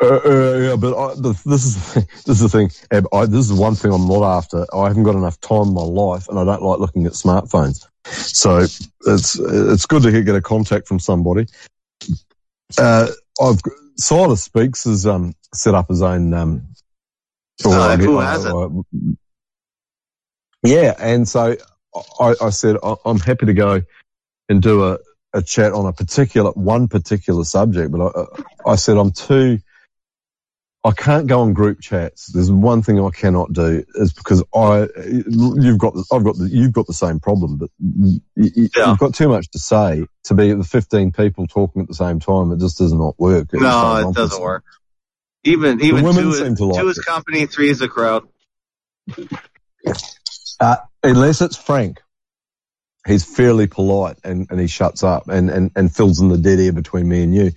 [0.00, 1.94] Uh, uh, yeah, but I, the, this is
[2.24, 2.70] this is the thing.
[3.12, 4.64] I, this is one thing I'm not after.
[4.74, 7.86] I haven't got enough time in my life, and I don't like looking at smartphones.
[8.04, 8.58] So
[9.06, 11.46] it's it's good to get a contact from somebody.
[12.78, 13.08] Uh,
[13.40, 13.60] I've
[13.98, 16.32] Silas Speaks has um, set up his own.
[16.32, 16.74] Um,
[17.64, 18.86] I who hasn't?
[20.62, 21.56] Yeah, and so
[22.20, 23.82] I, I said I'm happy to go
[24.48, 24.98] and do a,
[25.32, 29.58] a chat on a particular one particular subject, but I, I said I'm too.
[30.84, 32.26] I can't go on group chats.
[32.26, 36.48] There's one thing I cannot do is because I, you've got, the, I've got the,
[36.50, 38.90] you've got the same problem, but you, Yeah.
[38.90, 42.20] you've got too much to say to be with 15 people talking at the same
[42.20, 42.52] time.
[42.52, 43.48] It just does not work.
[43.52, 44.64] It's No, it doesn't work.
[45.44, 47.04] Even even women two, is, to like two is it.
[47.04, 48.28] company, three is a crowd.
[50.60, 52.00] Uh, unless it's Frank.
[53.06, 56.60] He's fairly polite and, and he shuts up and, and, and fills in the dead
[56.60, 57.52] air between me and you.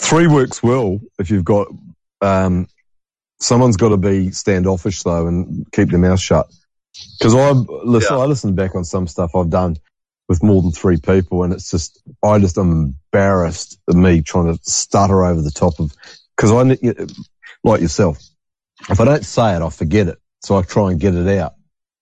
[0.00, 1.68] Three works well if you've got,
[2.24, 2.66] um,
[3.40, 6.46] someone's got to be standoffish though and keep their mouth shut.
[7.20, 8.22] Cause I listen, Yeah.
[8.22, 9.76] I listen back on some stuff I've done
[10.28, 14.56] with more than three people and it's just, I just am embarrassed of me trying
[14.56, 15.92] to stutter over the top of,
[16.36, 16.62] cause I,
[17.62, 18.18] like yourself,
[18.88, 20.18] if I don't say it, I forget it.
[20.42, 21.54] So I try and get it out.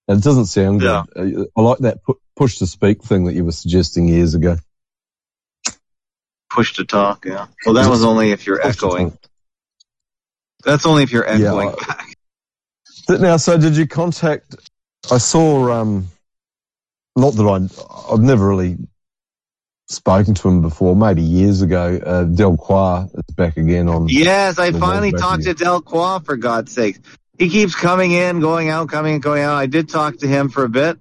[0.09, 0.89] And it doesn't sound good.
[1.17, 1.99] Uh, I like that
[2.37, 4.57] push to speak thing that you were suggesting years ago.
[6.51, 7.25] Push to talk.
[7.25, 7.47] Yeah.
[7.65, 9.17] Well, that was only if you're Push echoing.
[10.65, 12.09] That's only if you're Yeah, echoing I- back.
[13.09, 14.55] Now, so did you contact?
[15.11, 15.73] I saw.
[15.73, 16.09] Um,
[17.17, 18.79] not that I, I've never really
[19.89, 20.95] spoken to him before.
[20.97, 21.99] Maybe years ago.
[22.05, 24.09] Uh, Delcroix is back again on.
[24.09, 26.99] Yes, I finally talked to Del Delcroix for God's sake.
[27.39, 29.57] He keeps coming in, going out, coming and going out.
[29.57, 30.99] I did talk to him for a bit.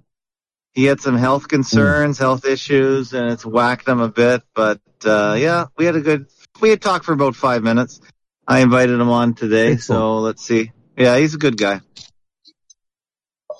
[0.74, 4.42] He had some health concerns, health issues, and it's whacked him a bit.
[4.54, 6.26] But uh, yeah, we had a good.
[6.60, 8.00] We had talked for about five minutes.
[8.46, 10.72] I invited him on today, so let's see.
[10.96, 11.80] Yeah, he's a good guy.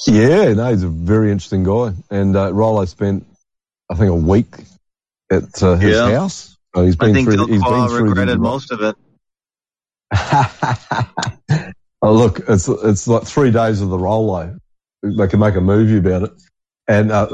[0.07, 1.93] Yeah, no, he's a very interesting guy.
[2.11, 3.27] And uh, Rollo spent,
[3.91, 4.55] I think, a week
[5.31, 6.11] at uh, his Yeah.
[6.19, 6.57] house.
[6.75, 7.47] So he's been I think through.
[7.47, 8.97] he's been through regretted the, most of it.
[12.03, 14.59] oh, look, it's it's like three days of the Rollo.
[15.03, 16.31] They can make a movie about it.
[16.89, 17.29] And uh,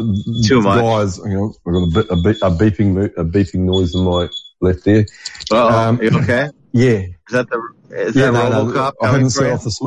[0.47, 0.81] Too much.
[0.83, 4.29] guys, you know, I've got a, bit, a, a beeping a beeping noise in my
[4.61, 5.07] left ear.
[5.51, 6.49] Oh, Um, okay?
[6.73, 9.86] Yeah, Is that the is yeah, that no, no, I haven't set off the sm-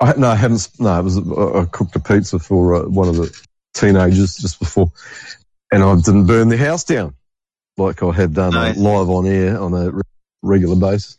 [0.00, 0.68] I, no, I haven't.
[0.78, 3.36] No, it was uh, I cooked a pizza for uh, one of the
[3.74, 4.92] teenagers just before,
[5.72, 7.14] and I didn't burn the house down
[7.76, 10.02] like I had done uh, live on air on a re-
[10.42, 11.18] regular basis.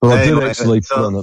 [0.00, 1.22] But I did actually so- put on a.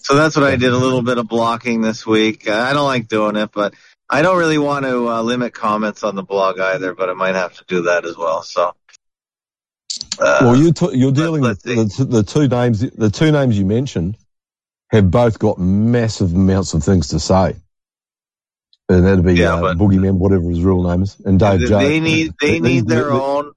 [0.00, 0.72] So that's what I did.
[0.72, 2.48] A little bit of blocking this week.
[2.48, 3.74] Uh, I don't like doing it, but
[4.08, 6.94] I don't really want to uh, limit comments on the blog either.
[6.94, 8.42] But I might have to do that as well.
[8.42, 8.72] So.
[10.18, 12.80] Uh, Well, you t- you're dealing with the, the two names.
[12.80, 14.16] The two names you mentioned
[14.90, 17.54] have both got massive amounts of things to say.
[18.88, 21.74] And that'd be Yeah, uh, Boogeyman, whatever his real name is, and Dave they, J.
[21.78, 23.52] they need they need their own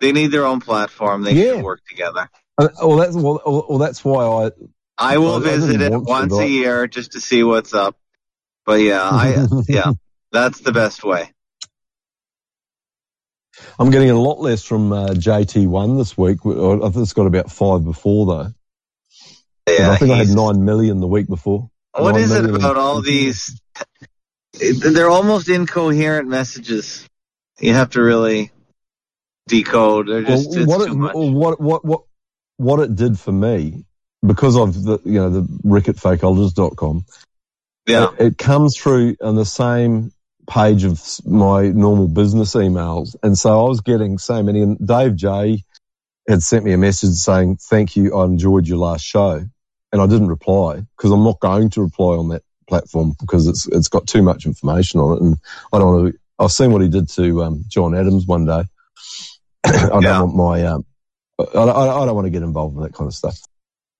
[0.00, 1.22] they need their own platform.
[1.24, 1.54] They Yeah.
[1.56, 2.30] should work together.
[2.56, 4.50] Uh, Well, that's well, well, that's why I
[4.96, 7.74] I will I- I visit it want to, once a year just to see what's
[7.74, 7.96] up.
[8.64, 9.92] But yeah, I yeah,
[10.32, 11.32] that's the best way.
[13.78, 16.38] I'm getting a lot less from uh, JT1 this week.
[16.44, 18.52] I think it's got about five before though.
[19.68, 21.70] Yeah, I think I had nine million the week before.
[21.92, 23.60] What is it about all these?
[24.52, 27.06] They're almost incoherent messages.
[27.60, 28.50] You have to really
[29.46, 30.08] decode.
[30.08, 31.14] They're just Well, what, too it, much.
[31.14, 32.02] what what what
[32.56, 33.84] what it did for me
[34.24, 37.04] because of the you know the Rick at fakeologist.com.
[37.86, 38.10] Yeah.
[38.18, 40.12] It, it comes through on the same
[40.48, 44.62] page of my normal business emails, and so I was getting so many.
[44.62, 45.62] And Dave J
[46.28, 49.44] had sent me a message saying, "Thank you, I enjoyed your last show,"
[49.92, 53.66] and I didn't reply because I'm not going to reply on that platform because it's
[53.68, 55.36] it's got too much information on it, and
[55.72, 56.18] I don't want to.
[56.38, 58.64] I've seen what he did to um, John Adams one day.
[59.64, 60.64] I don't want my.
[60.64, 60.84] Um,
[61.38, 63.38] I, I, I don't want to get involved in that kind of stuff.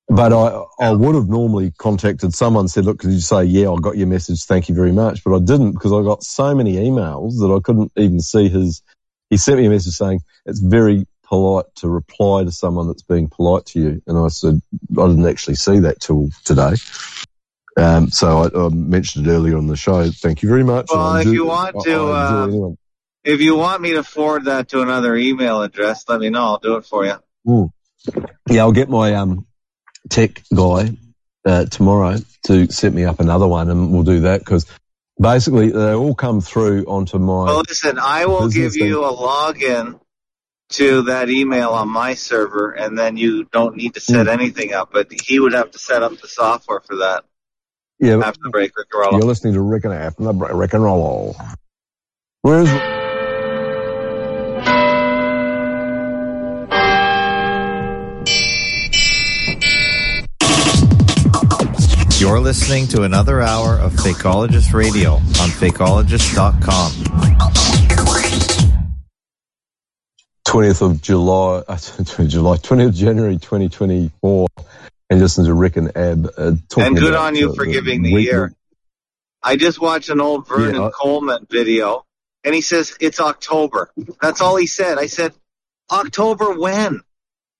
[0.08, 3.76] But I, I would have normally contacted someone, said, look, could you say, yeah, I
[3.78, 4.44] got your message.
[4.44, 5.22] Thank you very much.
[5.22, 8.82] But I didn't because I got so many emails that I couldn't even see his,
[9.28, 13.28] he sent me a message saying it's very polite to reply to someone that's being
[13.28, 14.02] polite to you.
[14.06, 14.60] And I said,
[14.98, 16.72] I didn't actually see that till today.
[17.76, 20.10] Um, so I, I mentioned it earlier on the show.
[20.10, 20.86] Thank you very much.
[20.90, 22.70] Well, if you want I- to, uh.
[23.24, 26.44] If you want me to forward that to another email address, let me know.
[26.44, 27.16] I'll do it for you.
[27.46, 27.70] Mm.
[28.48, 29.44] Yeah, I'll get my um,
[30.08, 30.96] tech guy
[31.44, 34.66] uh, tomorrow to set me up another one, and we'll do that because
[35.20, 37.44] basically they all come through onto my.
[37.44, 40.00] Well, listen, I will give you a login
[40.70, 44.32] to that email on my server, and then you don't need to set Mm.
[44.32, 44.90] anything up.
[44.92, 47.24] But he would have to set up the software for that
[47.98, 51.36] yeah, after the break, Rick you're listening to Rick and Half, the Rick and Roll.
[52.42, 52.68] Where's
[62.28, 66.92] You're listening to another hour of Fakeologist Radio on fakeologist.com.
[70.46, 71.76] 20th of July, uh,
[72.26, 74.46] July, 20th of January 2024,
[75.08, 77.64] and listen to Rick and Ab uh, talking And good about, on you uh, for
[77.64, 78.52] giving the week- year.
[79.42, 82.04] I just watched an old Vernon Yeah, I- Coleman video,
[82.44, 83.90] and he says it's October.
[84.20, 84.98] That's all he said.
[84.98, 85.32] I said,
[85.90, 87.00] October when?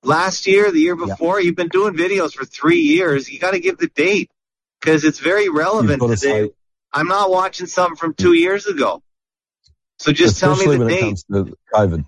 [0.02, 1.40] Last year, the year before?
[1.40, 3.30] You've been doing videos for three years.
[3.30, 4.30] You got to give the date
[4.80, 6.46] because it's very relevant gotta today.
[6.46, 6.50] say-
[6.92, 9.02] I'm not watching something from two years ago.
[9.98, 11.00] So just tell me the when it date.
[11.00, 12.04] comes to COVID.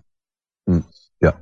[0.69, 0.85] Mm,
[1.21, 1.33] yeah.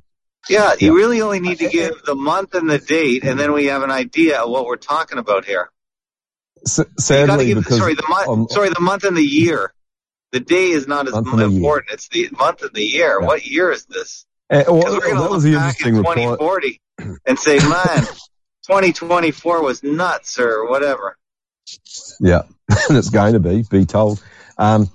[0.48, 1.00] Yeah, you Yeah.
[1.00, 3.90] really only need to give the month and the date, and then we have an
[3.90, 5.70] idea of what we're talking about here.
[6.66, 8.28] S- You to sadly, give because sorry the month.
[8.28, 9.72] um, sorry, the month and the year.
[10.32, 11.92] The day is not as important.
[11.92, 13.18] It's the month and the year.
[13.20, 13.26] Yeah.
[13.26, 14.26] What year is this?
[14.50, 16.14] uh, well, Because we're going to that was look the back interesting in reply.
[16.14, 16.80] 2040
[17.26, 18.06] and say, "Man,
[18.68, 21.16] 2024 was nuts," or whatever.
[22.20, 22.42] Yeah,
[22.90, 24.22] it's going to be, be told.
[24.58, 24.90] Um,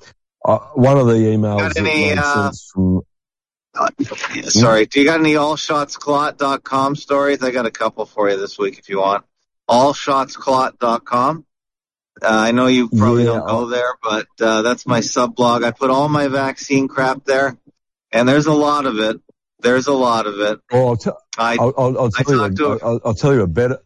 [0.46, 3.02] uh, one of the emails any, uh, from
[4.36, 4.86] Yeah, sorry.
[4.86, 7.42] Do you got any allshotsclot.com stories?
[7.42, 9.26] I got a couple for you this week if you want.
[9.68, 11.46] Allshotsclot.com.
[12.22, 15.64] Uh, I know you probably Yeah, don't go there, but uh, that's my sub blog.
[15.64, 17.58] I put all my vaccine crap there,
[18.12, 19.20] and there's a lot of it.
[19.64, 20.60] There's a lot of it.
[20.72, 22.66] Well, I'll, tell I I'll, I'll, I'll I you.
[22.66, 23.80] A, I'll, I'll tell you a better,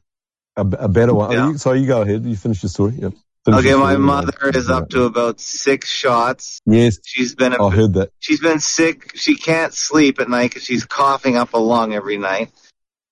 [0.56, 1.32] a, a better one.
[1.32, 1.50] Yeah.
[1.52, 2.26] You, so you go ahead.
[2.26, 2.94] You finish your story.
[2.98, 3.14] Yep.
[3.50, 6.60] Okay, my Finishes mother is up to about six shots.
[6.66, 8.12] Yes, She's been a I heard that.
[8.20, 9.12] she's been sick.
[9.16, 12.52] She can't sleep at night because she's coughing up a lung every night,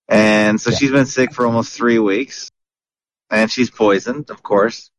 [0.09, 0.77] and so Yeah.
[0.77, 2.49] she's been sick for almost three weeks.
[3.31, 4.91] And she's poisoned, of course.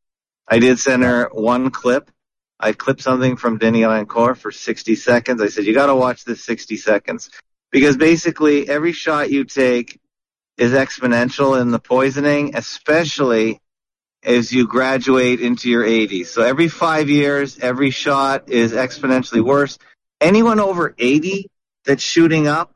[0.47, 2.11] I did send her one clip.
[2.59, 5.41] I clipped something from Denis Rancourt for 60 seconds.
[5.41, 7.29] I said, you got to watch this 60 seconds
[7.71, 9.99] because basically every shot you take
[10.57, 13.61] is exponential in the poisoning, especially
[14.23, 16.27] as you graduate into your 80s.
[16.27, 19.77] So every five years, every shot is exponentially worse.
[20.19, 21.47] Anyone over 80
[21.85, 22.75] that's shooting up,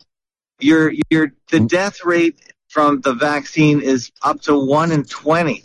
[0.59, 2.39] your your the death rate
[2.69, 5.63] from the vaccine is up to one in 20.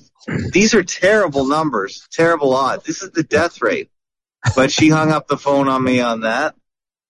[0.53, 2.85] These are terrible numbers, terrible odds.
[2.85, 3.90] This is the death rate.
[4.57, 6.55] But she hung up the phone on me on that.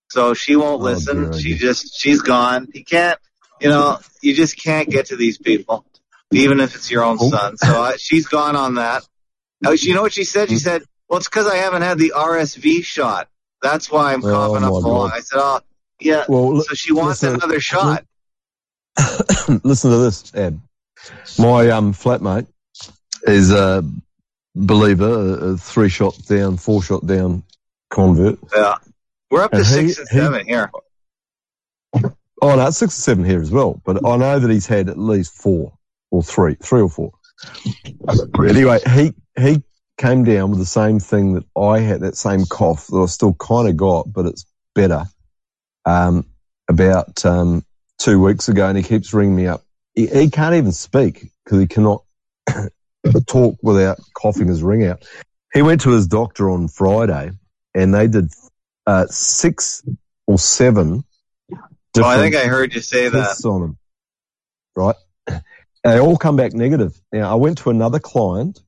[0.08, 1.32] So she won't Oh, listen.
[1.32, 1.58] dear, She dear.
[1.58, 2.68] just she's gone.
[2.72, 3.18] You can't,
[3.60, 5.84] you know, you just can't get to these people
[6.32, 7.30] even if it's your own Oh.
[7.30, 7.56] son.
[7.56, 9.06] So uh, she's gone on that.
[9.64, 10.48] Oh, you know what she said?
[10.48, 13.28] She said, "Well, it's because I haven't had the RSV shot.
[13.62, 15.60] That's why I'm Oh, coughing up my so I said, "Oh,
[16.00, 18.04] yeah." Well, so she wants listen, another shot.
[19.64, 20.60] listen to this, Ed.
[21.38, 22.46] My um, flatmate
[23.26, 23.84] is a
[24.54, 27.42] believer, a three shot down, four shot down
[27.90, 28.38] convert.
[28.54, 28.74] Yeah,
[29.30, 30.70] we're up to And he- six and he- seven here.
[32.42, 33.80] Oh no, six or seven here as well.
[33.84, 35.72] But I know that he's had at least four
[36.10, 37.12] or three, three or four.
[38.38, 39.62] Anyway, he he
[39.98, 43.32] came down with the same thing that I had, that same cough that I still
[43.34, 44.44] kind of got, but it's
[44.74, 45.04] better.
[45.86, 46.26] Um,
[46.68, 47.64] about um,
[47.98, 49.62] two weeks ago, and he keeps ringing me up.
[49.94, 52.02] He, he can't even speak because he cannot
[53.26, 55.04] talk without coughing his ring out.
[55.54, 57.30] He went to his doctor on Friday,
[57.74, 58.30] and they did
[58.86, 59.82] uh, six
[60.26, 61.04] or seven.
[61.98, 63.44] Oh, I think I heard you say that.
[63.44, 63.78] on them,
[64.74, 64.96] right?
[65.82, 67.00] They all come back negative.
[67.12, 68.60] Now, I went to another client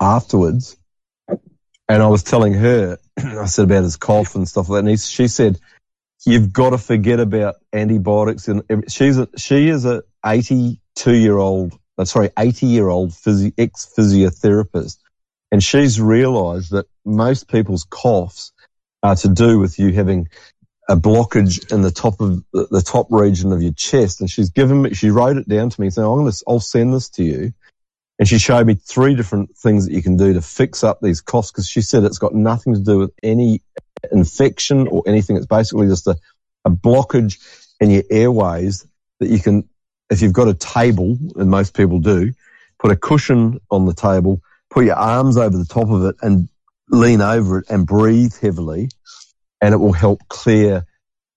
[0.00, 0.76] afterwards,
[1.28, 4.88] and I was telling her, I said about his cough and stuff like that, and
[4.90, 5.58] he, she said,
[6.26, 11.78] "You've got to forget about antibiotics." And she's a, she is a 82 year old,
[11.96, 14.98] uh, sorry, 80 year old physio, ex physiotherapist,
[15.50, 18.52] and she's realised that most people's coughs
[19.02, 20.28] are to do with you having
[20.88, 24.20] a blockage in the top of the, the top region of your chest.
[24.20, 26.60] And she's given me, she wrote it down to me saying, I'm going to, I'll
[26.60, 27.52] send this to you.
[28.18, 31.20] And she showed me three different things that you can do to fix up these
[31.20, 33.62] costs because she said it's got nothing to do with any
[34.10, 35.36] infection or anything.
[35.36, 36.16] It's basically just a,
[36.64, 37.38] a blockage
[37.80, 38.86] in your airways
[39.20, 39.68] that you can,
[40.10, 42.32] if you've got a table, and most people do,
[42.78, 46.48] put a cushion on the table, put your arms over the top of it and
[46.90, 48.90] lean over it and breathe heavily
[49.60, 50.86] and it will help clear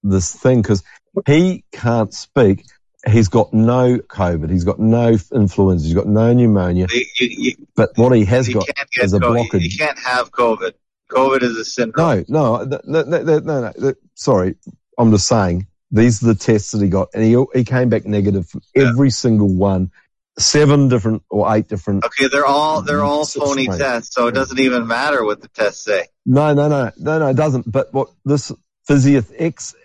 [0.03, 0.83] this thing because
[1.25, 2.65] he can't speak.
[3.09, 4.49] He's got no COVID.
[4.51, 5.85] He's got no influenza.
[5.85, 6.87] He's got no pneumonia.
[6.91, 8.67] You, you, But what he has got
[9.01, 9.47] is a COVID.
[9.49, 9.63] blockage.
[9.63, 10.73] You can't have COVID.
[11.09, 12.25] COVID is a syndrome.
[12.29, 13.93] No, no, no, no, no, no.
[14.13, 14.55] Sorry,
[14.97, 18.05] I'm just saying these are the tests that he got, and he he came back
[18.05, 19.91] negative from every single one,
[20.39, 22.05] seven different or eight different.
[22.05, 25.47] Okay, they're all they're all Six phony tests, so it doesn't even matter what the
[25.49, 26.07] tests say.
[26.25, 27.69] No, no, no, no, no, it doesn't.
[27.71, 28.51] But what this
[28.87, 29.75] physio ex,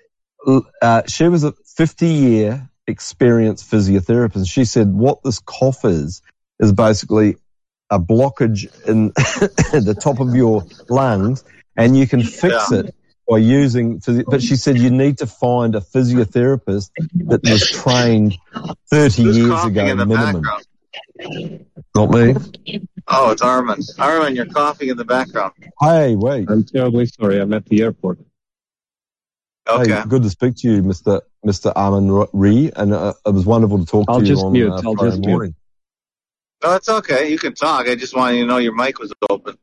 [0.82, 4.48] uh, she was a 50 year experienced physiotherapist.
[4.48, 6.22] She said what this cough is
[6.60, 7.36] is basically
[7.90, 11.44] a blockage in the top of your lungs,
[11.76, 12.78] and you can fix Yeah.
[12.80, 12.94] it
[13.28, 14.00] by using.
[14.28, 16.90] But she said you need to find a physiotherapist
[17.26, 18.36] that was trained
[18.90, 20.42] 30 Who's years ago in the minimum.
[20.42, 20.66] background?
[21.94, 22.34] Not me.
[23.08, 23.80] Oh, it's Armin.
[23.98, 25.52] Armin, you're coughing in the background.
[25.80, 26.50] Hey, wait.
[26.50, 27.40] I'm terribly sorry.
[27.40, 28.18] I'm at the airport.
[29.68, 29.92] Okay.
[29.94, 31.22] Hey, good to speak to you, Mr.
[31.44, 31.72] Mr.
[31.74, 34.70] Armin Ree, and uh, it was wonderful to talk I'll to you just on mute.
[34.70, 35.28] uh, I'll Friday just mute.
[35.28, 35.54] morning.
[36.62, 37.30] No, it's okay.
[37.30, 37.88] You can talk.
[37.88, 39.56] I just wanted you to know your mic was open.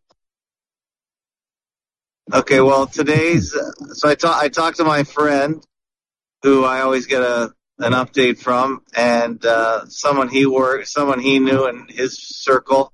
[2.31, 5.61] Okay, well, today's so I talk I talked to my friend
[6.41, 11.39] who I always get a an update from, and uh, someone he worked, someone he
[11.39, 12.93] knew in his circle,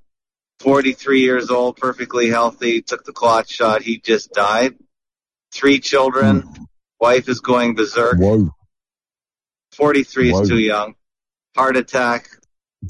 [0.60, 3.84] forty three years old, perfectly healthy, took the clot shot.
[3.84, 4.76] He just died.
[5.52, 6.44] Three children.
[7.00, 8.18] Wife is going berserk.
[8.18, 8.50] Whoa.
[9.74, 10.42] Forty three Whoa.
[10.42, 10.96] is too young.
[11.56, 12.30] Heart attack.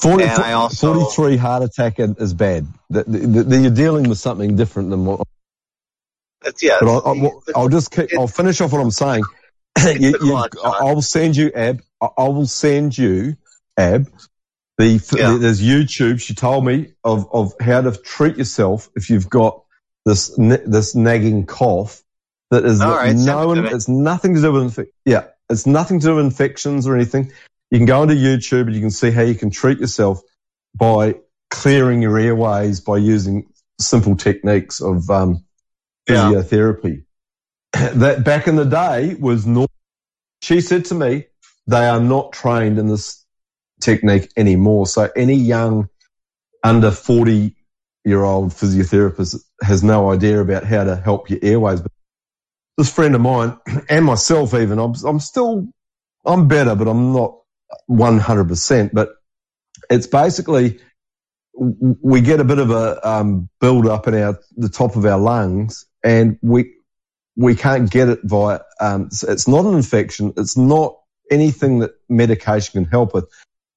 [0.02, 2.68] 40, And I also- 43 heart attack is bad.
[2.92, 5.28] You're dealing with something different than what.
[6.42, 6.78] That's yeah.
[6.80, 9.24] But I, I, I'll just keep, I'll finish off what I'm saying.
[10.00, 10.56] you, you, clot.
[10.64, 11.82] I will send you Ab.
[12.02, 13.38] I will send you
[13.78, 14.10] Ab.
[14.78, 15.38] The, Yeah.
[15.38, 16.22] there's YouTube.
[16.22, 19.64] She told me of of how to treat yourself if you've got
[20.06, 22.02] this this nagging cough
[22.52, 26.16] that is right, it no, it's nothing to do with yeah, it's nothing to do
[26.16, 27.32] with infections or anything.
[27.72, 30.22] You can go into YouTube and you can see how you can treat yourself
[30.76, 31.16] by
[31.50, 33.48] clearing your airways by using
[33.80, 35.44] simple techniques of um,
[36.10, 36.32] Yeah.
[36.32, 37.04] physiotherapy.
[37.74, 39.70] that back in the day was not.
[40.42, 41.26] She said to me,
[41.68, 43.26] they are not trained in this
[43.82, 44.88] technique anymore.
[44.88, 45.90] So any young
[46.64, 47.56] under 40
[48.06, 51.82] year old physiotherapist has no idea about how to help your airways.
[51.82, 51.92] But
[52.78, 53.58] this friend of mine
[53.90, 55.68] and myself even, I'm, I'm still,
[56.26, 57.38] I'm better, but I'm not
[57.90, 58.92] 100%.
[58.94, 59.10] But
[59.90, 60.80] it's basically,
[61.54, 65.20] we get a bit of a um, build up in our, the top of our
[65.20, 66.74] lungs and we,
[67.36, 70.34] we can't get it via, um, it's- it's not an infection.
[70.38, 70.98] It's not
[71.32, 73.26] anything that medication can help with,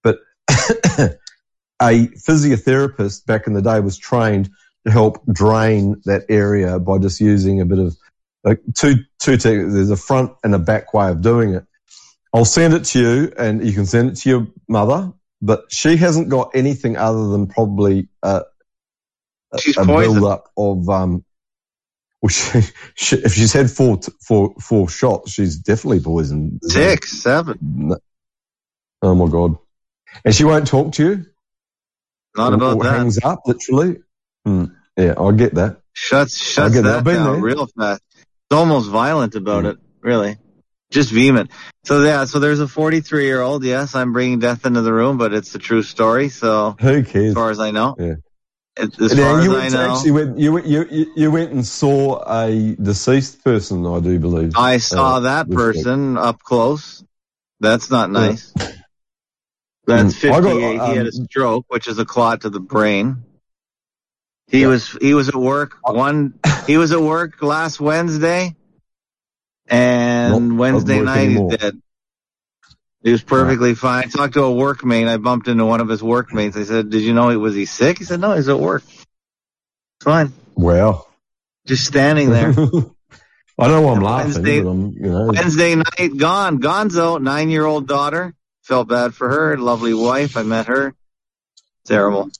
[0.02, 0.18] but
[0.48, 4.50] a physiotherapist back in the day was trained
[4.86, 7.96] to help drain that area by just using a bit of
[8.44, 11.64] like two, two, te- there's a front and a back way of doing it.
[12.34, 15.96] I'll send it to you and you can send it to your mother, but she
[15.96, 18.42] hasn't got anything other than probably a,
[19.52, 19.84] a, a
[20.14, 21.24] build up of, um,
[22.22, 22.60] well, she,
[22.94, 26.60] she, if she's had four, four, four shots, she's definitely poisoned.
[26.62, 27.58] Six, seven.
[27.60, 27.96] No.
[29.02, 29.56] Oh my God.
[30.24, 31.26] And she won't talk to you?
[32.36, 32.92] Not Or- about or that.
[32.98, 33.96] hangs up, literally?
[34.46, 34.64] Hmm.
[34.96, 35.80] Yeah, I get that.
[35.94, 36.82] Shuts shuts that.
[36.82, 37.42] that down there.
[37.42, 38.02] real fast.
[38.16, 39.72] It's almost violent about Mm.
[39.72, 40.36] it, really.
[40.90, 41.50] Just vehement.
[41.84, 43.64] So yeah, so there's a 43 year old.
[43.64, 46.28] Yes, I'm bringing death into the room, but it's a true story.
[46.28, 47.28] So Who cares?
[47.28, 48.14] as far as I know, Yeah.
[48.78, 51.30] As Yeah, far as you I went to- know, actually went, you, went- you, you,
[51.30, 54.52] went and saw a deceased person, I do believe.
[54.56, 57.04] I saw uh, that person up close.
[57.60, 58.52] That's not nice.
[59.86, 60.32] That's Mm.
[60.32, 60.72] I got, 58.
[60.72, 63.24] he had a um, stroke, which is a clot to the brain.
[64.46, 66.34] He was he was at work Uh, one.
[66.66, 68.54] He was at work last Wednesday,
[69.66, 71.50] and Wednesday night anymore.
[71.50, 71.82] he's dead.
[73.02, 74.04] He was perfectly fine.
[74.04, 75.08] I talked to a workmate.
[75.08, 76.56] I bumped into one of his workmates.
[76.56, 78.84] I said, "Did you know he was he sick?" He said, "No, he's at work.
[78.86, 80.32] It's fine.
[80.54, 81.08] Well,
[81.66, 82.50] Just standing there."
[83.58, 85.26] I know I'm laughing, Wednesday- I'm, you know.
[85.26, 86.60] Wednesday night, gone.
[86.60, 88.34] Gonzo, nine year old daughter.
[88.62, 89.56] Felt bad for her.
[89.56, 90.36] Lovely wife.
[90.36, 90.94] I met her.
[91.84, 92.30] Terrible.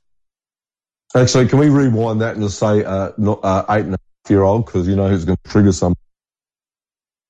[1.14, 4.30] Actually, can we rewind that and just say, uh, not, uh, eight and a half
[4.30, 4.66] year old?
[4.66, 5.94] Cause you know who's going to trigger some.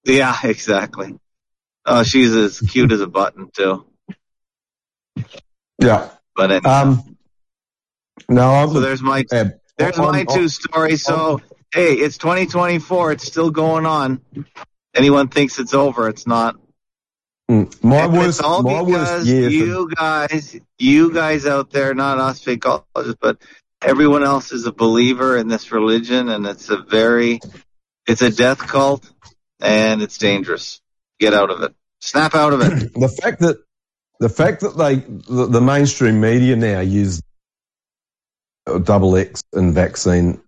[0.05, 1.17] Yeah, exactly.
[1.85, 3.85] Oh, she's as cute as a button too.
[5.81, 6.11] Yeah.
[6.35, 7.17] But anyway, Um,
[8.29, 9.47] no, so there's my uh,
[9.79, 11.03] there's I'm- my two stories.
[11.03, 11.41] So
[11.73, 13.13] hey, it's 2024.
[13.13, 14.21] It's still going on.
[14.95, 16.09] Anyone thinks it's over?
[16.09, 16.57] It's not.
[17.51, 19.49] mm, my And worst, it's all my because worst year.
[19.49, 23.39] for- you guys, you guys out there, not us fakeologists, but
[23.81, 27.41] everyone else is a believer in this religion, and it's a very,
[28.07, 29.11] it's a death cult,
[29.61, 30.81] and it's dangerous.
[31.23, 31.73] Get out of it.
[32.01, 32.93] Snap out of it.
[32.95, 33.59] the fact that
[34.19, 37.23] the fact that they the, the mainstream media now use
[38.83, 40.41] double X and vaccine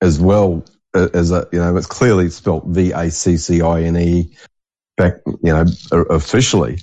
[0.00, 3.82] as well uh, as a you know it's clearly spelt V A C C I
[3.82, 4.36] N E
[4.96, 5.64] back you know
[6.10, 6.78] officially,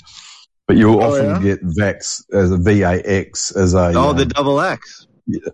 [0.67, 1.55] but you'll Oh, often yeah?
[1.55, 5.07] get vax as a V A X as a oh, um, the double X.
[5.27, 5.51] the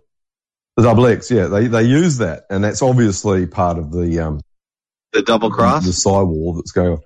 [0.84, 4.40] double X yeah they they use that and that's obviously part of the um
[5.12, 5.86] The double cross.
[5.86, 7.02] the psywar that's going on.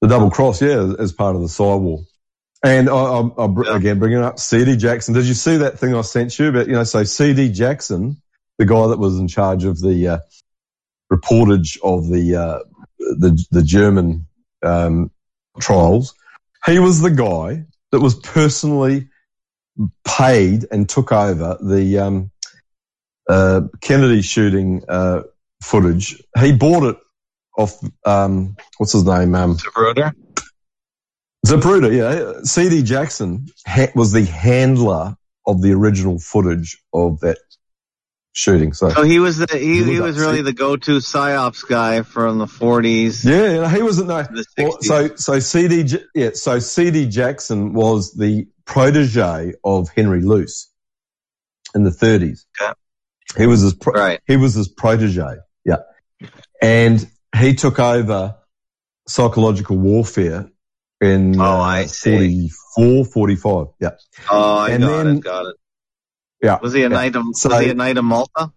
[0.00, 2.04] The double cross, yeah, as part of the psywar.
[2.62, 3.76] And I, I, I br- Yeah.
[3.76, 5.14] again bringing up CD Jackson.
[5.14, 6.66] Did you see that thing I sent you about?
[6.66, 8.20] You know, so CD Jackson,
[8.58, 10.18] the guy that was in charge of the uh,
[11.12, 12.58] reportage of the uh,
[12.98, 14.26] the the German
[14.62, 15.10] um,
[15.60, 16.14] trials,
[16.66, 19.08] he was the guy that was personally
[20.04, 22.30] paid and took over the um,
[23.28, 25.22] uh, Kennedy shooting uh,
[25.62, 26.22] footage.
[26.38, 26.96] He bought it
[27.58, 29.34] off um, what's his name?
[29.34, 30.12] Um, Zapruder.
[31.46, 32.40] Zapruder, yeah.
[32.44, 35.16] CD Jackson ha- was the handler
[35.46, 37.38] of the original footage of that
[38.32, 38.72] shooting.
[38.72, 42.46] So So he was the he, He was really the go-to psyops guy from the
[42.46, 43.24] 40s.
[43.24, 44.22] yeah, he wasn't no.
[44.22, 50.70] The Well, so so CD yeah, so CD Jackson was the protege of Henry Luce
[51.74, 52.44] in the 30s.
[52.60, 52.72] Okay.
[53.36, 54.20] He was his pro- Right.
[54.26, 55.36] he was his protege.
[55.64, 55.76] Yeah.
[56.60, 57.08] And
[57.38, 58.36] he took over
[59.06, 60.50] psychological warfare
[61.00, 62.48] in Oh, uh, I see.
[62.76, 63.66] 44, 45.
[63.80, 63.90] Yeah.
[64.30, 65.24] Oh, I And got then- it.
[65.24, 65.56] Got it.
[66.42, 66.58] Yeah.
[66.62, 66.88] Was he a Yeah.
[66.88, 68.52] knight of So- Was he a of Malta?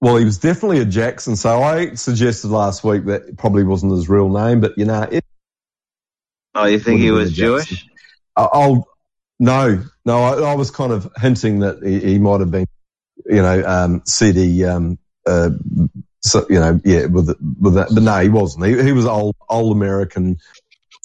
[0.00, 1.36] Well, he was definitely a Jackson.
[1.36, 5.02] So I suggested last week that it probably wasn't his real name, but you know,
[5.02, 5.24] it,
[6.54, 7.86] Oh, you think he was have been a Jewish?
[8.36, 8.86] I- I'll,
[9.38, 12.66] no, no, I, I was kind of hinting that he, he might have been,
[13.26, 15.50] you know, um, CD, um, uh,
[16.22, 18.66] so, you know, yeah, with, with that, but no, he wasn't.
[18.66, 20.36] He, he was old, old American,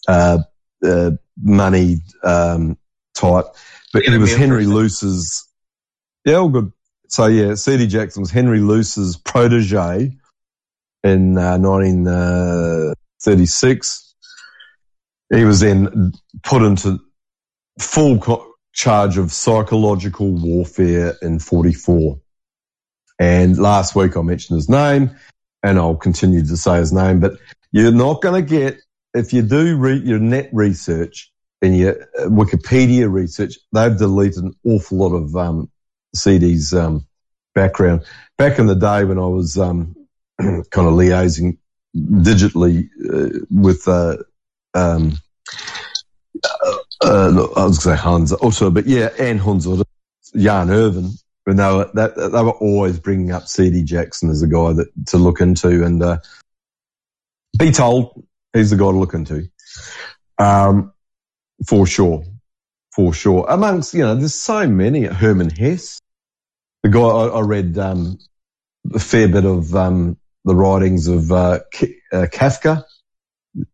[0.08, 0.40] uh,
[0.84, 1.12] uh,
[1.42, 2.78] money, um,
[3.16, 3.46] type,
[3.94, 4.74] but he was Henry person.
[4.74, 5.48] Luce's.
[6.26, 6.72] Yeah, all good.
[7.10, 7.88] So yeah, C.D.
[7.88, 10.12] Jackson was Henry Luce's protege
[11.04, 14.14] in uh, 1936.
[15.34, 16.14] He was then
[16.44, 17.00] put into
[17.80, 22.20] full co- charge of psychological warfare in 44.
[23.20, 25.12] And last week I mentioned his name
[25.64, 27.38] and I'll continue to say his name, but
[27.72, 28.80] you're not going to get,
[29.14, 31.32] if you do re- your net research
[31.62, 35.70] and your uh, Wikipedia research, they've deleted an awful lot of, um,
[36.16, 37.06] CD's, um,
[37.56, 38.06] background.
[38.38, 39.96] Back in the day when I was, um,
[40.40, 41.58] kind of liaising
[41.96, 44.18] digitally, uh, with, uh,
[44.76, 45.18] um,
[46.44, 49.84] uh, uh, I was going to say Hans also, but yeah, and Hans Otto,
[50.36, 51.12] Jan Irvin,
[51.48, 54.90] when they were, that, they were always bringing up CD Jackson as a guy that
[55.06, 56.18] to look into and, uh,
[57.58, 58.22] be told
[58.52, 59.50] he's the guy to look into.
[60.38, 60.92] Um,
[61.66, 62.26] for sure.
[62.94, 63.46] For sure.
[63.48, 65.04] Amongst, you know, there's so many.
[65.06, 66.02] Herman Hesse,
[66.84, 68.20] the guy I, I read, um,
[68.94, 72.84] a fair bit of, um, the writings of, uh, K- uh, Kafka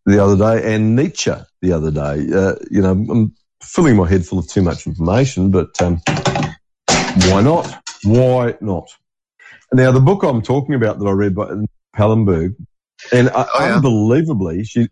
[0.06, 1.34] the other day and Nietzsche
[1.64, 2.28] the other day.
[2.32, 3.34] Uh, you know, I'm
[3.64, 6.02] filling my head full of too much information, but, um,
[7.16, 7.84] why not?
[8.04, 8.90] Why not?
[9.72, 11.50] Now, the book I'm talking about that I read by
[11.96, 12.56] Pallenberg,
[13.12, 14.88] and uh, unbelievably, she,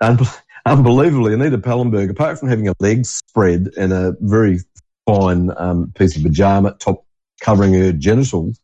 [0.00, 0.18] un-
[0.66, 4.58] unbelievably, Anita Pallenberg, apart from having a leg spread and a very
[5.06, 7.04] fine um, piece of pajama top
[7.40, 8.58] covering her genitals,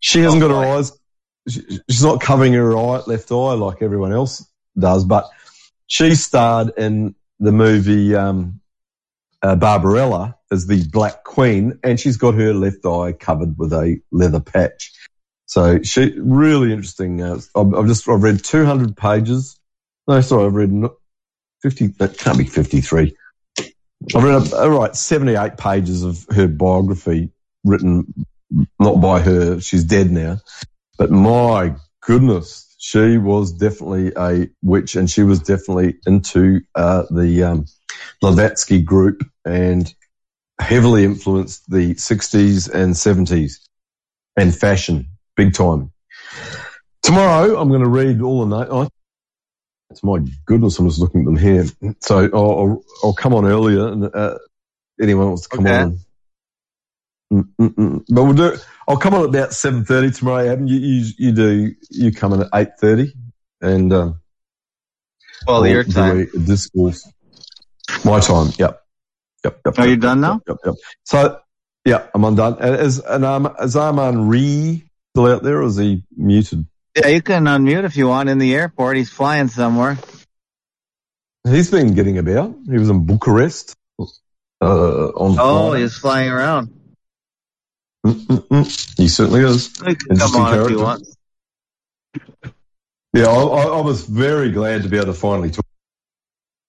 [0.00, 0.92] she hasn't got her eyes.
[1.48, 4.46] she- She's not covering her eye, left eye like everyone else
[4.78, 5.28] does, but
[5.88, 8.60] she starred in the movie um,
[9.42, 14.00] uh, Barbarella as the Black Queen, and she's got her left eye covered with a
[14.10, 14.92] leather patch.
[15.46, 17.22] So she really interesting.
[17.22, 19.58] Uh, I've, I've just I've read 200 pages.
[20.06, 20.72] No, sorry, I've read
[21.62, 21.88] 50.
[21.98, 23.14] That can't be 53.
[24.14, 27.30] I've read all right 78 pages of her biography
[27.64, 28.26] written
[28.78, 29.60] not by her.
[29.60, 30.38] She's dead now,
[30.98, 37.42] but my goodness, she was definitely a witch, and she was definitely into uh, the
[37.42, 37.66] um,
[38.20, 39.92] Blavatsky group and
[40.60, 43.60] heavily influenced the 60s and 70s
[44.36, 45.06] and fashion
[45.36, 45.92] big time.
[47.02, 48.70] Tomorrow, I'm going to read all the notes.
[48.72, 48.88] Oh,
[49.90, 51.64] it's my goodness, I'm just looking at them here.
[52.00, 54.38] So I'll, I'll, come on earlier, and uh,
[55.00, 55.80] anyone wants to come Okay.
[55.82, 55.98] on.
[57.32, 58.04] Mm, mm, mm.
[58.08, 58.56] But we'll do.
[58.86, 60.50] I'll come on about seven thirty tomorrow.
[60.50, 63.12] Adam, you, you you do you come in at eight thirty,
[63.60, 64.20] and um,
[65.46, 66.26] Well, your time.
[66.44, 67.06] discourse.
[68.04, 68.52] My time.
[68.58, 68.77] Yep.
[69.44, 69.60] Yep.
[69.66, 70.40] yep Are yep, you done now?
[70.46, 70.56] Yep.
[70.64, 70.74] Yep.
[71.04, 71.40] So
[71.84, 72.56] yeah, I'm undone.
[72.60, 74.84] And Is and um, is Arman Ree
[75.14, 76.66] still out there, or is he muted?
[76.96, 78.96] Yeah, you can unmute if you want in the airport.
[78.96, 79.98] He's flying somewhere.
[81.48, 82.56] He's been getting about.
[82.66, 83.74] He was in Bucharest.
[84.60, 84.64] Uh,
[85.14, 85.82] on Oh, Friday.
[85.82, 86.74] he's flying around.
[88.04, 88.96] Mm-mm-mm.
[88.96, 89.68] He certainly is.
[89.68, 91.06] Come on if you want.
[93.12, 95.64] Yeah, I, I, I was very glad to be able to finally talk.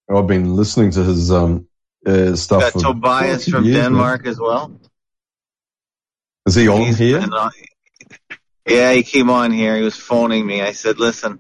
[0.10, 1.68] I've been listening to his um
[2.06, 2.74] uh, stuff.
[2.74, 3.78] Got Tobias from years.
[3.78, 4.80] Denmark as well.
[6.46, 7.20] Is he on He's here?
[7.20, 7.52] on-
[8.66, 9.76] yeah, he came on here.
[9.78, 10.62] He was phoning me.
[10.62, 11.40] I said, listen,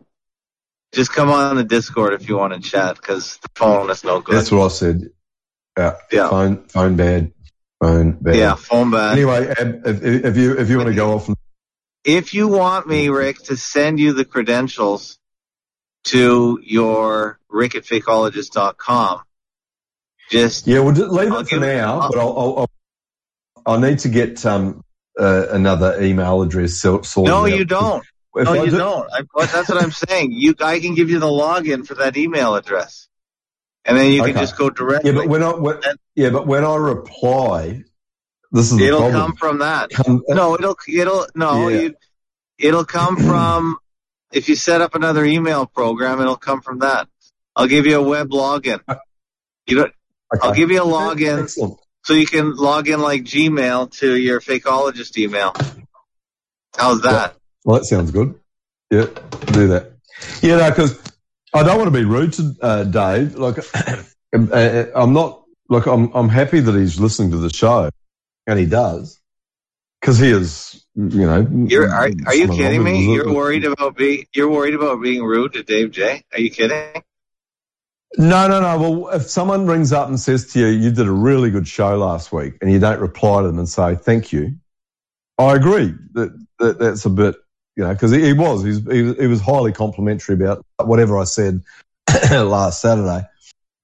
[0.94, 4.20] just come on the Discord if you want to chat because the phone is no
[4.22, 4.36] good.
[4.36, 5.10] That's what I said.
[5.78, 5.96] Yeah.
[6.12, 6.30] Yeah.
[6.30, 7.32] Phone, phone bad.
[7.82, 8.36] Phone bad.
[8.36, 9.14] Yeah, phone bad.
[9.14, 11.30] Anyway, if, if you if you want to go off,
[12.04, 15.18] if you want me, Rick, to send you the credentials
[16.06, 19.22] to your rick at fakeologist.com,
[20.30, 22.08] just yeah, we'll just leave I'll it for give it- now.
[22.10, 22.70] But I'll, I'll, I'll
[23.66, 24.84] I'll need to get um
[25.20, 27.08] uh, another email address sorted.
[27.26, 27.46] no, out.
[27.48, 28.04] you don't.
[28.36, 30.32] If no, I you do- but that's what I'm saying.
[30.32, 33.08] You, I can give you the login for that email address,
[33.86, 34.40] and then you can Okay.
[34.40, 35.12] just go directly.
[35.12, 35.80] Yeah, but when I when,
[36.16, 37.84] yeah, but when I reply,
[38.52, 39.90] this is it'll come from that.
[39.90, 41.80] Come- No, it'll it'll no, Yeah.
[41.82, 41.96] you,
[42.60, 43.78] it'll come from
[44.32, 47.08] if you set up another email program, it'll come from that.
[47.56, 48.80] I'll give you a web login.
[49.68, 49.94] You don't.
[50.42, 51.80] I'll give you a login Excellent.
[52.04, 55.54] so you can log in like Gmail to your fakeologist email.
[56.78, 57.36] How's that?
[57.66, 58.40] Well, that sounds good.
[58.92, 59.08] Yeah,
[59.48, 59.92] do that.
[60.42, 61.00] Yeah, no, because
[61.54, 63.36] I don't want to be rude to uh, Dave.
[63.36, 63.58] Like,
[64.34, 65.44] uh, I'm not.
[65.70, 67.90] Look, I'm I'm happy that he's listening to the show,
[68.48, 69.20] and he does,
[70.02, 70.84] because he is.
[70.96, 73.14] You know, You're are, are you kidding me?
[73.14, 76.24] You're worried about being you're worried about being rude to Dave J.
[76.34, 77.04] Are you kidding?
[78.18, 78.78] No, no, no.
[78.78, 81.98] Well, if someone rings up and says to you, "You did a really good show
[81.98, 84.56] last week," and you don't reply to them and say thank you,
[85.38, 87.36] I agree that, that that's a bit,
[87.76, 91.62] you know, because he, he was he, he was highly complimentary about whatever I said
[92.32, 93.26] last Saturday.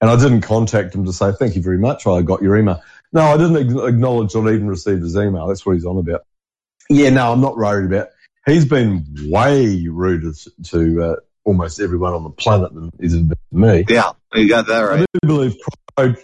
[0.00, 2.06] And I didn't contact him to say, thank you very much.
[2.06, 2.82] I got your email.
[3.12, 3.56] No, I didn't
[3.88, 5.46] acknowledge or even received his email.
[5.46, 6.26] That's what he's on about.
[6.90, 8.08] Yeah, no, I'm not worried about.
[8.44, 10.34] He's been way rude
[10.64, 11.16] to uh,
[11.46, 13.84] almost everyone on the planet than he's been me.
[13.88, 15.00] Yeah, you got that right.
[15.02, 15.56] I do believe
[15.96, 16.14] Crow,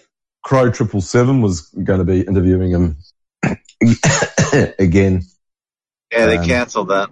[0.44, 2.96] Crow Triple Seven was going to be interviewing him
[4.78, 5.22] again.
[6.10, 7.10] Yeah, they Um, canceled that.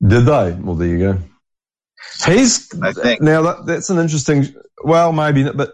[0.00, 0.52] Did they?
[0.52, 1.18] Well, there you go.
[2.24, 3.20] He's I think.
[3.20, 4.46] now that, that's an interesting.
[4.82, 5.72] Well, maybe, not, but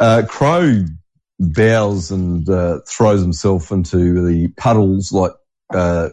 [0.00, 0.84] uh, Crow
[1.38, 5.32] bows and uh, throws himself into the puddles like
[5.74, 6.08] uh,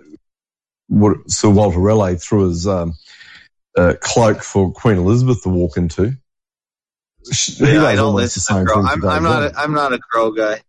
[0.87, 2.93] what Sir Walter Raleigh threw his um,
[3.79, 6.13] uh, cloak for Queen Elizabeth to walk into.
[7.25, 8.83] He Yeah, I don't listen to Crow.
[8.83, 9.43] I'm, I'm not.
[9.43, 10.61] A, I'm not a Crow guy.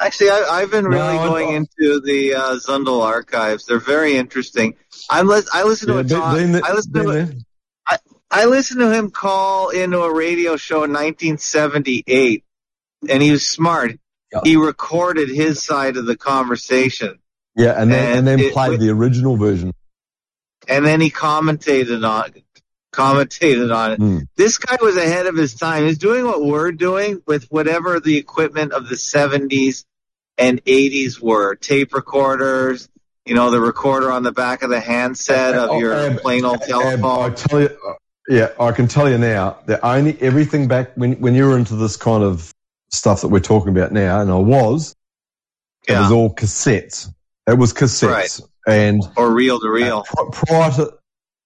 [0.00, 3.66] Actually, I, I've been really No, going into the uh, Zundel archives.
[3.66, 4.74] They're very interesting.
[5.10, 5.26] I'm.
[5.26, 6.36] Lis- I listen to Yeah, a talk.
[6.36, 8.46] I listen to.
[8.46, 12.44] listened to him call into a radio show in 1978,
[13.08, 13.92] and he was smart.
[14.32, 14.40] Yeah.
[14.44, 17.18] He recorded his side of the conversation,
[17.56, 19.72] Yeah, and then and, And then it- played the original version.
[20.68, 22.32] And then he commentated on
[22.92, 23.96] commentated on it.
[23.98, 24.18] Hmm.
[24.36, 25.84] This guy was ahead of his time.
[25.86, 29.84] He's doing what we're doing with whatever the equipment of the 70s
[30.36, 31.54] and 80s were.
[31.54, 32.88] Tape recorders,
[33.24, 36.44] you know, the recorder on the back of the handset of Oh, your Ab- plain
[36.44, 37.34] old Ab, I telephone.
[37.34, 37.78] tell you,
[38.28, 41.76] yeah, I can tell you now that only everything back when when you were into
[41.76, 42.52] this kind of
[42.90, 44.96] stuff that we're talking about now, and I was,
[45.86, 47.12] it was all cassettes.
[47.46, 50.04] It was cassettes, and Or reel to reel.
[50.04, 50.94] pri- prior to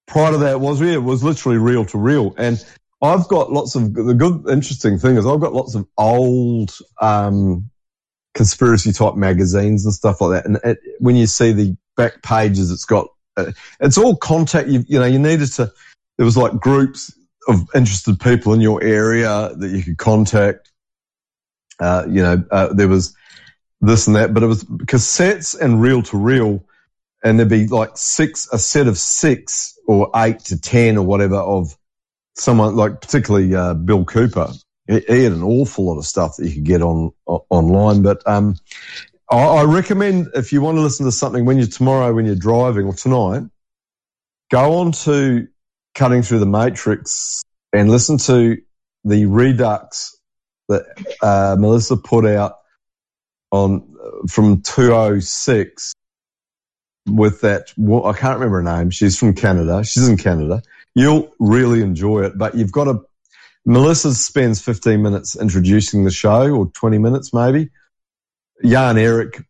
[0.08, 2.64] prior to that was yeah, it was literally reel to reel, and
[3.02, 7.70] I've got lots of the good interesting thing is I've got lots of old um,
[8.34, 12.70] conspiracy type magazines and stuff like that, and it, when you see the back pages,
[12.70, 14.68] it's got uh, it's all contact.
[14.68, 15.72] You, you know, you needed to.
[16.18, 17.12] There was like groups
[17.48, 20.70] of interested people in your area that you could contact.
[21.80, 23.16] Uh, you know, uh, there was
[23.80, 26.64] this and that, but it was cassettes and reel to reel
[27.22, 31.36] and there'd be like six, a set of six or eight to ten or whatever
[31.36, 31.76] of
[32.34, 34.50] someone like particularly uh, Bill Cooper.
[34.86, 38.56] He, had an awful lot of stuff that you could get on, online, but um,
[39.30, 42.34] I, I recommend if you want to listen to something when you're tomorrow when you're
[42.34, 43.44] driving or tonight,
[44.50, 45.46] go on to
[45.94, 47.42] cutting through the matrix
[47.72, 48.60] and listen to
[49.04, 50.18] the redux
[50.68, 50.82] that
[51.22, 52.56] uh, Melissa put out
[53.50, 55.94] on uh, from 206
[57.06, 57.72] with that.
[57.76, 58.90] Well, I can't remember her name.
[58.90, 59.82] She's from Canada.
[59.84, 60.62] She's in Canada.
[60.94, 63.00] You'll really enjoy it, but you've got to.
[63.64, 67.70] Melissa spends 15 minutes introducing the show, or 20 minutes maybe.
[68.64, 69.40] Jan Eric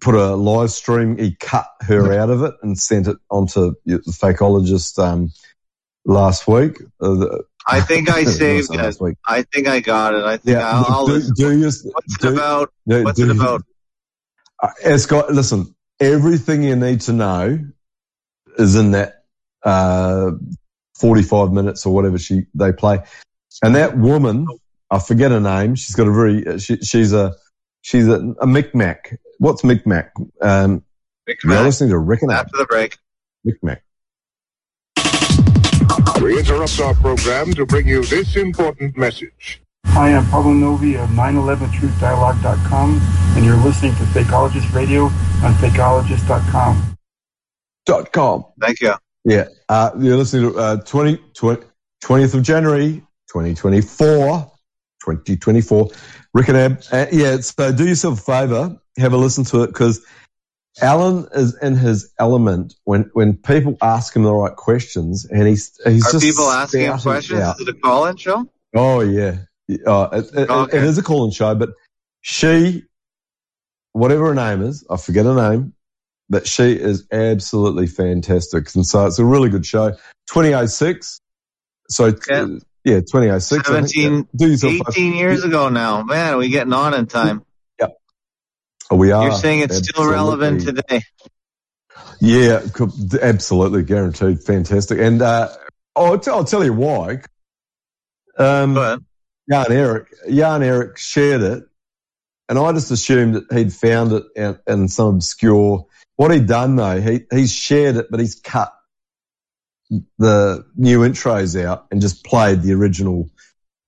[0.00, 1.16] put a live stream.
[1.18, 5.30] He cut her out of it and sent it onto the fakeologist um,
[6.04, 6.80] last week.
[7.00, 9.00] Uh, the- I think I saved it.
[9.00, 9.16] week.
[9.26, 10.24] I think I got it.
[10.24, 12.72] I think Yeah, I'll, I'll do, do you, What's do- it about?
[12.88, 13.62] do- What's do it about?
[14.62, 17.58] Uh, It's got, listen, everything you need to know
[18.58, 19.24] is in that,
[19.62, 20.32] uh,
[20.98, 23.00] 45 minutes or whatever she, they play.
[23.62, 24.46] And that woman,
[24.90, 25.76] I forget her name.
[25.76, 27.34] She's got a very, she, she's a,
[27.82, 29.16] she's a, a Micmac.
[29.38, 30.12] What's Micmac?
[30.40, 30.82] Um,
[31.26, 32.98] you're listening to Rick and After the break.
[33.44, 33.82] Micmac.
[36.20, 39.61] We interrupt our program to bring you this important message.
[39.86, 43.00] Hi, I'm Pablo Novi of 911truthdialogue.com,
[43.36, 46.96] and you're listening to Fakeologist Radio on fakeologist.com.
[47.84, 48.44] Dot com.
[48.60, 48.94] Thank you.
[49.24, 49.48] Yeah.
[49.68, 51.62] Uh, you're listening to, uh, 20, 20
[52.02, 52.94] 20th of January,
[53.28, 54.50] 2024,
[55.04, 55.88] 2024.
[56.34, 56.82] Rick and Ab.
[56.90, 57.36] Uh, yeah.
[57.38, 60.04] So do yourself a favor, have a listen to it because
[60.80, 65.78] Alan is in his element when, when people ask him the right questions and he's,
[65.84, 67.40] he's Are just people asking him questions?
[67.40, 67.60] out.
[67.60, 68.48] Is it a call-in show?
[68.74, 69.38] Oh yeah.
[69.86, 70.78] Uh, it, it- Okay.
[70.78, 71.70] it is a call-in show, but
[72.20, 72.84] she,
[73.92, 75.74] whatever her name is, I forget her name,
[76.30, 78.74] but she is absolutely fantastic.
[78.74, 79.90] And so it's a really good show.
[80.30, 81.20] 2006.
[81.90, 82.42] So Yeah.
[82.42, 82.46] uh,
[82.84, 83.68] yeah, 2006.
[83.68, 83.88] I think.
[83.88, 86.02] 17, Do yourself a- 18 years ago now.
[86.02, 87.44] Man, are we getting on in time?
[88.90, 89.22] Oh, we are.
[89.24, 91.00] You're saying it's still relevant today.
[92.20, 92.60] Yeah,
[93.22, 94.42] absolutely guaranteed.
[94.42, 94.98] Fantastic.
[94.98, 95.48] And, uh,
[95.96, 97.22] I'll, t- I'll tell you why.
[98.38, 99.00] Um, But
[99.50, 101.64] Jan Eric, Jan Eric shared it,
[102.48, 105.86] and I just assumed that he'd found it in, in some obscure.
[106.16, 108.72] What he'd done though, he he's shared it, but he's cut
[110.18, 113.28] the new intros out and just played the original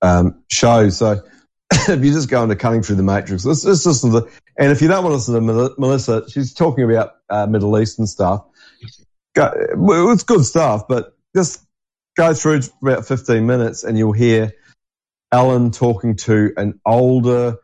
[0.03, 0.89] um, show.
[0.91, 1.23] So
[1.73, 4.31] if you just go into cutting through the matrix, let's, let's listen to the.
[4.57, 8.07] And if you don't want to listen to Melissa, she's talking about uh, Middle Eastern
[8.07, 8.45] stuff.
[9.35, 9.53] Go,
[10.13, 11.61] it's good stuff, but just
[12.17, 14.53] go through about 15 minutes and you'll hear
[15.35, 17.57] Ellen talking to an older,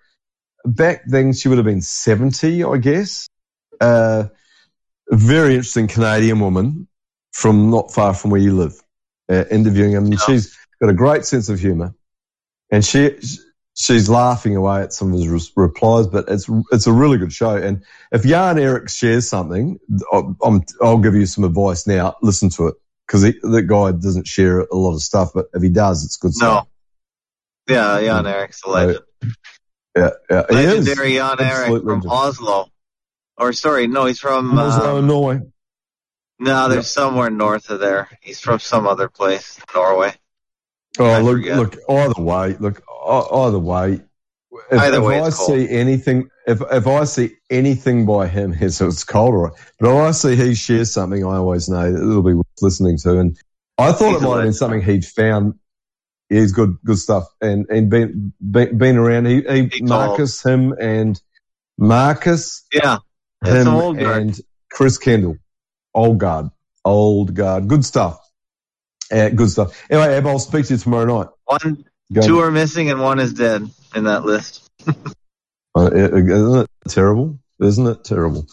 [0.64, 3.28] back then she would have been 70, I guess.
[3.80, 4.24] Uh,
[5.10, 6.88] a very interesting Canadian woman
[7.30, 8.74] from not far from where you live,
[9.30, 10.06] uh, interviewing him.
[10.06, 11.94] And she's got a great sense of humor
[12.72, 13.16] and she,
[13.74, 17.32] she's laughing away at some of his re- replies, but it's, it's a really good
[17.32, 17.54] show.
[17.56, 19.78] And if Jan Eric shares something,
[20.12, 22.16] I'll, I'm, I'll give you some advice now.
[22.20, 22.74] Listen to it
[23.06, 26.34] because the guy doesn't share a lot of stuff, but if he does, it's good
[26.34, 26.66] stuff.
[27.70, 29.04] Yeah, Jan Eric's a legend.
[29.96, 30.42] Yeah, yeah.
[30.50, 30.86] He is.
[30.86, 32.04] Legendary Jan Eric from legend.
[32.12, 32.66] Oslo.
[33.36, 35.40] Or sorry, no, he's from Oslo, uh, Norway.
[36.38, 38.08] no, there's somewhere north of there.
[38.20, 40.12] He's from some other place, Norway.
[40.98, 41.56] Oh, I look, forget.
[41.56, 44.00] look, either way, look, either way.
[44.70, 45.32] If, Either if way, I cold.
[45.34, 49.52] see anything, if, if I see anything by him, it's, it's cold, all right.
[49.78, 53.18] But if I see he shares something, I always know it'll be worth listening to.
[53.20, 53.38] And
[53.78, 55.54] I thought He's it might have been something he'd found.
[56.30, 57.24] Yeah, He's good, good stuff.
[57.40, 59.26] And, and been, been, been around.
[59.26, 59.82] He, he.
[59.82, 61.20] Marcus, him and
[61.76, 62.98] Marcus, Yeah.
[63.44, 64.38] Him and
[64.70, 65.36] Chris Kendall.
[65.92, 66.50] Old guard.
[66.84, 67.68] Old guard.
[67.68, 68.20] Good stuff.
[69.10, 69.82] Uh, good stuff.
[69.90, 71.28] Anyway, Ab, I'll speak to you tomorrow night.
[71.46, 72.22] One, Go.
[72.22, 74.68] two are missing and one is dead in that list.
[75.72, 77.38] Uh, isn't it terrible?
[77.60, 78.44] Isn't it terrible?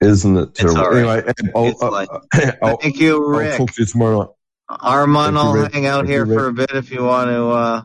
[0.00, 0.82] Isn't it terrible?
[0.82, 0.96] right.
[0.96, 4.28] Anyway, Ab, I'll, I'll, I'll, Thank you, I'll talk to you tomorrow night.
[4.68, 5.72] Armand, I'll Rick.
[5.72, 7.48] hang out Thank you, here for a bit if you want to.
[7.48, 7.82] Uh,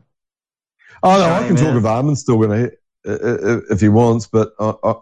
[1.05, 1.75] Oh no, I can talk in.
[1.75, 2.71] with Armin still going to
[3.69, 4.93] if he wants, but I, I,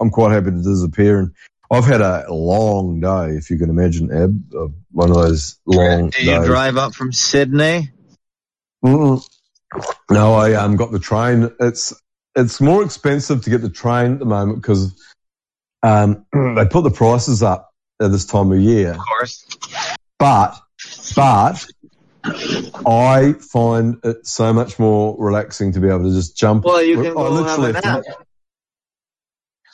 [0.00, 1.18] I'm quite happy to disappear.
[1.18, 1.32] And
[1.72, 6.10] I've had a long day, if you can imagine, Ab, uh, one of those long
[6.10, 6.46] do you days.
[6.46, 7.90] drive up from Sydney?
[8.84, 9.26] Mm-mm.
[10.10, 11.50] No, I um, got the train.
[11.58, 11.92] It's
[12.36, 14.94] it's more expensive to get the train at the moment because
[15.82, 18.92] um, they put the prices up at this time of year.
[18.92, 19.44] Of course.
[20.18, 20.56] But
[21.14, 21.66] but
[22.86, 26.64] I find it so much more relaxing to be able to just jump.
[26.64, 28.04] Well, you I can go have a literally- nap.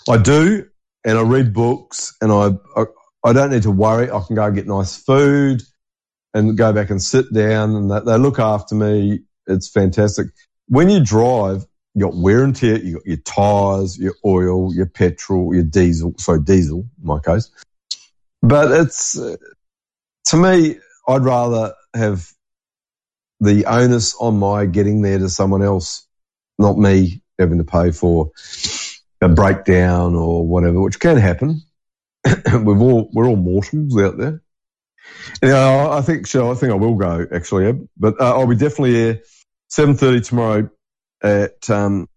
[0.09, 0.67] I do,
[1.05, 2.85] and I read books, and I, I
[3.25, 4.09] I don't need to worry.
[4.09, 5.63] I can go and get nice food,
[6.33, 9.21] and go back and sit down, and they, they look after me.
[9.49, 10.29] It's fantastic.
[10.69, 12.79] When you drive, you got wear and tear.
[12.79, 16.15] You got your tires, your oil, your petrol, your diesel.
[16.19, 17.51] Sorry, diesel in my case.
[18.43, 19.37] But it's uh,
[20.27, 22.31] to me, I'd rather have
[23.41, 26.07] the onus on my getting there to someone else,
[26.59, 28.31] not me having to pay for
[29.21, 31.63] a breakdown or whatever, which can happen.
[32.25, 34.43] We've all we're all mortals out there.
[35.43, 36.51] Know, I think so.
[36.51, 39.21] I think I will go actually, but uh, I'll be definitely here
[39.69, 40.69] seven thirty tomorrow
[41.23, 42.09] at um,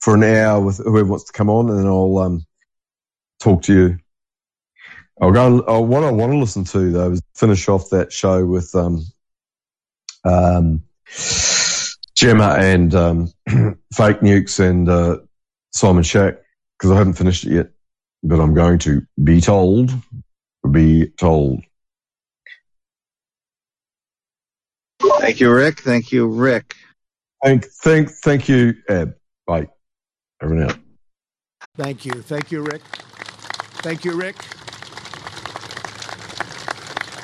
[0.00, 2.46] for an hour with whoever wants to come on, and then I'll um,
[3.40, 3.98] talk to you.
[5.20, 5.62] I'll go.
[5.66, 9.04] Oh, what I want to listen to though is finish off that show with um,
[10.24, 10.82] um,
[12.14, 13.32] Gemma and um,
[13.92, 15.18] Fake Nukes and uh,
[15.72, 16.36] Simon Shack
[16.78, 17.70] because I haven't finished it yet,
[18.22, 19.92] but I'm going to be told.
[20.70, 21.62] Be told.
[25.00, 25.80] Thank you, Rick.
[25.80, 26.74] Thank you, Rick.
[27.42, 29.14] Thank, thank, thank you, Ed.
[29.46, 29.68] Bye.
[30.42, 30.78] Over and out.
[31.76, 32.12] Thank you.
[32.12, 32.82] Thank you, Rick.
[33.82, 34.36] Thank you, Rick.